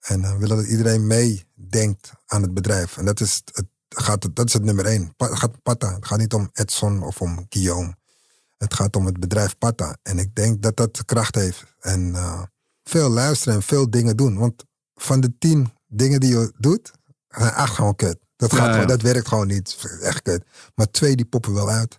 En 0.00 0.24
eh, 0.24 0.32
we 0.32 0.38
willen 0.38 0.56
dat 0.56 0.66
iedereen 0.66 1.06
meedenkt 1.06 2.10
aan 2.26 2.42
het 2.42 2.54
bedrijf. 2.54 2.96
En 2.96 3.04
dat 3.04 3.20
is 3.20 3.42
het, 3.52 3.66
gaat, 3.88 4.36
dat 4.36 4.46
is 4.46 4.52
het 4.52 4.64
nummer 4.64 4.86
één. 4.86 5.14
Pa- 5.16 5.28
Het 5.28 5.38
gaat 5.38 5.62
Pata. 5.62 5.94
Het 5.94 6.06
gaat 6.06 6.18
niet 6.18 6.34
om 6.34 6.50
Edson 6.52 7.02
of 7.02 7.20
om 7.20 7.46
Guillaume. 7.48 7.96
Het 8.58 8.74
gaat 8.74 8.96
om 8.96 9.06
het 9.06 9.20
bedrijf 9.20 9.58
Pata. 9.58 9.96
En 10.02 10.18
ik 10.18 10.34
denk 10.34 10.62
dat 10.62 10.76
dat 10.76 11.04
kracht 11.04 11.34
heeft. 11.34 11.64
En 11.80 12.14
veel 12.88 13.08
luisteren 13.10 13.54
en 13.54 13.62
veel 13.62 13.90
dingen 13.90 14.16
doen. 14.16 14.38
Want 14.38 14.64
van 14.94 15.20
de 15.20 15.38
tien 15.38 15.68
dingen 15.86 16.20
die 16.20 16.30
je 16.30 16.52
doet, 16.58 16.92
zijn 17.28 17.52
acht 17.52 17.74
gewoon 17.74 17.96
kut. 17.96 18.18
Dat, 18.36 18.50
gaat 18.52 18.58
Ja, 18.60 18.66
ja. 18.66 18.72
gewoon- 18.72 18.88
dat 18.88 19.02
werkt 19.02 19.28
gewoon 19.28 19.46
niet. 19.46 19.76
Echt 20.02 20.22
kut. 20.22 20.44
Maar 20.74 20.90
twee 20.90 21.16
die 21.16 21.24
poppen 21.26 21.54
wel 21.54 21.68
uit. 21.70 21.96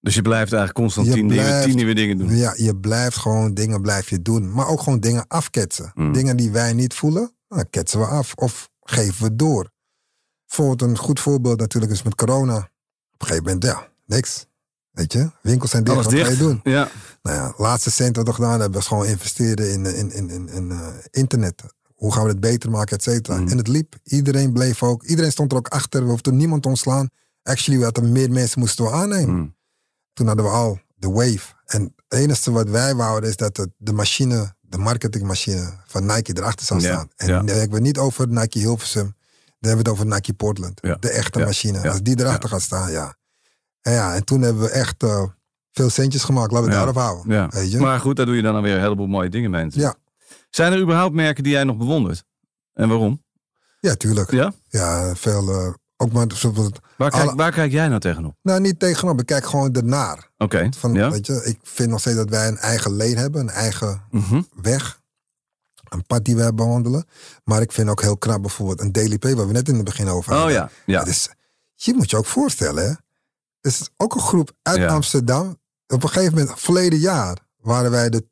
Dus 0.00 0.14
je 0.14 0.22
blijft 0.22 0.52
eigenlijk 0.52 0.74
constant 0.80 1.06
Je 1.06 1.12
tien, 1.12 1.26
nieuwe, 1.26 1.42
blijft- 1.42 1.66
tien 1.66 1.76
nieuwe 1.76 1.94
dingen 1.94 2.18
doen. 2.18 2.36
Ja, 2.36 2.52
je 2.56 2.76
blijft 2.76 3.16
gewoon 3.16 3.54
dingen 3.54 3.82
blijf 3.82 4.10
je 4.10 4.22
doen. 4.22 4.52
Maar 4.52 4.66
ook 4.68 4.80
gewoon 4.80 5.00
dingen 5.00 5.24
afketsen. 5.28 5.90
Mm. 5.94 6.12
Dingen 6.12 6.36
die 6.36 6.50
wij 6.50 6.72
niet 6.72 6.94
voelen, 6.94 7.32
dan 7.48 7.70
ketsen 7.70 7.98
we 8.00 8.06
af. 8.06 8.34
Of 8.34 8.68
geven 8.80 9.24
we 9.24 9.36
door. 9.36 9.70
Bijvoorbeeld 10.46 10.90
een 10.90 10.98
goed 10.98 11.20
voorbeeld 11.20 11.58
natuurlijk 11.60 11.92
is 11.92 12.02
met 12.02 12.14
corona. 12.14 12.56
Op 12.56 13.20
een 13.20 13.26
gegeven 13.26 13.44
moment, 13.44 13.64
ja, 13.64 13.88
niks. 14.06 14.46
Weet 14.92 15.12
je, 15.12 15.30
winkels 15.42 15.70
zijn 15.70 15.84
dicht, 15.84 15.96
Alles 15.96 16.06
wat 16.08 16.14
ga 16.14 16.20
je 16.22 16.28
dicht. 16.28 16.38
doen? 16.38 16.60
Ja, 16.62 16.88
Nou 17.22 17.36
ja, 17.36 17.54
laatste 17.56 17.90
cent 17.90 18.16
wat 18.16 18.26
we 18.26 18.32
gedaan 18.32 18.50
hebben, 18.60 18.72
was 18.72 18.86
gewoon 18.86 19.06
investeren 19.06 19.70
in, 19.72 19.86
in, 19.86 20.12
in, 20.12 20.30
in, 20.30 20.48
in, 20.48 20.70
eh, 20.70 20.86
internet. 21.10 21.62
Hoe 21.94 22.12
gaan 22.12 22.22
we 22.22 22.28
het 22.28 22.40
beter 22.40 22.70
maken, 22.70 22.96
et 22.96 23.02
cetera. 23.02 23.36
Mm. 23.38 23.48
En 23.48 23.56
het 23.58 23.68
liep. 23.68 23.94
Iedereen 24.04 24.52
bleef 24.52 24.82
ook. 24.82 25.02
Iedereen 25.04 25.30
stond 25.32 25.52
er 25.52 25.58
ook 25.58 25.68
achter. 25.68 26.02
We 26.04 26.10
hoefden 26.10 26.36
niemand 26.36 26.62
te 26.62 26.68
ontslaan. 26.68 27.08
Actually, 27.42 27.78
we 27.78 27.84
hadden 27.84 28.12
meer 28.12 28.30
mensen 28.30 28.58
moesten 28.60 28.84
we 28.84 28.90
aannemen. 28.90 29.34
Mm. 29.34 29.54
Toen 30.12 30.26
hadden 30.26 30.44
we 30.44 30.50
al 30.50 30.78
de 30.94 31.10
wave. 31.10 31.54
En 31.66 31.82
het 32.08 32.18
enige 32.20 32.50
wat 32.52 32.68
wij 32.68 32.94
wouden 32.94 33.28
is 33.30 33.36
dat 33.36 33.66
de 33.76 33.92
machine, 33.92 34.54
de 34.60 34.78
marketingmachine 34.78 35.72
van 35.86 36.06
Nike 36.06 36.36
erachter 36.36 36.66
zou 36.66 36.80
Ja, 36.80 36.86
staan. 36.92 37.08
En 37.16 37.28
ja. 37.28 37.36
dan 37.36 37.46
hebben 37.46 37.68
we 37.68 37.74
het 37.74 37.82
niet 37.84 37.98
over 37.98 38.28
Nike 38.28 38.58
Hilversum. 38.58 39.02
Dan 39.60 39.70
hebben 39.70 39.84
we 39.84 39.90
het 39.90 40.00
over 40.00 40.06
Nike 40.16 40.32
Portland. 40.34 40.78
Ja, 40.82 40.96
De 41.00 41.10
echte 41.10 41.38
machine. 41.38 41.88
Als 41.90 42.02
die 42.02 42.20
erachter 42.20 42.48
gaat 42.48 42.62
staan, 42.62 42.90
ja. 42.90 43.16
En 43.82 43.92
ja, 43.92 44.14
en 44.14 44.24
toen 44.24 44.42
hebben 44.42 44.62
we 44.62 44.68
echt 44.70 45.02
eh, 45.02 45.24
veel 45.72 45.90
centjes 45.90 46.22
gemaakt. 46.24 46.50
Laten 46.52 46.66
we 46.66 46.72
Ja, 46.72 46.76
daarop 46.76 46.96
houden. 47.02 47.34
ja. 47.34 47.48
Weet 47.48 47.70
je? 47.72 47.78
Maar 47.78 48.00
goed, 48.00 48.16
daar 48.16 48.26
doe 48.26 48.36
je 48.36 48.42
dan 48.42 48.54
alweer 48.54 48.74
een 48.74 48.80
heleboel 48.80 49.06
mooie 49.06 49.28
dingen 49.28 49.50
mee. 49.50 49.66
Ja. 49.70 49.94
Zijn 50.50 50.72
er 50.72 50.80
überhaupt 50.80 51.14
merken 51.14 51.42
die 51.42 51.52
jij 51.52 51.64
nog 51.64 51.76
bewondert? 51.76 52.24
En 52.72 52.88
waarom? 52.88 53.22
Ja, 53.80 53.94
tuurlijk. 53.94 54.30
Ja? 54.30 54.52
Ja, 54.68 55.14
veel. 55.16 55.50
eh, 55.50 55.72
ook 55.96 56.12
maar 56.12 56.26
bijvoorbeeld. 56.26 56.78
Waar 56.96 57.10
kijk, 57.10 57.22
Alle- 57.22 57.34
waar 57.34 57.52
kijk 57.52 57.72
jij 57.72 57.88
nou 57.88 58.00
tegenop? 58.00 58.34
Nou, 58.42 58.60
niet 58.60 58.78
tegenop. 58.78 59.20
Ik 59.20 59.26
kijk 59.26 59.46
gewoon 59.46 59.72
ernaar. 59.72 60.30
Oké. 60.38 60.68
Van, 60.78 60.94
ja? 60.94 61.10
weet 61.10 61.26
je, 61.26 61.44
ik 61.44 61.58
vind 61.62 61.90
nog 61.90 62.00
steeds 62.00 62.16
dat 62.16 62.28
wij 62.28 62.48
een 62.48 62.58
eigen 62.58 62.96
lane 62.96 63.16
hebben, 63.16 63.40
een 63.40 63.50
eigen 63.50 64.02
Mhm. 64.10 64.42
weg. 64.62 65.00
Een 65.88 66.06
pad 66.06 66.24
die 66.24 66.36
wij 66.36 66.54
bewandelen. 66.54 67.04
Maar 67.44 67.60
ik 67.60 67.72
vind 67.72 67.88
ook 67.88 68.00
heel 68.02 68.16
knap 68.18 68.40
bijvoorbeeld 68.42 68.80
een 68.80 68.92
Daily 68.92 69.18
Pay, 69.18 69.34
waar 69.36 69.46
we 69.46 69.52
net 69.52 69.68
in 69.68 69.74
het 69.74 69.84
begin 69.84 70.08
over 70.08 70.32
Oh 70.32 70.38
hadden. 70.38 70.54
ja. 70.56 70.70
ja. 70.86 70.98
Het 70.98 71.08
is, 71.08 71.28
je 71.74 71.94
moet 71.94 72.10
je 72.10 72.16
ook 72.16 72.26
voorstellen, 72.26 72.84
hè. 72.88 72.92
Het 73.62 73.72
is 73.72 73.88
ook 73.96 74.14
een 74.14 74.20
groep 74.20 74.52
uit 74.62 74.76
Ja. 74.76 74.86
Amsterdam. 74.86 75.60
Op 75.86 76.02
een 76.02 76.08
gegeven 76.08 76.38
moment, 76.38 76.60
verleden 76.60 76.98
jaar, 76.98 77.36
waren 77.60 77.90
wij 77.90 78.08
de 78.10 78.24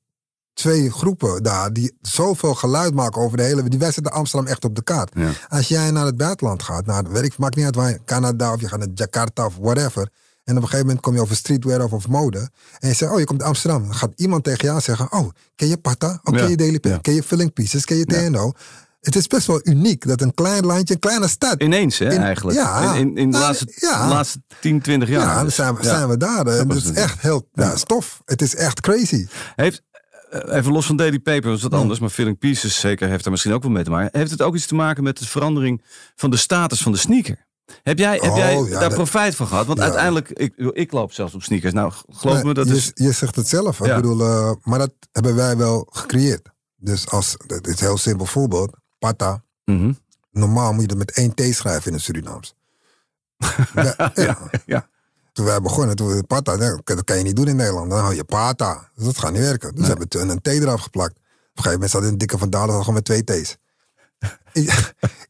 twee 0.52 0.90
groepen 0.90 1.42
daar 1.42 1.72
die 1.72 1.96
zoveel 2.00 2.54
geluid 2.54 2.94
maken 2.94 3.22
over 3.22 3.36
de 3.36 3.42
hele... 3.42 3.68
Die 3.68 3.78
wij 3.78 3.92
zetten 3.92 4.12
Amsterdam 4.12 4.48
echt 4.48 4.64
op 4.64 4.74
de 4.74 4.82
kaart. 4.82 5.10
Ja. 5.14 5.30
Als 5.48 5.68
jij 5.68 5.90
naar 5.90 6.06
het 6.06 6.16
buitenland 6.16 6.62
gaat, 6.62 6.86
naar, 6.86 7.10
weet 7.10 7.24
ik, 7.24 7.38
maakt 7.38 7.56
niet 7.56 7.64
uit 7.64 7.74
waar, 7.74 7.98
Canada 8.04 8.52
of 8.52 8.60
je 8.60 8.68
gaat 8.68 8.78
naar 8.78 8.88
Jakarta 8.94 9.46
of 9.46 9.56
whatever. 9.60 10.08
En 10.44 10.56
op 10.56 10.62
een 10.62 10.68
gegeven 10.68 10.86
moment 10.86 11.00
kom 11.04 11.14
je 11.14 11.20
over 11.20 11.36
streetwear 11.36 11.84
of, 11.84 11.92
of 11.92 12.08
mode. 12.08 12.50
En 12.78 12.88
je 12.88 12.94
zegt, 12.94 13.12
oh, 13.12 13.18
je 13.18 13.24
komt 13.24 13.40
uit 13.40 13.48
Amsterdam. 13.48 13.82
Dan 13.82 13.94
gaat 13.94 14.12
iemand 14.16 14.44
tegen 14.44 14.64
jou 14.64 14.80
zeggen, 14.80 15.12
oh, 15.12 15.28
ken 15.54 15.68
je 15.68 15.76
Pata? 15.76 16.20
Oh, 16.22 16.34
Ja, 16.34 16.40
ken 16.40 16.50
je 16.50 16.56
Daily 16.56 16.78
ja. 16.80 16.98
Ken 16.98 17.14
je 17.14 17.22
Filling 17.22 17.52
Pieces? 17.52 17.84
Ken 17.84 17.96
je. 17.96 18.04
TNO? 18.04 18.52
Het 19.00 19.16
is 19.16 19.26
best 19.26 19.46
wel 19.46 19.60
uniek 19.62 20.06
dat 20.06 20.20
een 20.20 20.34
klein 20.34 20.66
landje, 20.66 20.94
een 20.94 21.00
kleine 21.00 21.28
stad... 21.28 21.62
Ineens, 21.62 21.98
hè, 21.98 22.12
In- 22.12 22.20
eigenlijk. 22.20 22.58
ja. 22.58 22.92
in, 22.94 22.98
in, 23.00 23.16
in 23.16 23.30
de 23.30 23.36
Nou, 23.38 23.44
laatste, 23.44 23.72
ja. 23.76 24.08
laatste 24.08 24.42
10, 24.60 24.80
20 24.80 25.08
jaar. 25.08 25.26
ja, 25.26 25.34
dan 25.34 25.44
dus. 25.44 25.54
zijn 25.54 25.74
we, 25.74 25.82
Ja. 25.82 25.88
zijn 25.88 26.08
we 26.08 26.16
daar. 26.16 26.46
En 26.46 26.66
was 26.66 26.76
het 26.76 26.84
is 26.84 26.88
het. 26.88 26.96
echt 26.98 27.20
heel 27.20 27.48
ja, 27.52 27.76
stof. 27.76 28.22
Het 28.24 28.42
is 28.42 28.54
echt 28.54 28.80
crazy. 28.80 29.26
Heeft, 29.56 29.82
eh, 30.30 30.56
even 30.56 30.72
los 30.72 30.86
van 30.86 30.96
Daily 30.96 31.18
Paper, 31.18 31.42
dat 31.42 31.56
is 31.56 31.62
wat 31.62 31.72
Ja. 31.72 31.78
anders, 31.78 32.00
maar 32.00 32.08
Filling 32.08 32.38
Pieces 32.38 32.80
zeker 32.80 33.08
heeft 33.08 33.24
er 33.24 33.30
misschien 33.30 33.52
ook 33.52 33.62
wel 33.62 33.70
mee 33.70 33.84
te 33.84 33.90
maken. 33.90 34.18
Heeft 34.18 34.30
het 34.30 34.42
ook 34.42 34.54
iets 34.54 34.66
te 34.66 34.74
maken 34.74 35.02
met 35.02 35.18
de 35.18 35.26
verandering 35.26 35.82
van 36.16 36.30
de 36.30 36.36
status 36.36 36.82
van 36.82 36.92
de 36.92 36.98
sneaker? 36.98 37.48
Heb 37.82 37.98
jij, 37.98 38.12
heb 38.22 38.30
Oh, 38.30 38.36
jij 38.36 38.54
ja, 38.58 38.68
daar 38.68 38.80
dat- 38.80 38.94
profijt 38.94 39.34
van 39.34 39.46
gehad? 39.46 39.66
Want 39.66 39.78
Ja. 39.78 39.84
uiteindelijk, 39.84 40.28
ik, 40.30 40.54
ik 40.72 40.92
loop 40.92 41.12
zelfs 41.12 41.34
op 41.34 41.42
sneakers. 41.42 41.72
Nou, 41.72 41.92
geloof 42.08 42.34
Nee, 42.36 42.44
me, 42.44 42.54
dat 42.54 42.68
je, 42.68 42.74
is... 42.74 42.90
je 42.94 43.12
zegt 43.12 43.36
het 43.36 43.48
zelf. 43.48 43.78
Ja. 43.78 43.84
Ik 43.96 44.02
bedoel, 44.02 44.20
eh, 44.20 44.52
maar 44.62 44.78
dat 44.78 44.92
hebben 45.12 45.34
wij 45.34 45.56
wel 45.56 45.88
gecreëerd. 45.90 46.48
Dus 46.76 47.08
als, 47.08 47.36
dit 47.46 47.66
is 47.66 47.80
een 47.80 47.86
heel 47.86 47.98
simpel 47.98 48.26
voorbeeld. 48.26 48.76
Pata. 49.00 49.42
Mhm. 49.64 49.92
Normaal 50.30 50.72
moet 50.72 50.80
je 50.82 50.88
dat 50.88 50.96
met 50.98 51.10
één 51.12 51.34
T 51.34 51.42
schrijven 51.54 51.86
in 51.86 51.92
het 51.92 52.02
Surinaams. 52.02 52.54
ja, 53.74 54.10
ja. 54.14 54.38
ja. 54.66 54.88
Toen 55.32 55.44
wij 55.44 55.60
begonnen, 55.60 55.96
toen 55.96 56.08
we 56.08 56.22
Pata, 56.24 56.56
dat 56.84 57.04
kan 57.04 57.16
je 57.16 57.22
niet 57.22 57.36
doen 57.36 57.48
in 57.48 57.56
Nederland. 57.56 57.90
Dan 57.90 58.00
hou 58.00 58.14
je 58.14 58.24
Pata. 58.24 58.90
Dus 58.94 59.04
dat 59.04 59.18
gaat 59.18 59.32
niet 59.32 59.40
werken. 59.40 59.68
Dus 59.70 59.78
Nee. 59.78 59.88
hebben 59.88 60.08
we 60.08 60.18
toen 60.18 60.28
een 60.28 60.40
T 60.40 60.46
eraf 60.46 60.80
geplakt. 60.80 61.12
Op 61.16 61.18
een 61.18 61.62
gegeven 61.62 61.72
moment 61.72 61.90
zat 61.90 62.02
een 62.02 62.18
dikke 62.18 62.38
van 62.38 62.50
Dalen 62.50 62.78
gewoon 62.78 62.94
met 62.94 63.04
twee 63.04 63.24
T's. 63.24 63.56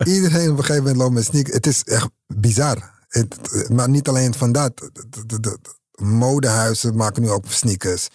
Iedereen 0.05 0.51
op 0.51 0.59
een 0.59 0.65
gegeven 0.65 0.77
moment 0.83 0.97
loopt 0.97 1.15
met 1.15 1.25
sneakers. 1.25 1.55
Het 1.55 1.67
is 1.67 1.83
echt 1.85 2.09
bizar. 2.27 2.99
Het, 3.09 3.69
maar 3.73 3.89
niet 3.89 4.09
alleen 4.09 4.35
van 4.35 4.53
dat. 4.53 4.77
De, 4.77 4.91
de- 5.27 5.27
de- 5.27 5.41
de 5.41 6.05
modehuizen 6.05 6.97
maken 6.97 7.23
nu 7.23 7.31
ook 7.31 7.45
sneakers. 7.49 8.09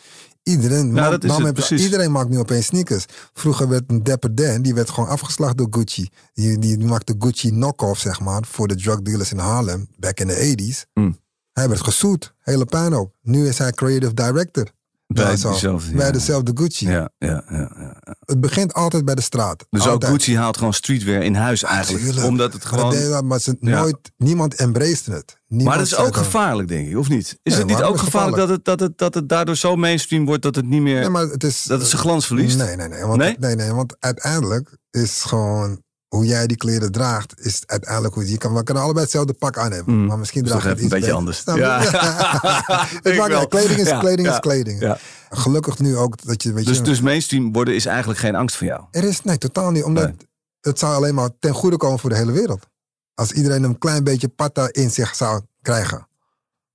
Iedereen, 0.46 0.92
Nou, 0.92 1.18
dat 1.18 1.24
is 1.58 1.70
het, 1.70 1.80
iedereen 1.80 2.12
maakt 2.12 2.30
nu 2.30 2.40
opeens 2.40 2.66
sneakers. 2.66 3.06
Vroeger 3.34 3.68
werd 3.68 3.84
een 3.88 4.04
Dapper 4.04 4.36
Dan, 4.36 4.62
die 4.62 4.74
werd 4.74 4.90
gewoon 4.90 5.10
afgeslacht 5.10 5.58
door 5.58 5.68
Gucci. 5.70 6.10
Die, 6.34 6.60
die, 6.60 6.78
maakte 6.78 7.16
Gucci 7.20 7.50
knock-off, 7.50 8.00
zeg 8.00 8.20
maar, 8.20 8.44
voor 8.46 8.68
de 8.68 8.76
drug 8.76 9.02
dealers 9.02 9.32
in 9.32 9.38
Harlem, 9.38 9.88
back 9.98 10.20
in 10.20 10.28
the 10.28 10.56
80s. 10.58 10.92
Mm. 10.94 11.18
Hij 11.54 11.70
werd 11.70 11.82
gezoet, 11.82 12.34
hele 12.40 12.66
puinhoop. 12.66 13.16
Nu 13.22 13.48
is 13.48 13.58
hij 13.58 13.72
creative 13.72 14.14
director. 14.14 14.72
Bij 15.15 15.36
diezelfde, 15.36 15.91
bij 15.91 16.06
ja. 16.06 16.12
dezelfde 16.12 16.51
Gucci. 16.56 16.88
Ja, 16.89 17.10
ja, 17.17 17.43
ja, 17.49 17.71
ja. 17.80 18.15
Het 18.25 18.41
begint 18.41 18.73
altijd 18.73 19.06
bij 19.06 19.15
de 19.15 19.21
straat. 19.21 19.65
Dus 19.69 19.88
ook. 19.88 20.06
Gucci 20.06 20.38
haalt 20.38 20.58
gewoon 20.58 20.73
streetwear 20.73 21.21
in 21.21 21.36
huis 21.36 21.63
eigenlijk. 21.63 22.23
Omdat 22.23 22.54
het 22.54 22.63
Maar, 22.63 22.73
gewoon... 22.73 22.91
deed 22.91 23.10
dat, 23.10 23.23
maar 23.23 23.39
ze 23.39 23.56
nooit, 23.60 23.97
niemand 24.17 24.56
embraced 24.56 25.06
het. 25.06 25.38
Niemand 25.47 25.69
Maar 25.69 25.78
dat 25.78 25.99
is 25.99 26.06
ook 26.06 26.15
gevaarlijk, 26.15 26.67
denk 26.67 26.88
ik, 26.88 26.97
of 26.97 27.10
niet? 27.10 27.39
Is 27.43 27.51
Nee, 27.51 27.58
het 27.58 27.67
niet 27.67 27.82
ook 27.82 27.97
gevaarlijk, 27.97 28.38
dat, 28.38 28.49
het, 28.49 28.65
dat, 28.65 28.80
het, 28.80 28.97
dat 28.97 29.13
het 29.13 29.30
daardoor 29.30 29.56
zo 29.56 29.75
mainstream 29.75 30.25
wordt 30.25 30.41
dat 30.41 30.56
het 30.56 30.65
niet 30.65 30.82
meer... 30.82 30.99
Nee, 30.99 31.10
maar 31.10 31.28
het 31.28 31.43
is, 31.43 31.63
dat 31.63 31.80
het 31.80 31.89
zijn 31.89 32.01
glans 32.01 32.28
verliest? 32.28 32.58
Nee, 32.58 32.75
nee, 32.75 32.88
nee. 32.88 33.04
Want, 33.04 33.17
Nee? 33.17 33.36
nee? 33.39 33.56
nee, 33.56 33.71
want 33.71 33.95
uiteindelijk 33.99 34.78
is 34.91 35.23
gewoon 35.23 35.84
hoe 36.15 36.25
jij 36.25 36.47
die 36.47 36.58
kleren 36.58 36.91
draagt, 36.91 37.45
is 37.45 37.63
uiteindelijk 37.65 38.13
hoe 38.13 38.30
je 38.30 38.38
kan. 38.38 38.54
We 38.54 38.63
kunnen 38.63 38.84
allebei 38.84 39.04
hetzelfde 39.06 39.34
pak 39.34 39.58
aan 39.58 39.71
hebben, 39.71 39.93
Mm. 39.99 40.06
maar 40.06 40.19
misschien 40.19 40.43
Is 40.43 40.49
draag 40.49 40.62
toch 40.63 40.71
je 40.71 40.78
even 40.78 40.97
het 40.97 41.04
een 41.04 41.13
iets 41.13 41.23
beetje 41.43 41.43
beter. 41.43 41.60
anders. 41.60 41.91
Ja. 41.91 42.88
Het 43.10 43.17
maakt 43.17 43.32
wel. 43.32 43.47
kleding 43.47 43.80
is 43.80 43.88
Ja, 43.88 43.99
kleding 43.99 44.28
ja, 44.28 44.34
is 44.34 44.39
kleding. 44.39 44.80
ja. 44.80 44.97
Gelukkig 45.30 45.80
nu 45.80 45.97
ook 45.97 46.23
dat 46.23 46.43
je 46.43 46.54
weet 46.54 46.65
Dus, 46.65 46.78
je, 46.78 46.84
dus 46.84 47.01
mainstream 47.01 47.54
worden 47.54 47.75
is 47.75 47.86
eigenlijk 47.86 48.19
geen 48.19 48.36
angst 48.36 48.56
voor 48.56 48.67
jou. 48.67 48.84
er 48.91 49.04
is 49.04 49.21
nee 49.21 49.38
totaal 49.38 49.71
niet, 49.71 49.84
omdat 49.84 50.04
Nee. 50.06 50.15
het 50.62 50.80
zou 50.80 50.95
alleen 50.95 51.15
maar 51.15 51.30
ten 51.39 51.54
goede 51.54 51.78
komen 51.78 51.99
voor 51.99 52.10
de 52.10 52.15
hele 52.15 52.32
wereld. 52.32 52.67
Als 53.13 53.32
iedereen 53.32 53.63
een 53.63 53.78
klein 53.78 54.04
beetje 54.04 54.28
patta 54.28 54.67
in 54.71 54.91
zich 54.91 55.15
zou 55.15 55.41
krijgen. 55.62 56.08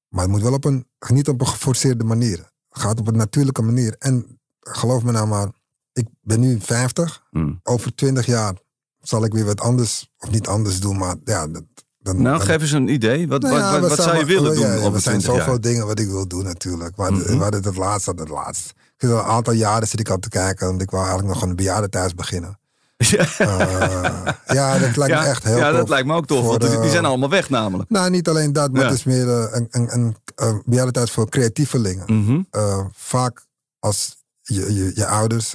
Maar 0.09 0.22
het 0.22 0.31
moet 0.31 0.42
wel 0.42 0.53
op 0.53 0.64
een, 0.64 0.87
niet 1.09 1.29
op 1.29 1.40
een 1.40 1.46
geforceerde 1.46 2.05
manier. 2.05 2.38
Het 2.68 2.83
gaat 2.83 3.00
op 3.00 3.07
een 3.09 3.16
natuurlijke 3.16 3.62
manier. 3.62 3.94
En 3.98 4.38
geloof 4.61 5.03
me 5.03 5.12
nou 5.12 5.26
maar, 5.26 5.48
ik 5.92 6.07
ben 6.22 6.40
nu 6.40 6.59
50. 6.61 7.22
Mm. 7.31 7.61
Over 7.62 7.94
20 7.94 8.26
jaar 8.26 8.55
zal 9.03 9.25
ik 9.25 9.33
weer 9.33 9.45
wat 9.45 9.61
anders, 9.61 10.11
of 10.19 10.31
niet 10.31 10.47
anders 10.47 10.81
doen, 10.81 10.97
maar 10.99 11.15
ja. 11.25 11.47
Dat, 11.47 11.63
dan, 11.99 12.23
Nou, 12.23 12.37
dan- 12.39 12.47
geef 12.47 12.61
eens 12.61 12.73
een 12.73 12.89
idee. 12.89 13.29
Wat, 13.29 13.43
Nou 13.43 13.55
wat, 13.55 13.63
ja, 13.63 13.81
wat, 13.81 13.89
wat 13.97 13.99
zou 14.07 14.19
je 14.19 14.25
willen 14.25 14.55
doen 14.55 14.67
ja, 14.67 14.73
ja, 14.73 14.79
over 14.81 14.95
Er 14.95 15.01
zijn 15.01 15.19
20 15.19 15.23
zoveel 15.41 15.53
jaar? 15.53 15.61
dingen 15.61 15.87
wat 15.87 15.99
ik 15.99 16.07
wil 16.09 16.27
doen 16.29 16.45
natuurlijk. 16.45 16.97
Maar 16.97 17.15
we 17.15 17.37
hadden 17.37 17.63
het 17.63 17.77
laatst, 17.77 18.07
het 18.07 18.29
laatst. 18.29 18.71
Ik 18.71 18.95
zit 18.97 19.11
al 19.11 19.19
een 19.19 19.25
aantal 19.25 19.53
jaren 19.53 19.89
zit 19.89 20.01
ik 20.01 20.09
al 20.09 20.19
te 20.19 20.29
kijken. 20.29 20.67
Want 20.67 20.83
ik 20.83 20.91
wou 20.91 21.05
eigenlijk 21.07 21.35
nog 21.35 21.43
een 21.43 21.57
bejaardentehuis 21.57 22.15
beginnen. 22.15 22.59
Ja, 22.97 23.27
Eh, 23.39 24.55
ja, 24.55 24.79
dat 24.79 24.97
lijkt 24.97 25.15
ja, 25.15 25.21
me 25.21 25.27
echt 25.29 25.45
heel 25.45 25.57
ja, 25.57 25.73
dat 25.73 25.89
lijkt 25.89 26.07
me 26.07 26.15
ook 26.15 26.27
tof. 26.27 26.47
Want 26.47 26.61
die, 26.61 26.81
die 26.81 26.91
zijn 26.91 27.05
allemaal 27.05 27.31
weg 27.31 27.51
namelijk. 27.51 27.91
Nou, 27.91 28.11
niet 28.11 28.29
alleen 28.29 28.53
dat, 28.53 28.73
maar 28.73 28.81
Ja. 28.83 28.89
het 28.89 28.97
is 28.97 29.05
meer 29.05 29.29
eh, 29.29 29.47
een, 29.51 29.67
een, 29.71 29.95
een, 29.95 30.17
een 30.35 30.63
bejaardentehuis 30.65 31.13
voor 31.13 31.29
creatievelingen. 31.29 32.47
Eh, 32.51 32.85
vaak 32.93 33.47
als 33.79 34.17
je, 34.43 34.75
je, 34.75 34.93
je 34.95 35.07
ouders 35.07 35.55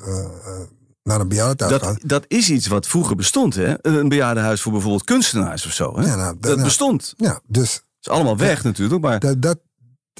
naar 1.06 1.20
een 1.20 1.28
bejaardentehuis 1.28 1.82
gaan. 1.82 1.94
Dat, 1.94 2.10
dat 2.10 2.26
is 2.28 2.50
iets 2.50 2.68
wat 2.68 2.88
vroeger 2.88 3.16
bestond, 3.16 3.56
hè? 3.56 3.76
Een 3.82 4.10
bejaardenhuis 4.10 4.62
voor 4.62 4.72
bijvoorbeeld 4.72 5.04
kunstenaars 5.04 5.66
of 5.66 5.72
zo. 5.72 6.00
Hè? 6.00 6.06
Ja, 6.06 6.16
nou, 6.16 6.36
dat 6.40 6.52
nou, 6.52 6.64
bestond. 6.64 7.14
Ja, 7.18 7.40
dus 7.48 7.84
is 8.02 8.10
allemaal 8.10 8.38
weg 8.38 8.64
natuurlijk, 8.64 9.02
maar... 9.02 9.20
Dat, 9.20 9.42
dat, 9.42 9.60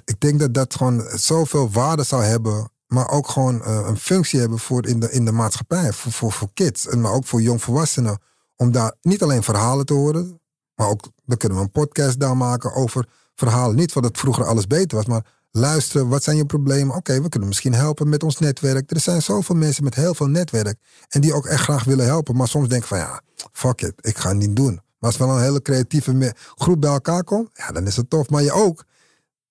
ik 0.06 0.20
denk 0.20 0.40
dat 0.40 0.54
dat 0.54 0.76
gewoon 0.76 1.04
zoveel 1.16 1.72
waarde 1.72 2.04
zou 2.04 2.24
hebben. 2.24 2.70
Maar 2.88 3.10
ook 3.10 3.30
gewoon 3.30 3.56
uh, 3.56 3.86
een 3.88 3.98
functie 3.98 4.40
hebben 4.40 4.60
voor 4.60 4.88
in 4.88 5.00
de, 5.00 5.12
in 5.12 5.26
de 5.26 5.32
maatschappij. 5.32 5.94
Voor, 5.94 6.12
voor, 6.12 6.32
voor 6.32 6.50
kids. 6.54 6.88
En 6.88 7.02
maar 7.02 7.12
ook 7.12 7.26
voor 7.26 7.42
jongvolwassenen. 7.42 8.18
Om 8.56 8.72
daar 8.72 8.96
niet 9.02 9.24
alleen 9.24 9.44
verhalen 9.44 9.86
te 9.86 9.94
horen. 9.94 10.42
Maar 10.76 10.88
ook, 10.88 11.12
dan 11.26 11.38
kunnen 11.38 11.58
we 11.58 11.64
een 11.64 11.72
podcast 11.72 12.20
daar 12.20 12.38
maken 12.38 12.74
over 12.74 13.08
verhalen. 13.36 13.76
Niet 13.76 13.94
wat 13.94 14.04
het 14.04 14.18
vroeger 14.18 14.46
alles 14.46 14.68
beter 14.68 14.98
was. 14.98 15.06
Maar 15.06 15.26
luisteren, 15.56 16.08
wat 16.08 16.24
zijn 16.24 16.38
je 16.38 16.46
problemen? 16.46 16.96
Oké, 16.96 17.22
we 17.22 17.30
kunnen 17.30 17.48
misschien 17.48 17.74
helpen 17.74 18.10
met 18.10 18.24
ons 18.24 18.40
netwerk. 18.40 18.92
Er 18.92 19.00
zijn 19.00 19.22
zoveel 19.22 19.56
mensen 19.56 19.84
met 19.84 19.96
heel 19.96 20.14
veel 20.14 20.28
netwerk. 20.28 20.78
En 21.10 21.22
die 21.22 21.34
ook 21.34 21.46
echt 21.46 21.62
graag 21.62 21.84
willen 21.84 22.06
helpen. 22.06 22.36
Maar 22.36 22.48
soms 22.48 22.68
denken 22.68 22.88
van 22.88 22.98
ja, 22.98 23.22
fuck 23.52 23.82
it, 23.82 23.94
ik 24.02 24.18
ga 24.18 24.30
het 24.30 24.38
niet 24.38 24.56
doen. 24.56 24.74
Maar 24.74 25.10
als 25.10 25.18
wel 25.18 25.30
een 25.30 25.42
hele 25.42 25.62
creatieve 25.62 26.34
groep 26.56 26.82
bij 26.82 26.90
elkaar 26.90 27.24
komt, 27.24 27.50
ja, 27.54 27.72
dan 27.72 27.88
is 27.88 27.96
het 27.96 28.10
tof. 28.10 28.30
Maar 28.30 28.44
je 28.44 28.52
ook. 28.52 28.84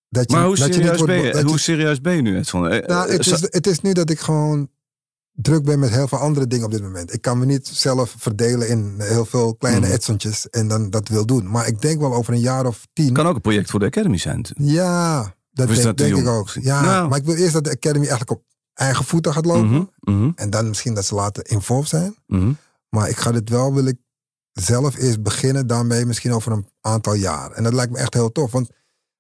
Dat 0.08 0.30
je, 0.30 0.36
maar 0.36 0.46
hoe, 0.46 0.56
dat 0.56 0.74
serieus, 0.74 0.98
je 0.98 1.04
ben 1.04 1.22
je, 1.22 1.42
hoe 1.42 1.58
serieus 1.58 2.00
ben 2.00 2.14
je 2.14 2.22
nu? 2.22 2.36
Het, 2.36 2.50
van, 2.50 2.68
eh, 2.68 2.86
nou, 2.86 3.10
het, 3.10 3.26
is, 3.26 3.40
het 3.40 3.66
is 3.66 3.80
nu 3.80 3.92
dat 3.92 4.10
ik 4.10 4.20
gewoon 4.20 4.68
druk 5.32 5.64
ben 5.64 5.78
met 5.78 5.90
heel 5.90 6.08
veel 6.08 6.18
andere 6.18 6.46
dingen 6.46 6.64
op 6.64 6.70
dit 6.70 6.82
moment. 6.82 7.12
Ik 7.12 7.20
kan 7.20 7.38
me 7.38 7.46
niet 7.46 7.68
zelf 7.68 8.14
verdelen 8.18 8.68
in 8.68 8.94
heel 8.98 9.24
veel 9.24 9.54
kleine 9.54 9.98
mm. 10.06 10.18
en 10.50 10.68
dan 10.68 10.90
dat 10.90 11.08
wil 11.08 11.26
doen. 11.26 11.50
Maar 11.50 11.66
ik 11.66 11.80
denk 11.80 12.00
wel 12.00 12.14
over 12.14 12.32
een 12.34 12.40
jaar 12.40 12.66
of 12.66 12.86
tien. 12.92 13.12
Kan 13.12 13.26
ook 13.26 13.34
een 13.34 13.40
project 13.40 13.70
voor 13.70 13.80
de 13.80 13.86
Academy 13.86 14.18
zijn. 14.18 14.46
Ja, 14.54 15.34
dat 15.54 15.68
denk, 15.68 15.96
denk 15.96 16.16
ik 16.16 16.26
ook. 16.26 16.48
Ja, 16.48 16.82
nou. 16.82 17.08
maar 17.08 17.18
ik 17.18 17.24
wil 17.24 17.34
eerst 17.34 17.52
dat 17.52 17.64
de 17.64 17.70
Academy 17.70 18.06
eigenlijk 18.06 18.30
op 18.30 18.42
eigen 18.74 19.04
voeten 19.04 19.32
gaat 19.32 19.44
lopen. 19.44 19.68
Mhm, 19.70 19.84
mhm. 20.00 20.30
En 20.34 20.50
dan 20.50 20.68
misschien 20.68 20.94
dat 20.94 21.04
ze 21.04 21.14
later 21.14 21.50
involved 21.50 21.88
zijn. 21.88 22.16
Mhm. 22.26 22.52
Maar 22.88 23.08
ik 23.08 23.16
ga 23.16 23.32
dit 23.32 23.48
wel, 23.48 23.74
wil 23.74 23.86
ik 23.86 23.96
zelf 24.52 24.96
eerst 24.96 25.22
beginnen 25.22 25.66
daarmee 25.66 26.06
misschien 26.06 26.32
over 26.32 26.52
een 26.52 26.68
aantal 26.80 27.14
jaar. 27.14 27.50
En 27.50 27.62
dat 27.62 27.72
lijkt 27.72 27.92
me 27.92 27.98
echt 27.98 28.14
heel 28.14 28.32
tof. 28.32 28.52
Want 28.52 28.70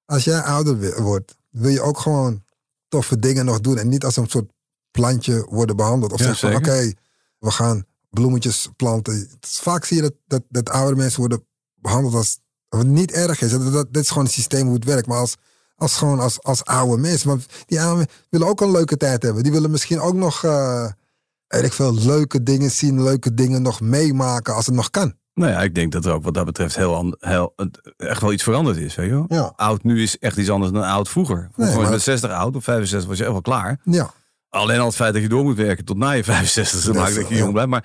als 0.04 0.24
jij 0.24 0.40
ouder 0.40 1.02
wordt, 1.02 1.36
wil 1.50 1.70
je 1.70 1.80
ook 1.80 1.98
gewoon 1.98 2.42
toffe 2.88 3.18
dingen 3.18 3.44
nog 3.44 3.60
doen. 3.60 3.78
En 3.78 3.88
niet 3.88 4.04
als 4.04 4.16
een 4.16 4.28
soort 4.28 4.52
plantje 4.90 5.46
worden 5.50 5.76
behandeld. 5.76 6.12
Of 6.12 6.20
ja, 6.20 6.34
van 6.34 6.54
oké, 6.54 6.92
we 7.38 7.50
gaan 7.50 7.84
bloemetjes 8.10 8.68
planten. 8.76 9.28
Vaak 9.40 9.84
zie 9.84 9.96
je 9.96 10.02
dat, 10.02 10.14
dat, 10.26 10.42
dat 10.48 10.70
oude 10.70 10.96
mensen 10.96 11.20
worden 11.20 11.46
behandeld 11.74 12.14
als 12.14 12.38
wat 12.68 12.86
niet 12.86 13.12
erg 13.12 13.40
is. 13.40 13.50
Dat, 13.50 13.72
dat, 13.72 13.92
dit 13.92 14.02
is 14.02 14.08
gewoon 14.08 14.24
een 14.24 14.30
systeem 14.30 14.66
hoe 14.66 14.74
het 14.74 14.84
werkt. 14.84 15.06
Maar 15.06 15.18
als, 15.18 15.36
als 15.84 15.96
gewoon 15.96 16.20
als, 16.20 16.42
als 16.42 16.64
oude 16.64 17.02
mensen. 17.02 17.28
Want 17.28 17.46
die 17.66 17.80
oude 17.80 18.08
willen 18.30 18.46
ook 18.46 18.60
een 18.60 18.70
leuke 18.70 18.96
tijd 18.96 19.22
hebben. 19.22 19.42
Die 19.42 19.52
willen 19.52 19.70
misschien 19.70 20.00
ook 20.00 20.14
nog 20.14 20.42
uh, 20.44 20.88
ik 21.48 21.72
veel 21.72 21.94
leuke 21.94 22.42
dingen 22.42 22.70
zien, 22.70 23.02
leuke 23.02 23.34
dingen 23.34 23.62
nog 23.62 23.80
meemaken 23.80 24.54
als 24.54 24.66
het 24.66 24.74
nog 24.74 24.90
kan. 24.90 25.14
Nou 25.34 25.50
ja, 25.52 25.62
ik 25.62 25.74
denk 25.74 25.92
dat 25.92 26.04
er 26.04 26.12
ook 26.12 26.24
wat 26.24 26.34
dat 26.34 26.44
betreft 26.44 26.76
heel, 26.76 27.16
heel, 27.18 27.54
echt 27.96 28.20
wel 28.20 28.32
iets 28.32 28.42
veranderd 28.42 28.76
is. 28.76 28.94
Weet 28.94 29.08
je 29.08 29.24
Ja. 29.28 29.52
Oud 29.56 29.82
nu 29.82 30.02
is 30.02 30.18
echt 30.18 30.36
iets 30.36 30.50
anders 30.50 30.72
dan 30.72 30.82
oud 30.82 31.08
vroeger. 31.08 31.48
Vroeger 31.52 31.80
nee, 31.80 31.90
met 31.90 32.02
60 32.02 32.30
oud 32.30 32.56
of 32.56 32.64
65 32.64 33.08
was 33.08 33.18
je 33.18 33.24
echt 33.24 33.32
wel 33.32 33.40
klaar. 33.40 33.80
Ja. 33.84 34.10
Alleen 34.48 34.78
al 34.78 34.86
het 34.86 34.94
feit 34.94 35.12
dat 35.12 35.22
je 35.22 35.28
door 35.28 35.44
moet 35.44 35.56
werken 35.56 35.84
tot 35.84 35.96
na 35.96 36.10
je 36.10 36.24
65 36.24 36.92
maakt 36.94 37.14
dat 37.14 37.28
je 37.28 37.36
jong 37.36 37.52
blijft. 37.52 37.70
Maar 37.70 37.84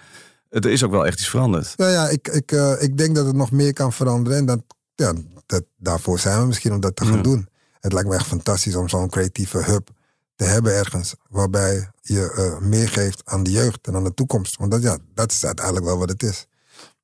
het 0.49 0.65
is 0.65 0.83
ook 0.83 0.91
wel 0.91 1.05
echt 1.05 1.19
iets 1.19 1.29
veranderd. 1.29 1.73
Ja, 1.75 1.89
ja 1.89 2.07
ik, 2.07 2.27
ik, 2.27 2.51
uh, 2.51 2.81
ik 2.81 2.97
denk 2.97 3.15
dat 3.15 3.25
het 3.25 3.35
nog 3.35 3.51
meer 3.51 3.73
kan 3.73 3.93
veranderen. 3.93 4.37
En 4.37 4.45
dat, 4.45 4.61
ja, 4.95 5.13
dat, 5.45 5.63
daarvoor 5.77 6.19
zijn 6.19 6.39
we 6.39 6.45
misschien 6.45 6.73
om 6.73 6.79
dat 6.79 6.95
te 6.95 7.05
gaan 7.05 7.21
doen. 7.21 7.48
Het 7.79 7.93
lijkt 7.93 8.09
me 8.09 8.15
echt 8.15 8.27
fantastisch 8.27 8.75
om 8.75 8.89
zo'n 8.89 9.09
creatieve 9.09 9.57
hub 9.57 9.89
te 10.35 10.45
hebben 10.45 10.73
ergens. 10.73 11.15
Waarbij 11.29 11.91
je 12.01 12.33
uh, 12.37 12.67
meer 12.67 12.89
geeft 12.89 13.21
aan 13.25 13.43
de 13.43 13.51
jeugd 13.51 13.87
en 13.87 13.95
aan 13.95 14.03
de 14.03 14.13
toekomst. 14.13 14.57
Want 14.57 14.71
dat, 14.71 14.81
ja, 14.81 14.97
dat 15.13 15.31
is 15.31 15.45
uiteindelijk 15.45 15.85
wel 15.85 15.97
wat 15.97 16.09
het 16.09 16.23
is. 16.23 16.47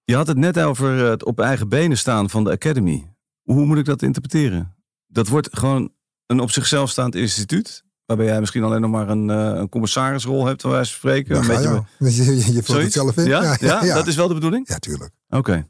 Je 0.04 0.16
had 0.16 0.28
het 0.28 0.38
net 0.38 0.60
over 0.60 0.90
het 0.90 1.26
op 1.26 1.40
eigen 1.40 1.70
benen 1.70 1.98
staan 1.98 2.30
van 2.30 2.44
de 2.44 2.52
Academy. 2.52 3.14
Hoe 3.44 3.66
moet 3.66 3.78
ik 3.78 3.86
dat 3.86 4.02
interpreteren? 4.02 4.76
Dat 5.08 5.28
wordt 5.28 5.50
gewoon 5.52 5.92
een 6.26 6.40
op 6.40 6.52
zichzelf 6.52 6.90
staand 6.90 7.16
instituut. 7.16 7.84
Waarbij 8.06 8.26
jij 8.26 8.40
misschien 8.40 8.64
alleen 8.64 8.82
nog 8.82 8.92
maar 8.92 9.10
een, 9.10 9.30
uh, 9.30 9.36
een 9.36 9.70
commissarisrol 9.70 10.46
hebt, 10.46 10.62
waar 10.62 10.72
wij 10.72 10.84
spreken. 10.84 11.36
Een 11.36 11.48
beetje 11.48 11.84
je, 12.24 12.36
je, 12.36 12.54
je 12.54 12.64
vult 12.64 12.82
het 12.82 12.92
zelf 12.92 13.18
in. 13.18 13.26
Ja? 13.26 13.58
Ja, 13.60 13.84
ja? 13.84 13.96
dat 13.96 14.08
is 14.08 14.16
wel 14.16 14.28
de 14.28 14.34
bedoeling? 14.34 14.68
Ja, 14.68 14.78
tuurlijk. 14.78 15.12
Oké. 15.30 15.38
Okay. 15.38 15.68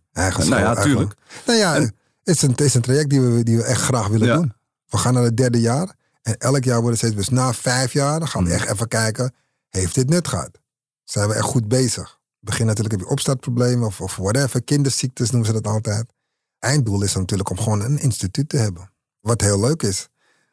Nou 0.48 0.62
ja, 0.62 0.76
tuurlijk. 0.76 1.16
Nou 1.46 1.60
ja, 1.60 1.74
het, 1.74 1.94
is 2.24 2.42
een, 2.42 2.50
het 2.50 2.62
is 2.62 2.74
een 2.74 2.82
traject 2.82 3.10
die 3.10 3.22
we, 3.22 3.44
die 3.44 3.58
we 3.58 3.64
echt 3.64 3.82
graag 3.82 4.08
willen 4.08 4.38
doen. 4.38 4.54
We 4.96 5.02
gaan 5.02 5.14
naar 5.14 5.24
het 5.24 5.38
derde 5.38 5.60
jaar. 5.60 5.96
En 6.22 6.38
elk 6.38 6.64
jaar 6.64 6.80
worden 6.82 6.98
steeds, 6.98 7.16
dus 7.16 7.30
na 7.30 7.54
vijf 7.54 7.94
jaar, 7.94 8.20
dan 8.20 8.28
gaan 8.28 8.44
we 8.44 8.50
hmm. 8.50 8.60
echt 8.60 8.72
even 8.72 8.88
kijken, 8.88 9.34
heeft 9.70 9.96
dit 9.96 10.10
nut 10.10 10.28
gehad? 10.28 10.60
Zijn 11.04 11.28
we 11.28 11.34
echt 11.34 11.44
goed 11.44 11.68
bezig? 11.68 12.20
Begin 12.40 12.66
natuurlijk 12.66 12.96
heb 12.96 13.04
je 13.04 13.12
opstartproblemen 13.12 13.88
of, 13.88 14.02
of 14.02 14.16
whatever, 14.16 14.64
kinderziektes 14.64 15.30
noemen 15.32 15.48
ze 15.48 15.62
dat 15.62 15.68
altijd. 15.74 16.14
Einddoel 16.60 17.04
is 17.04 17.16
natuurlijk 17.16 17.50
om 17.50 17.58
gewoon 17.58 17.82
een 17.82 18.00
instituut 18.00 18.50
te 18.50 18.58
hebben. 18.58 18.92
Wat 19.20 19.42
heel 19.42 19.60
leuk 19.60 19.84
is, 19.84 20.10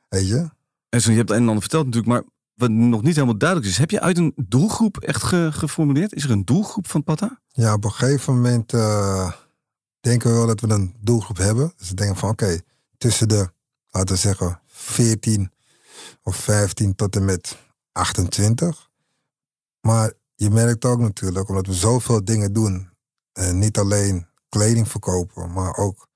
weet 0.09 0.29
je. 0.29 0.51
En 0.89 1.01
zo, 1.01 1.11
je 1.11 1.17
hebt 1.17 1.29
het 1.29 1.37
een 1.37 1.43
en 1.43 1.49
ander 1.49 1.63
verteld 1.63 1.85
natuurlijk, 1.85 2.13
maar 2.13 2.23
wat 2.55 2.71
nog 2.71 3.03
niet 3.03 3.15
helemaal 3.15 3.39
duidelijk 3.39 3.71
is, 3.71 3.79
heb 3.79 3.91
je 3.91 4.01
uit 4.01 4.19
een 4.19 4.33
doelgroep 4.37 4.99
echt 4.99 5.23
geformuleerd? 5.55 6.15
Is 6.15 6.25
er 6.25 6.31
een 6.31 6.45
doelgroep 6.45 6.87
van 6.87 7.05
Pata? 7.05 7.41
Ja, 7.49 7.75
op 7.75 7.85
een 7.85 7.93
gegeven 7.93 8.35
moment 8.35 8.73
uh, 8.73 9.33
denken 10.01 10.31
we 10.31 10.37
wel 10.37 10.47
dat 10.47 10.61
we 10.61 10.69
een 10.69 10.95
doelgroep 11.01 11.37
hebben. 11.37 11.73
Dus 11.77 11.89
we 11.89 11.95
denken 11.95 12.17
van 12.17 12.31
oké, 12.31 12.61
tussen 12.99 13.29
de, 13.29 13.51
laten 13.93 14.15
we 14.15 14.21
zeggen, 14.21 14.61
14 14.67 15.53
of 16.23 16.37
15 16.37 16.95
tot 16.95 17.17
en 17.17 17.25
met 17.25 17.57
28. 17.93 18.91
Maar 19.81 20.13
je 20.35 20.51
merkt 20.51 20.85
ook 20.85 20.99
natuurlijk, 20.99 21.49
omdat 21.49 21.67
we 21.67 21.75
zoveel 21.75 22.25
dingen 22.25 22.53
doen, 22.53 22.91
en 23.33 23.59
niet 23.59 23.79
alleen 23.79 24.27
kleding 24.49 24.89
verkopen, 24.89 25.53
maar 25.53 25.77
ook, 25.77 26.07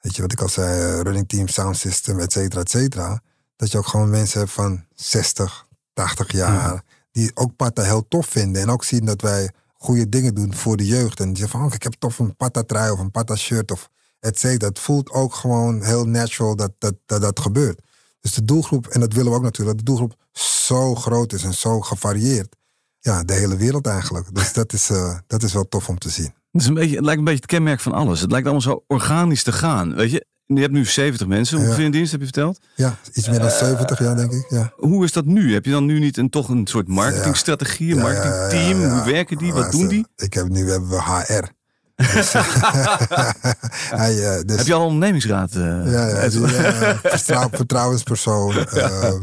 weet 0.00 0.16
je 0.16 0.22
wat 0.22 0.32
ik 0.32 0.40
al 0.40 0.48
zei, 0.48 0.80
eh, 0.80 1.00
running 1.00 1.28
team, 1.28 1.48
sound 1.48 1.76
system, 1.76 2.18
et 2.18 2.32
cetera, 2.32 2.60
et 2.60 2.70
cetera. 2.70 3.22
Dat 3.56 3.70
je 3.70 3.78
ook 3.78 3.86
gewoon 3.86 4.10
mensen 4.10 4.38
hebt 4.38 4.52
van 4.52 4.84
60, 4.94 5.66
80 5.92 6.32
jaar, 6.32 6.82
die 7.10 7.30
ook 7.34 7.56
Pata 7.56 7.82
heel 7.82 8.08
tof 8.08 8.26
vinden 8.26 8.62
en 8.62 8.70
ook 8.70 8.84
zien 8.84 9.04
dat 9.04 9.20
wij 9.20 9.50
goede 9.74 10.08
dingen 10.08 10.34
doen 10.34 10.54
voor 10.54 10.76
de 10.76 10.86
jeugd. 10.86 11.20
En 11.20 11.28
die 11.28 11.36
zeggen 11.36 11.58
van, 11.58 11.68
oh, 11.68 11.74
ik 11.74 11.82
heb 11.82 11.94
tof 11.98 12.18
een 12.18 12.36
Pata 12.36 12.62
trui 12.62 12.90
of 12.90 12.98
een 12.98 13.10
Pata 13.10 13.36
shirt 13.36 13.70
of 13.70 13.90
et 14.24 14.38
cetera. 14.38 14.68
Het 14.68 14.78
voelt 14.78 15.10
ook 15.10 15.34
gewoon 15.34 15.82
heel 15.82 16.04
natural 16.04 16.56
dat 16.56 16.72
dat, 16.78 16.94
dat, 17.06 17.20
dat 17.20 17.40
gebeurt. 17.40 17.80
Dus 18.20 18.32
de 18.32 18.44
doelgroep, 18.44 18.86
en 18.86 19.00
dat 19.00 19.12
willen 19.12 19.30
we 19.30 19.36
ook 19.36 19.42
natuurlijk, 19.42 19.76
dat 19.76 19.86
de 19.86 19.92
doelgroep 19.92 20.16
zo 20.32 20.94
groot 20.94 21.32
is 21.32 21.44
en 21.44 21.54
zo 21.54 21.80
gevarieerd. 21.80 22.56
Ja, 23.00 23.24
de 23.24 23.32
hele 23.32 23.56
wereld 23.56 23.86
eigenlijk. 23.86 24.34
Dus 24.34 24.52
dat 24.52 24.72
is, 24.72 24.90
uh, 24.90 25.18
dat 25.26 25.42
is 25.42 25.52
wel 25.52 25.68
tof 25.68 25.88
om 25.88 25.98
te 25.98 26.08
zien. 26.08 26.34
Het, 26.52 26.62
is 26.62 26.66
een 26.66 26.74
beetje, 26.74 26.96
het 26.96 27.04
lijkt 27.04 27.18
een 27.18 27.24
beetje 27.24 27.40
het 27.40 27.50
kenmerk 27.50 27.80
van 27.80 27.92
alles. 27.92 28.20
Het 28.20 28.30
lijkt 28.30 28.46
allemaal 28.46 28.64
zo 28.64 28.84
organisch 28.86 29.42
te 29.42 29.52
gaan. 29.52 29.94
Weet 29.94 30.10
je, 30.10 30.26
je 30.46 30.60
hebt 30.60 30.72
nu 30.72 30.84
70 30.84 31.26
mensen 31.26 31.58
ongeveer 31.58 31.78
ja. 31.78 31.84
in 31.84 31.90
dienst, 31.90 32.10
heb 32.10 32.20
je 32.20 32.26
verteld? 32.26 32.60
Ja, 32.74 32.98
iets 33.12 33.28
meer 33.28 33.38
dan 33.38 33.48
uh, 33.48 33.54
70, 33.54 33.98
ja, 33.98 34.14
denk 34.14 34.32
ik. 34.32 34.46
Ja. 34.48 34.72
Hoe 34.76 35.04
is 35.04 35.12
dat 35.12 35.24
nu? 35.24 35.52
Heb 35.52 35.64
je 35.64 35.70
dan 35.70 35.84
nu 35.84 35.98
niet 35.98 36.16
een, 36.16 36.30
toch 36.30 36.48
een 36.48 36.66
soort 36.66 36.88
marketingstrategie, 36.88 37.92
een 37.92 38.00
marketingteam? 38.00 38.90
Hoe 38.90 39.12
werken 39.12 39.38
die? 39.38 39.52
Wat 39.52 39.72
doen 39.72 39.88
die? 39.88 40.06
Ik 40.16 40.34
heb, 40.34 40.48
nu 40.48 40.70
hebben 40.70 40.88
we 40.88 41.02
HR. 41.02 41.52
Dus, 41.96 42.32
hij, 44.02 44.14
uh, 44.14 44.42
dus, 44.46 44.56
Heb 44.56 44.66
je 44.66 44.74
al 44.74 44.80
een 44.80 44.86
ondernemingsraad? 44.86 45.54
Uh, 45.54 45.92
ja, 45.92 46.08
ja, 46.08 46.22
ja 46.24 46.98
vertrouw, 47.16 47.48
vertrouwenspersoon. 47.50 48.56
Uh, 48.74 49.14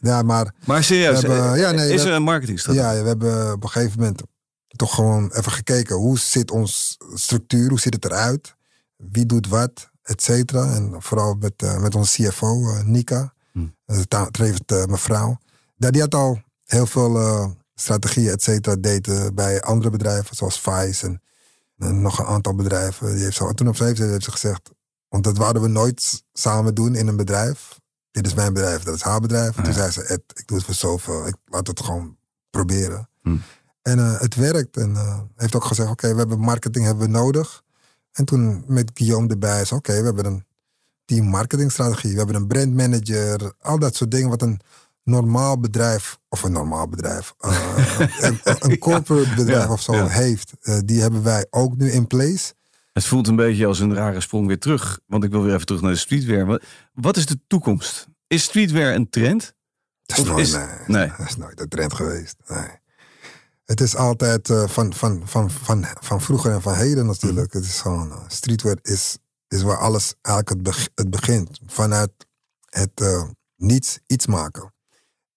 ja, 0.00 0.22
maar, 0.22 0.54
maar 0.64 0.84
serieus, 0.84 1.22
hebben, 1.22 1.58
ja, 1.58 1.70
nee, 1.70 1.92
is 1.92 2.04
er 2.04 2.12
een 2.12 2.22
marketingstrategie? 2.22 2.88
Ja, 2.88 3.02
we 3.02 3.08
hebben 3.08 3.52
op 3.52 3.62
een 3.62 3.68
gegeven 3.68 3.98
moment 3.98 4.22
toch 4.66 4.94
gewoon 4.94 5.32
even 5.32 5.52
gekeken. 5.52 5.96
Hoe 5.96 6.18
zit 6.18 6.50
ons 6.50 6.96
structuur? 7.14 7.68
Hoe 7.68 7.80
ziet 7.80 7.94
het 7.94 8.04
eruit? 8.04 8.54
Wie 8.96 9.26
doet 9.26 9.48
wat? 9.48 9.90
Et 10.02 10.22
cetera. 10.22 10.74
En 10.74 10.94
vooral 10.98 11.34
met, 11.34 11.80
met 11.80 11.94
onze 11.94 12.22
CFO, 12.22 12.82
Nika. 12.84 13.32
Hm. 13.52 13.66
Uh, 13.86 14.84
mevrouw. 14.86 15.38
die 15.76 16.00
had 16.00 16.14
al 16.14 16.40
heel 16.64 16.86
veel 16.86 17.56
strategieën, 17.74 18.30
et 18.30 18.42
cetera, 18.42 18.76
deed 18.76 19.34
bij 19.34 19.62
andere 19.62 19.90
bedrijven. 19.90 20.36
Zoals 20.36 20.60
Vice 20.60 21.06
en 21.06 21.20
en 21.80 22.02
nog 22.02 22.18
een 22.18 22.26
aantal 22.26 22.54
bedrijven. 22.54 23.14
Die 23.14 23.24
heeft 23.24 23.36
zo, 23.36 23.52
toen 23.52 23.68
op 23.68 23.76
ze 23.76 23.84
heeft 23.84 24.22
ze 24.24 24.30
gezegd, 24.30 24.70
want 25.08 25.24
dat 25.24 25.36
wouden 25.36 25.62
we 25.62 25.68
nooit 25.68 26.24
samen 26.32 26.74
doen 26.74 26.94
in 26.94 27.06
een 27.06 27.16
bedrijf. 27.16 27.78
Dit 28.10 28.26
is 28.26 28.34
mijn 28.34 28.52
bedrijf, 28.52 28.82
dat 28.82 28.94
is 28.94 29.02
haar 29.02 29.20
bedrijf. 29.20 29.56
En 29.56 29.62
toen 29.62 29.72
zei 29.72 29.90
ze, 29.90 30.02
Ed, 30.02 30.22
ik 30.34 30.46
doe 30.46 30.56
het 30.56 30.66
voor 30.66 30.74
zoveel. 30.74 31.26
Ik 31.26 31.36
laat 31.44 31.66
het 31.66 31.80
gewoon 31.80 32.16
proberen. 32.50 33.08
Hm. 33.22 33.36
En 33.82 33.98
uh, 33.98 34.20
het 34.20 34.34
werkt. 34.34 34.76
En 34.76 34.90
uh, 34.90 35.20
heeft 35.36 35.54
ook 35.54 35.64
gezegd, 35.64 35.90
oké, 35.90 36.12
we 36.12 36.18
hebben 36.18 36.38
marketing 36.38 36.84
hebben 36.84 37.04
we 37.04 37.10
nodig. 37.10 37.62
En 38.12 38.24
toen 38.24 38.64
met 38.66 38.90
Guillaume 38.94 39.28
erbij 39.28 39.60
is, 39.60 39.72
oké, 39.72 39.98
we 39.98 40.04
hebben 40.04 40.24
een 40.24 40.44
team 41.04 41.26
marketingstrategie. 41.26 42.10
We 42.10 42.16
hebben 42.16 42.36
een 42.36 42.46
brandmanager. 42.46 43.52
Al 43.60 43.78
dat 43.78 43.96
soort 43.96 44.10
dingen 44.10 44.28
wat 44.28 44.42
een 44.42 44.60
normaal 45.04 45.60
bedrijf, 45.60 46.18
of 46.28 46.42
een 46.42 46.52
normaal 46.52 46.88
bedrijf, 46.88 47.34
uh, 47.40 47.98
een, 48.26 48.40
een, 48.42 48.78
corporate 48.78 49.34
bedrijf 49.34 49.68
of 49.68 49.82
zo 49.82 50.06
heeft, 50.06 50.52
uh, 50.62 50.78
die 50.84 51.00
hebben 51.00 51.22
wij 51.22 51.46
ook 51.50 51.76
nu 51.76 51.90
in 51.90 52.06
place. 52.06 52.54
Het 52.92 53.04
voelt 53.04 53.28
een 53.28 53.36
beetje 53.36 53.66
als 53.66 53.80
een 53.80 53.94
rare 53.94 54.20
sprong 54.20 54.46
weer 54.46 54.58
terug, 54.58 55.00
want 55.06 55.24
ik 55.24 55.30
wil 55.30 55.42
weer 55.42 55.54
even 55.54 55.66
terug 55.66 55.82
naar 55.82 55.92
de 55.92 55.98
streetwear. 55.98 56.60
Wat 56.92 57.16
is 57.16 57.26
de 57.26 57.40
toekomst? 57.46 58.08
Is 58.26 58.42
streetwear 58.42 58.94
een 58.94 59.10
trend? 59.10 59.54
Dat 60.06 60.18
is, 60.18 60.24
nooit, 60.24 60.52
nee, 60.52 61.06
nee. 61.06 61.12
dat 61.18 61.28
is 61.28 61.36
nooit 61.36 61.60
een 61.60 61.68
trend 61.68 61.94
geweest. 61.94 62.36
Nee. 62.46 62.68
Het 63.64 63.80
is 63.80 63.96
altijd 63.96 64.48
uh, 64.48 64.68
van, 64.68 64.94
van, 64.94 65.22
van, 65.24 65.50
van, 65.50 65.86
van 66.00 66.20
vroeger 66.20 66.52
en 66.52 66.62
van 66.62 66.74
heden 66.74 67.06
natuurlijk. 67.06 67.52
Het 67.52 67.64
is 67.64 67.80
gewoon, 67.80 68.24
streetwear 68.28 68.78
is 68.82 69.18
is 69.50 69.62
waar 69.62 69.78
alles 69.78 70.14
eigenlijk 70.22 70.48
het, 70.48 70.62
beg- 70.62 70.90
het 70.94 71.10
begint. 71.10 71.60
Vanuit 71.66 72.10
het 72.64 72.90
eh, 72.94 73.28
niets 73.56 73.98
iets 74.06 74.26
maken. 74.26 74.74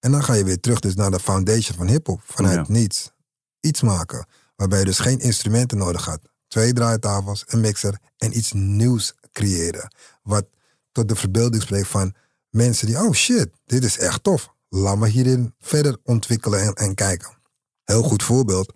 En 0.03 0.11
dan 0.11 0.23
ga 0.23 0.33
je 0.33 0.43
weer 0.43 0.59
terug 0.59 0.79
dus 0.79 0.95
naar 0.95 1.11
de 1.11 1.19
foundation 1.19 1.77
van 1.77 1.87
hip-hop. 1.87 2.21
Vanuit 2.25 2.67
Ja. 2.67 2.73
niets 2.73 3.11
iets 3.59 3.81
maken. 3.81 4.25
Waarbij 4.55 4.79
je 4.79 4.85
dus 4.85 4.99
geen 4.99 5.19
instrumenten 5.19 5.77
nodig 5.77 6.05
had. 6.05 6.19
Twee 6.47 6.73
draaitafels, 6.73 7.43
een 7.47 7.59
mixer 7.61 7.99
en 8.17 8.37
iets 8.37 8.51
nieuws 8.51 9.13
creëren. 9.31 9.93
Wat 10.23 10.45
tot 10.91 11.07
de 11.07 11.15
verbeelding 11.15 11.63
spreekt 11.63 11.87
van 11.87 12.13
mensen 12.49 12.87
die, 12.87 12.97
oh 12.99 13.11
shit, 13.13 13.49
dit 13.65 13.83
is 13.83 13.97
echt 13.97 14.23
tof. 14.23 14.53
Laat 14.69 14.97
me 14.97 15.07
hierin 15.07 15.53
verder 15.59 15.97
ontwikkelen 16.03 16.61
en, 16.61 16.73
en 16.73 16.95
kijken. 16.95 17.37
Heel 17.83 18.03
goed 18.03 18.23
voorbeeld, 18.23 18.73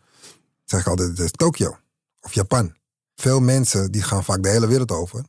zeg 0.65 0.79
ik 0.79 0.87
altijd, 0.87 1.19
is 1.19 1.31
Tokio 1.31 1.77
of 2.21 2.33
Japan. 2.33 2.75
Veel 3.15 3.39
mensen 3.39 3.91
die 3.91 4.01
gaan 4.03 4.23
vaak 4.23 4.43
de 4.43 4.49
hele 4.49 4.67
wereld 4.67 4.91
over. 4.91 5.25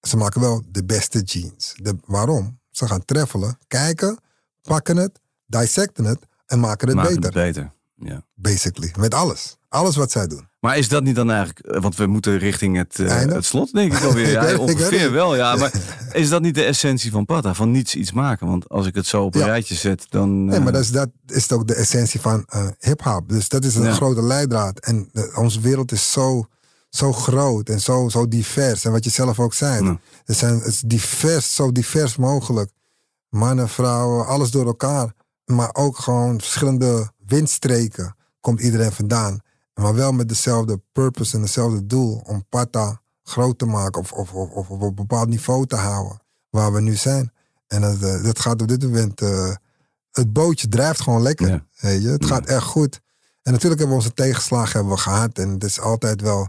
Ze 0.00 0.16
maken 0.16 0.40
wel 0.40 0.62
de 0.68 0.84
beste 0.84 1.20
jeans. 1.22 1.74
De, 1.76 1.96
waarom? 2.04 2.60
Ze 2.70 2.86
gaan 2.86 3.04
treffelen, 3.04 3.58
kijken, 3.68 4.18
pakken 4.62 4.96
het, 4.96 5.20
dissecten 5.46 6.04
het 6.04 6.18
en 6.46 6.60
maken 6.60 6.86
het 6.88 6.96
Maakt 6.96 7.08
beter. 7.08 7.24
het 7.24 7.32
beter. 7.34 7.72
Ja. 7.96 8.22
Basically, 8.34 8.92
met 8.98 9.14
alles. 9.14 9.56
Alles 9.68 9.96
wat 9.96 10.10
zij 10.10 10.26
doen. 10.26 10.48
Maar 10.60 10.78
is 10.78 10.88
dat 10.88 11.02
niet 11.02 11.14
dan 11.14 11.30
eigenlijk, 11.30 11.58
eh, 11.66 11.80
want 11.82 11.96
we 11.96 12.06
moeten 12.06 12.38
richting 12.38 12.76
het, 12.76 12.98
eh, 12.98 13.16
het 13.18 13.44
slot, 13.44 13.72
denk 13.72 13.92
ik 13.92 14.02
alweer. 14.08 14.30
Ja, 14.30 14.42
ik 14.46 14.58
ongeveer 14.58 15.12
wel, 15.12 15.36
ja. 15.36 15.56
Maar 15.56 15.72
is 16.12 16.28
dat 16.28 16.42
niet 16.42 16.54
de 16.54 16.64
essentie 16.64 17.10
van 17.10 17.24
Patta? 17.24 17.54
Van 17.54 17.70
niets 17.70 17.94
iets 17.94 18.12
maken? 18.12 18.46
Want 18.46 18.68
als 18.68 18.86
ik 18.86 18.94
het 18.94 19.06
zo 19.06 19.24
op 19.24 19.34
een 19.34 19.40
Ja. 19.40 19.46
rijtje 19.46 19.74
zet, 19.74 20.06
dan... 20.10 20.44
Nee, 20.44 20.56
eh, 20.56 20.62
maar 20.64 20.72
dat 20.72 20.82
is, 20.82 20.90
dat 20.90 21.08
is 21.26 21.52
ook 21.52 21.66
de 21.66 21.74
essentie 21.74 22.20
van 22.20 22.44
eh 22.48 22.66
hip-hop. 22.78 23.28
Dus 23.28 23.48
dat 23.48 23.64
is 23.64 23.74
een 23.74 23.82
Ja. 23.84 23.92
grote 23.92 24.22
leidraad. 24.22 24.78
En 24.80 25.10
onze 25.34 25.60
wereld 25.60 25.92
is 25.92 26.12
zo, 26.12 26.46
zo 26.88 27.12
groot 27.12 27.68
en 27.68 27.80
zo, 27.80 28.08
zo 28.08 28.28
divers. 28.28 28.84
En 28.84 28.92
wat 28.92 29.04
je 29.04 29.10
zelf 29.10 29.38
ook 29.40 29.54
zei, 29.54 29.84
Ja. 29.84 29.98
het, 30.24 30.36
zijn, 30.36 30.54
het 30.58 30.66
is 30.66 30.80
divers, 30.80 31.54
zo 31.54 31.72
divers 31.72 32.16
mogelijk. 32.16 32.70
Mannen, 33.28 33.68
vrouwen, 33.68 34.26
alles 34.26 34.50
door 34.50 34.66
elkaar. 34.66 35.12
Maar 35.44 35.70
ook 35.74 35.98
gewoon 35.98 36.40
verschillende 36.40 37.10
windstreken 37.26 38.16
komt 38.40 38.60
iedereen 38.60 38.92
vandaan. 38.92 39.40
Maar 39.74 39.94
wel 39.94 40.12
met 40.12 40.28
dezelfde 40.28 40.80
purpose 40.92 41.36
en 41.36 41.42
hetzelfde 41.42 41.86
doel 41.86 42.22
om 42.26 42.44
Pata 42.48 43.00
groot 43.22 43.58
te 43.58 43.64
maken 43.66 44.00
of, 44.00 44.12
of, 44.12 44.32
of, 44.32 44.50
of 44.50 44.68
op 44.68 44.82
een 44.82 44.94
bepaald 44.94 45.28
niveau 45.28 45.66
te 45.66 45.76
houden 45.76 46.20
waar 46.50 46.72
we 46.72 46.80
nu 46.80 46.94
zijn. 46.94 47.32
En 47.66 47.80
dat, 47.80 48.02
eh, 48.02 48.22
dat 48.24 48.38
gaat 48.38 48.62
op 48.62 48.68
dit 48.68 48.82
moment. 48.82 49.20
eh, 49.20 49.54
het 50.10 50.32
bootje 50.32 50.68
drijft 50.68 51.00
gewoon 51.00 51.22
lekker. 51.22 51.48
Ja. 51.48 51.66
Weet 51.80 52.02
je? 52.02 52.08
Het 52.08 52.22
Ja. 52.22 52.28
gaat 52.28 52.46
echt 52.46 52.64
goed. 52.64 53.00
En 53.42 53.52
natuurlijk 53.52 53.80
hebben 53.80 53.98
we 53.98 54.02
onze 54.04 54.14
tegenslagen 54.14 54.72
hebben 54.72 54.92
we 54.94 55.00
gehad. 55.00 55.38
En 55.38 55.48
het 55.50 55.64
is 55.64 55.80
altijd 55.80 56.20
wel. 56.20 56.48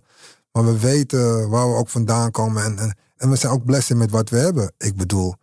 Maar 0.51 0.65
we 0.65 0.79
weten 0.79 1.49
waar 1.49 1.69
we 1.69 1.75
ook 1.75 1.89
vandaan 1.89 2.31
komen. 2.31 2.63
En, 2.63 2.77
en, 2.79 2.97
en 3.17 3.29
we 3.29 3.35
zijn 3.35 3.53
ook 3.53 3.65
blessed 3.65 3.97
met 3.97 4.11
wat 4.11 4.29
we 4.29 4.37
hebben. 4.37 4.73
Ik 4.77 4.95
bedoel, 4.95 5.35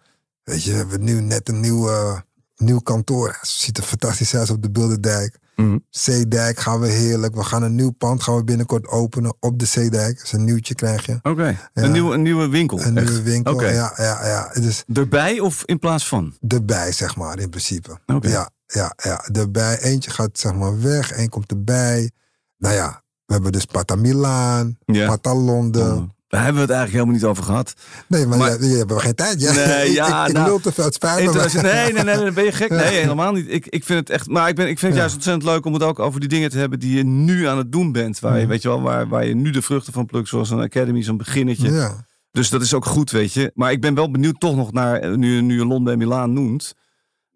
weet 0.42 0.62
je, 0.64 0.70
we 0.70 0.76
hebben 0.76 1.04
nu 1.04 1.20
net 1.20 1.48
een 1.48 1.60
nieuw, 1.60 1.88
eh, 1.90 2.18
nieuw 2.62 2.78
kantoor. 2.80 3.38
Ziet 3.42 3.78
er 3.78 3.82
fantastisch 3.84 4.34
uit 4.36 4.50
op 4.50 4.62
de 4.62 4.70
Bilderdijk. 4.70 5.38
mhm. 5.56 5.78
Zeedijk 5.90 6.58
gaan 6.58 6.80
we 6.80 6.86
heerlijk. 6.88 7.34
We 7.34 7.44
gaan 7.44 7.62
een 7.62 7.74
nieuw 7.74 7.90
pand 7.90 8.22
gaan 8.22 8.36
we 8.36 8.44
binnenkort 8.44 8.86
openen 8.88 9.34
op 9.40 9.58
de 9.58 9.64
Zeedijk. 9.64 10.20
Dus 10.20 10.32
een 10.32 10.44
nieuwtje 10.44 10.74
krijg 10.74 11.06
je. 11.06 11.18
Oké, 11.22 11.46
Ja. 11.46 11.58
een, 11.72 11.92
nieuwe, 11.92 12.14
een 12.14 12.22
nieuwe 12.22 12.48
winkel. 12.48 12.80
Een 12.80 12.96
echt. 12.96 13.06
nieuwe 13.08 13.22
winkel. 13.22 13.52
Oké. 13.54 13.66
Ja, 13.68 13.92
ja, 13.96 14.26
ja. 14.26 14.60
Dus 14.60 14.84
Erbij 14.92 15.40
of 15.40 15.62
in 15.64 15.78
plaats 15.78 16.08
van? 16.08 16.36
erbij, 16.48 16.92
zeg 16.92 17.16
maar, 17.16 17.38
in 17.38 17.50
principe. 17.50 17.98
Ja, 18.20 18.50
ja, 18.66 18.94
ja. 19.02 19.24
Erbij. 19.32 19.78
Eentje 19.80 20.10
gaat 20.10 20.38
zeg 20.38 20.54
maar 20.54 20.80
weg, 20.80 21.10
één 21.12 21.28
komt 21.28 21.50
erbij. 21.50 22.10
Nou 22.58 22.74
ja, 22.74 23.02
we 23.26 23.32
hebben 23.32 23.52
dus 23.52 23.64
Pata 23.64 23.94
Milaan. 23.94 24.78
Pata 24.84 25.34
Londen. 25.34 26.14
Daar 26.32 26.44
hebben 26.44 26.66
we 26.66 26.72
het 26.72 26.76
eigenlijk 26.76 26.92
helemaal 26.92 27.14
niet 27.14 27.24
over 27.24 27.44
gehad. 27.44 27.74
Nee, 28.08 28.26
maar, 28.26 28.38
Maar- 28.38 28.64
je, 28.64 28.76
hebt 28.76 28.92
geen 28.92 29.14
tijd. 29.14 29.40
Ja, 29.40 29.52
Nee, 29.52 29.86
ik, 29.88 29.94
ja, 29.94 30.22
ik, 30.22 30.28
ik 30.28 30.34
nou, 30.36 30.60
te 30.62 30.72
veel, 30.72 30.84
het 30.84 30.94
spijt 30.94 31.24
me. 31.34 31.60
Nee, 31.62 31.92
nee, 31.92 32.16
nee, 32.16 32.32
ben 32.32 32.44
je 32.44 32.52
gek? 32.52 32.70
Nee, 32.70 33.00
helemaal 33.00 33.32
niet. 33.32 33.46
Ik, 33.48 33.66
ik 33.66 33.84
vind 33.84 33.98
het 33.98 34.10
echt. 34.10 34.26
Maar 34.28 34.48
ik, 34.48 34.54
ben, 34.54 34.68
ik 34.68 34.78
vind 34.78 34.92
het 34.92 35.00
juist 35.00 35.14
ontzettend 35.14 35.44
leuk 35.46 35.64
om 35.64 35.72
het 35.72 35.82
ook 35.82 35.98
over 35.98 36.20
die 36.20 36.28
dingen 36.28 36.50
te 36.50 36.58
hebben 36.58 36.78
die 36.80 36.96
je 36.96 37.04
nu 37.04 37.46
aan 37.46 37.58
het 37.58 37.72
doen 37.72 37.92
bent. 37.92 38.20
Waar 38.20 38.34
je, 38.34 38.40
Mhm. 38.40 38.48
weet 38.48 38.62
je 38.62 38.68
wel, 38.68 38.82
waar, 38.82 39.08
waar 39.08 39.24
je 39.26 39.34
nu 39.34 39.50
de 39.50 39.62
vruchten 39.62 39.92
van 39.92 40.06
plukt, 40.06 40.28
zoals 40.28 40.50
een 40.50 40.60
academy, 40.60 41.02
zo'n 41.02 41.16
beginnetje. 41.16 41.70
Ja. 41.72 42.06
Dus 42.30 42.48
dat 42.50 42.62
is 42.62 42.74
ook 42.74 42.84
goed, 42.84 43.10
weet 43.10 43.32
je. 43.32 43.50
Maar 43.54 43.72
ik 43.72 43.80
ben 43.80 43.94
wel 43.94 44.10
benieuwd 44.10 44.40
toch 44.40 44.56
nog 44.56 44.72
naar, 44.72 45.00
eh, 45.00 45.14
nu, 45.14 45.40
nu 45.40 45.56
je 45.58 45.66
Londen 45.66 45.92
en 45.92 45.98
Milaan 45.98 46.32
noemt. 46.32 46.74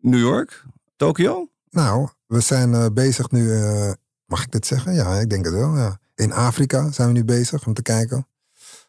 New 0.01 0.21
York? 0.21 0.65
Tokio? 0.97 1.49
Nou, 1.71 2.09
we 2.27 2.41
zijn 2.41 2.75
eh, 2.75 2.87
bezig 2.93 3.31
nu. 3.31 3.53
eh, 3.53 3.91
mag 4.27 4.43
ik 4.43 4.51
dit 4.53 4.67
zeggen? 4.67 4.95
Ja, 4.95 5.15
ik 5.19 5.31
denk 5.31 5.45
het 5.45 5.55
wel. 5.55 5.77
Ja. 5.77 5.99
In 6.15 6.33
Afrika 6.33 6.91
zijn 6.93 7.09
we 7.09 7.15
nu 7.15 7.25
bezig 7.25 7.67
om 7.67 7.75
te 7.75 7.83
kijken. 7.83 8.27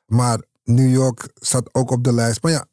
Maar 0.07 0.41
New 0.63 0.91
York 0.91 1.29
staat 1.33 1.73
ook 1.73 1.91
op 1.91 2.03
de 2.03 2.13
lijst. 2.13 2.43
Maar 2.43 2.51
ja, 2.51 2.65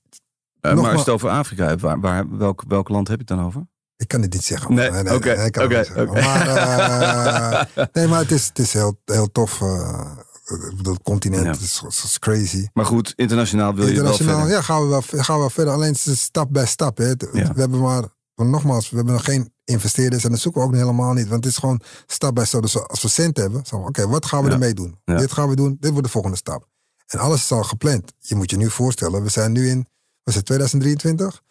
Eh, 0.61 0.75
maar 0.75 0.83
als 0.85 0.93
je 0.93 0.99
het 0.99 1.09
over 1.09 1.29
Afrika 1.29 1.67
hebt, 1.67 1.81
waar, 1.81 2.01
waar, 2.01 2.37
welk, 2.39 2.63
welk 2.69 2.89
land 2.89 3.09
heb 3.09 3.17
je 3.21 3.25
het 3.29 3.37
dan 3.37 3.47
over? 3.47 3.67
Ik 3.97 4.09
kan 4.09 4.23
het 4.23 4.33
niet 4.33 4.45
zeggen. 4.45 4.75
Nee, 4.75 4.91
oké, 5.15 5.51
oké. 5.63 5.87
Maar, 6.21 6.47
eh, 6.49 7.85
nee, 7.93 8.07
maar 8.09 8.19
het 8.21 8.31
is, 8.31 8.47
het 8.47 8.59
is 8.59 8.73
heel, 8.73 9.01
heel 9.05 9.33
tof. 9.33 9.61
eh, 9.61 10.11
ik 10.45 10.77
bedoel, 10.77 10.93
het 10.95 11.03
continent 11.03 11.45
Ja. 11.45 11.51
is, 11.51 11.83
is 12.05 12.19
crazy. 12.19 12.69
Maar 12.73 12.85
goed, 12.85 13.13
internationaal 13.17 13.75
wil 13.75 13.87
je 13.87 13.93
wel 13.93 14.01
Internationaal, 14.01 14.39
verder. 14.39 14.55
ja, 14.57 14.63
gaan 14.63 14.83
we 14.83 14.89
wel, 14.89 15.03
gaan 15.03 15.35
we 15.35 15.41
wel 15.41 15.51
verder. 15.51 15.73
Alleen 15.75 15.93
het 15.93 16.07
is 16.07 16.21
stap 16.23 16.53
bij 16.53 16.67
stap. 16.67 16.97
Hè. 16.99 17.05
Het- 17.05 17.29
Ja. 17.33 17.53
We 17.53 17.61
hebben 17.61 17.81
maar, 17.81 18.05
nogmaals, 18.35 18.91
we 18.91 18.97
hebben 18.97 19.15
nog 19.15 19.25
geen 19.25 19.53
investeerders. 19.65 20.25
En 20.25 20.31
dat 20.31 20.41
zoeken 20.41 20.61
we 20.61 20.67
ook 20.67 20.75
helemaal 20.75 21.13
niet. 21.13 21.29
Want 21.29 21.45
het 21.45 21.53
is 21.53 21.59
gewoon 21.59 21.81
stap 22.07 22.35
bij 22.35 22.45
stap. 22.45 22.63
Dus 22.63 22.87
als 22.89 23.03
we 23.03 23.09
cent 23.09 23.37
hebben, 23.37 23.59
zeggen 23.61 23.81
we, 23.81 23.87
oké, 23.87 24.07
wat 24.09 24.27
gaan 24.27 24.45
we 24.45 24.51
ermee 24.51 24.75
doen? 24.75 24.99
Dit 25.05 25.33
gaan 25.33 25.49
we 25.49 25.57
doen, 25.57 25.77
dit 25.81 25.91
wordt 25.91 26.07
de 26.07 26.13
volgende 26.13 26.37
stap. 26.37 26.69
En 27.07 27.19
alles 27.19 27.43
is 27.43 27.53
al 27.53 27.63
gepland. 27.63 28.13
Je 28.19 28.35
moet 28.35 28.51
je 28.51 28.57
nu 28.57 28.71
voorstellen, 28.71 29.23
we 29.23 29.29
zijn 29.31 29.53
nu 29.53 29.69
in, 29.69 29.87
was 30.23 30.35
het 30.35 30.45
2023? 30.45 31.43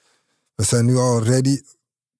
We 0.55 0.63
zijn 0.63 0.85
nu 0.85 0.97
al 0.97 1.23
ready. 1.23 1.61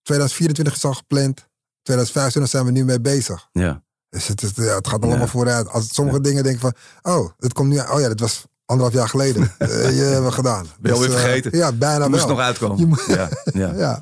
2024 0.02 0.76
is 0.76 0.86
al 0.86 0.94
gepland. 0.94 1.48
2025 1.82 2.52
zijn 2.52 2.66
we 2.66 2.72
nu 2.72 2.86
mee 2.86 3.02
bezig. 3.02 3.48
Ja. 3.52 3.84
Dus 4.10 4.28
het, 4.28 4.42
is, 4.42 4.52
ja, 4.56 4.76
het 4.76 4.88
gaat 4.88 5.02
allemaal 5.02 5.20
Ja. 5.20 5.28
vooruit. 5.28 5.70
Als 5.70 5.94
sommige 5.94 6.22
dingen 6.22 6.44
denk 6.44 6.56
ik 6.56 6.62
van, 6.62 6.74
oh, 7.02 7.30
het 7.38 7.54
komt 7.54 7.70
nu, 7.70 7.78
oh 7.80 8.00
ja, 8.00 8.08
dat 8.08 8.20
was 8.20 8.46
anderhalf 8.66 8.98
jaar 8.98 9.10
geleden. 9.10 9.52
Eh, 9.58 9.70
je 9.70 10.02
hebben 10.04 10.26
we 10.30 10.32
gedaan. 10.32 10.64
Ben 10.80 10.92
je 10.92 10.98
alweer 10.98 11.14
eh, 11.14 11.20
vergeten? 11.22 11.58
ja, 11.58 11.72
bijna 11.72 12.08
Moest 12.08 12.20
wel. 12.26 12.30
nog 12.30 12.40
uitkomen. 12.40 12.88
Moet- 12.88 13.04
Ja, 13.08 13.30
ja. 13.54 13.74
Ja. 13.86 14.02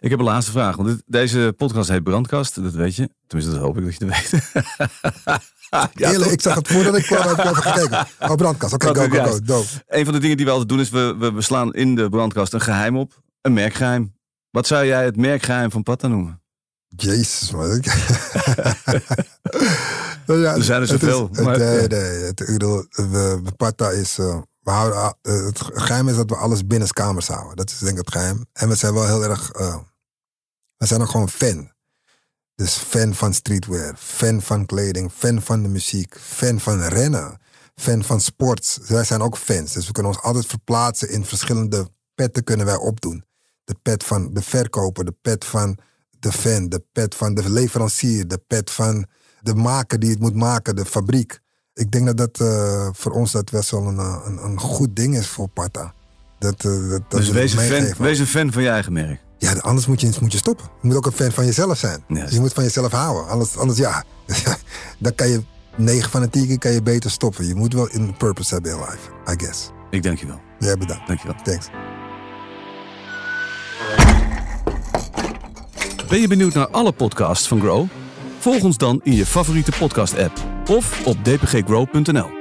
Ik 0.00 0.10
heb 0.10 0.18
een 0.18 0.24
laatste 0.24 0.52
vraag. 0.52 0.76
Want 0.76 0.88
dit- 0.88 1.02
deze 1.06 1.54
podcast 1.56 1.88
heet 1.88 2.02
Brandkast, 2.04 2.62
dat 2.62 2.72
weet 2.72 2.96
je. 2.96 3.10
Tenminste, 3.26 3.54
dat 3.54 3.64
hoop 3.64 3.78
ik 3.78 3.84
dat 3.84 3.94
je 3.98 4.04
het 4.06 4.30
weet. 4.30 4.42
ja, 5.70 5.90
Eerlijk, 5.94 6.30
ik 6.30 6.40
zag 6.40 6.54
het 6.54 6.68
voordat 6.68 6.96
ik 6.96 7.02
kwam, 7.04 7.28
heb 7.28 7.38
ik 7.38 7.44
even 7.44 7.56
gekeken. 7.56 8.06
Oh, 8.18 8.34
brandkast. 8.34 8.74
Oké, 8.74 8.86
go, 8.94 9.02
is 9.02 9.08
go, 9.18 9.38
go. 9.46 9.64
Een 9.86 10.04
van 10.04 10.14
de 10.14 10.20
dingen 10.20 10.36
die 10.36 10.46
we 10.46 10.52
altijd 10.52 10.68
doen 10.68 10.80
is, 10.80 10.90
we, 10.90 11.14
we, 11.18 11.32
we 11.32 11.42
slaan 11.42 11.74
in 11.74 11.94
de 11.94 12.08
brandkast 12.08 12.52
een 12.52 12.60
geheim 12.60 12.96
op. 12.96 13.22
Een 13.40 13.52
merkgeheim. 13.52 14.16
Wat 14.50 14.66
zou 14.66 14.86
jij 14.86 15.04
het 15.04 15.16
merkgeheim 15.16 15.70
van 15.70 15.82
Patta 15.82 16.08
noemen? 16.08 16.42
Jezus, 16.96 17.50
man. 17.50 17.82
Nou 20.26 20.40
ja, 20.40 20.54
Er 20.54 20.62
zijn 20.64 20.76
er 20.82 20.82
is- 20.82 20.88
zoveel, 21.00 21.28
het- 21.32 21.44
maar- 21.44 21.58
nee, 21.58 21.86
nee. 21.88 22.00
Het, 22.00 22.40
ik 22.40 22.46
bedoel, 22.46 22.84
we, 22.88 23.42
Pata 23.56 23.90
is... 23.90 24.18
eh, 24.18 24.38
we 24.60 24.70
houden, 24.70 25.16
eh, 25.22 25.44
het 25.46 25.60
geheim 25.74 26.08
is 26.08 26.16
dat 26.16 26.30
we 26.30 26.36
alles 26.36 26.66
binnen 26.66 26.88
kamers 26.88 27.26
houden. 27.28 27.56
Dat 27.56 27.70
is 27.70 27.78
denk 27.78 27.92
ik 27.98 28.04
het 28.04 28.10
geheim. 28.12 28.46
En 28.52 28.68
we 28.68 28.74
zijn 28.74 28.94
wel 28.94 29.06
heel 29.06 29.22
erg... 29.24 29.50
eh, 29.50 29.76
we 30.76 30.86
zijn 30.86 31.00
ook 31.00 31.08
gewoon 31.08 31.28
fan. 31.28 31.72
Dus 32.58 32.76
fan 32.76 33.14
van 33.14 33.34
streetwear, 33.34 33.94
fan 33.96 34.42
van 34.42 34.66
kleding, 34.66 35.10
fan 35.12 35.42
van 35.42 35.62
de 35.62 35.68
muziek, 35.68 36.16
fan 36.20 36.60
van 36.60 36.82
rennen, 36.82 37.40
fan 37.74 38.04
van 38.04 38.20
sports. 38.20 38.78
Wij 38.86 39.04
zijn 39.04 39.20
ook 39.20 39.36
fans, 39.36 39.72
dus 39.72 39.86
we 39.86 39.92
kunnen 39.92 40.12
ons 40.12 40.22
altijd 40.22 40.46
verplaatsen 40.46 41.10
in 41.10 41.24
verschillende 41.24 41.88
petten 42.14 42.44
kunnen 42.44 42.66
wij 42.66 42.76
opdoen. 42.76 43.24
De 43.64 43.74
pet 43.82 44.04
van 44.04 44.32
de 44.32 44.42
verkoper, 44.42 45.04
de 45.04 45.14
pet 45.22 45.44
van 45.44 45.78
de 46.18 46.32
fan, 46.32 46.68
de 46.68 46.84
pet 46.92 47.14
van 47.14 47.34
de 47.34 47.50
leverancier, 47.50 48.28
de 48.28 48.38
pet 48.46 48.70
van 48.70 49.06
de 49.40 49.54
maker 49.54 49.98
die 49.98 50.10
het 50.10 50.20
moet 50.20 50.34
maken, 50.34 50.76
de 50.76 50.84
fabriek. 50.84 51.40
Ik 51.74 51.90
denk 51.90 52.06
dat 52.06 52.16
dat 52.16 52.40
eh, 52.40 52.88
voor 52.92 53.12
ons 53.12 53.32
dat 53.32 53.50
best 53.50 53.70
wel 53.70 53.86
een, 53.86 53.98
eh, 53.98 54.22
een, 54.24 54.44
een 54.44 54.60
goed 54.60 54.96
ding 54.96 55.16
is 55.16 55.28
voor 55.28 55.48
Pata. 55.48 55.94
Dat, 56.38 56.64
eh, 56.64 56.88
dat, 56.88 57.10
dat 57.10 57.20
dus 57.20 57.30
wees 57.30 57.52
een, 57.52 57.58
fan, 57.58 57.94
wees 57.98 58.18
een 58.18 58.26
fan 58.26 58.52
van 58.52 58.62
je 58.62 58.68
eigen 58.68 58.92
merk. 58.92 59.26
Ja, 59.38 59.52
anders 59.52 59.86
moet 59.86 60.00
je, 60.00 60.10
moet 60.20 60.32
je 60.32 60.38
stoppen. 60.38 60.66
Je 60.80 60.86
moet 60.86 60.96
ook 60.96 61.06
een 61.06 61.12
fan 61.12 61.32
van 61.32 61.44
jezelf 61.44 61.78
zijn. 61.78 62.04
Je 62.28 62.40
moet 62.40 62.52
van 62.52 62.64
jezelf 62.64 62.92
houden. 62.92 63.28
Anders, 63.32 63.56
anders 63.56 63.78
ja, 63.78 64.04
dan 64.98 65.14
kan 65.14 65.28
je 65.28 65.42
9 65.76 66.10
van 66.10 66.20
de 66.20 66.30
10 66.30 66.46
keer 66.46 66.58
kan 66.58 66.72
je 66.72 66.82
beter 66.82 67.10
stoppen. 67.10 67.46
Je 67.46 67.54
moet 67.54 67.74
wel 67.74 67.88
een 67.92 68.16
purpose 68.16 68.54
hebben 68.54 68.72
in 68.72 68.78
life, 68.78 69.32
I 69.32 69.44
guess. 69.44 69.70
Ik 69.90 70.02
dank 70.02 70.18
je 70.18 70.26
wel. 70.26 70.40
Jij 70.58 70.76
bedankt. 70.76 71.06
Dank 71.06 71.20
je 71.20 71.26
wel. 71.26 71.36
Thanks. 71.42 71.66
Ben 76.08 76.20
je 76.20 76.28
benieuwd 76.28 76.54
naar 76.54 76.68
alle 76.68 76.92
podcasts 76.92 77.48
van 77.48 77.60
Grow? 77.60 77.86
Volg 78.38 78.62
ons 78.62 78.76
dan 78.76 79.00
in 79.02 79.14
je 79.14 79.26
favoriete 79.26 79.72
podcast-app 79.78 80.32
of 80.70 81.06
op 81.06 81.24
dpggrow.nl. 81.24 82.37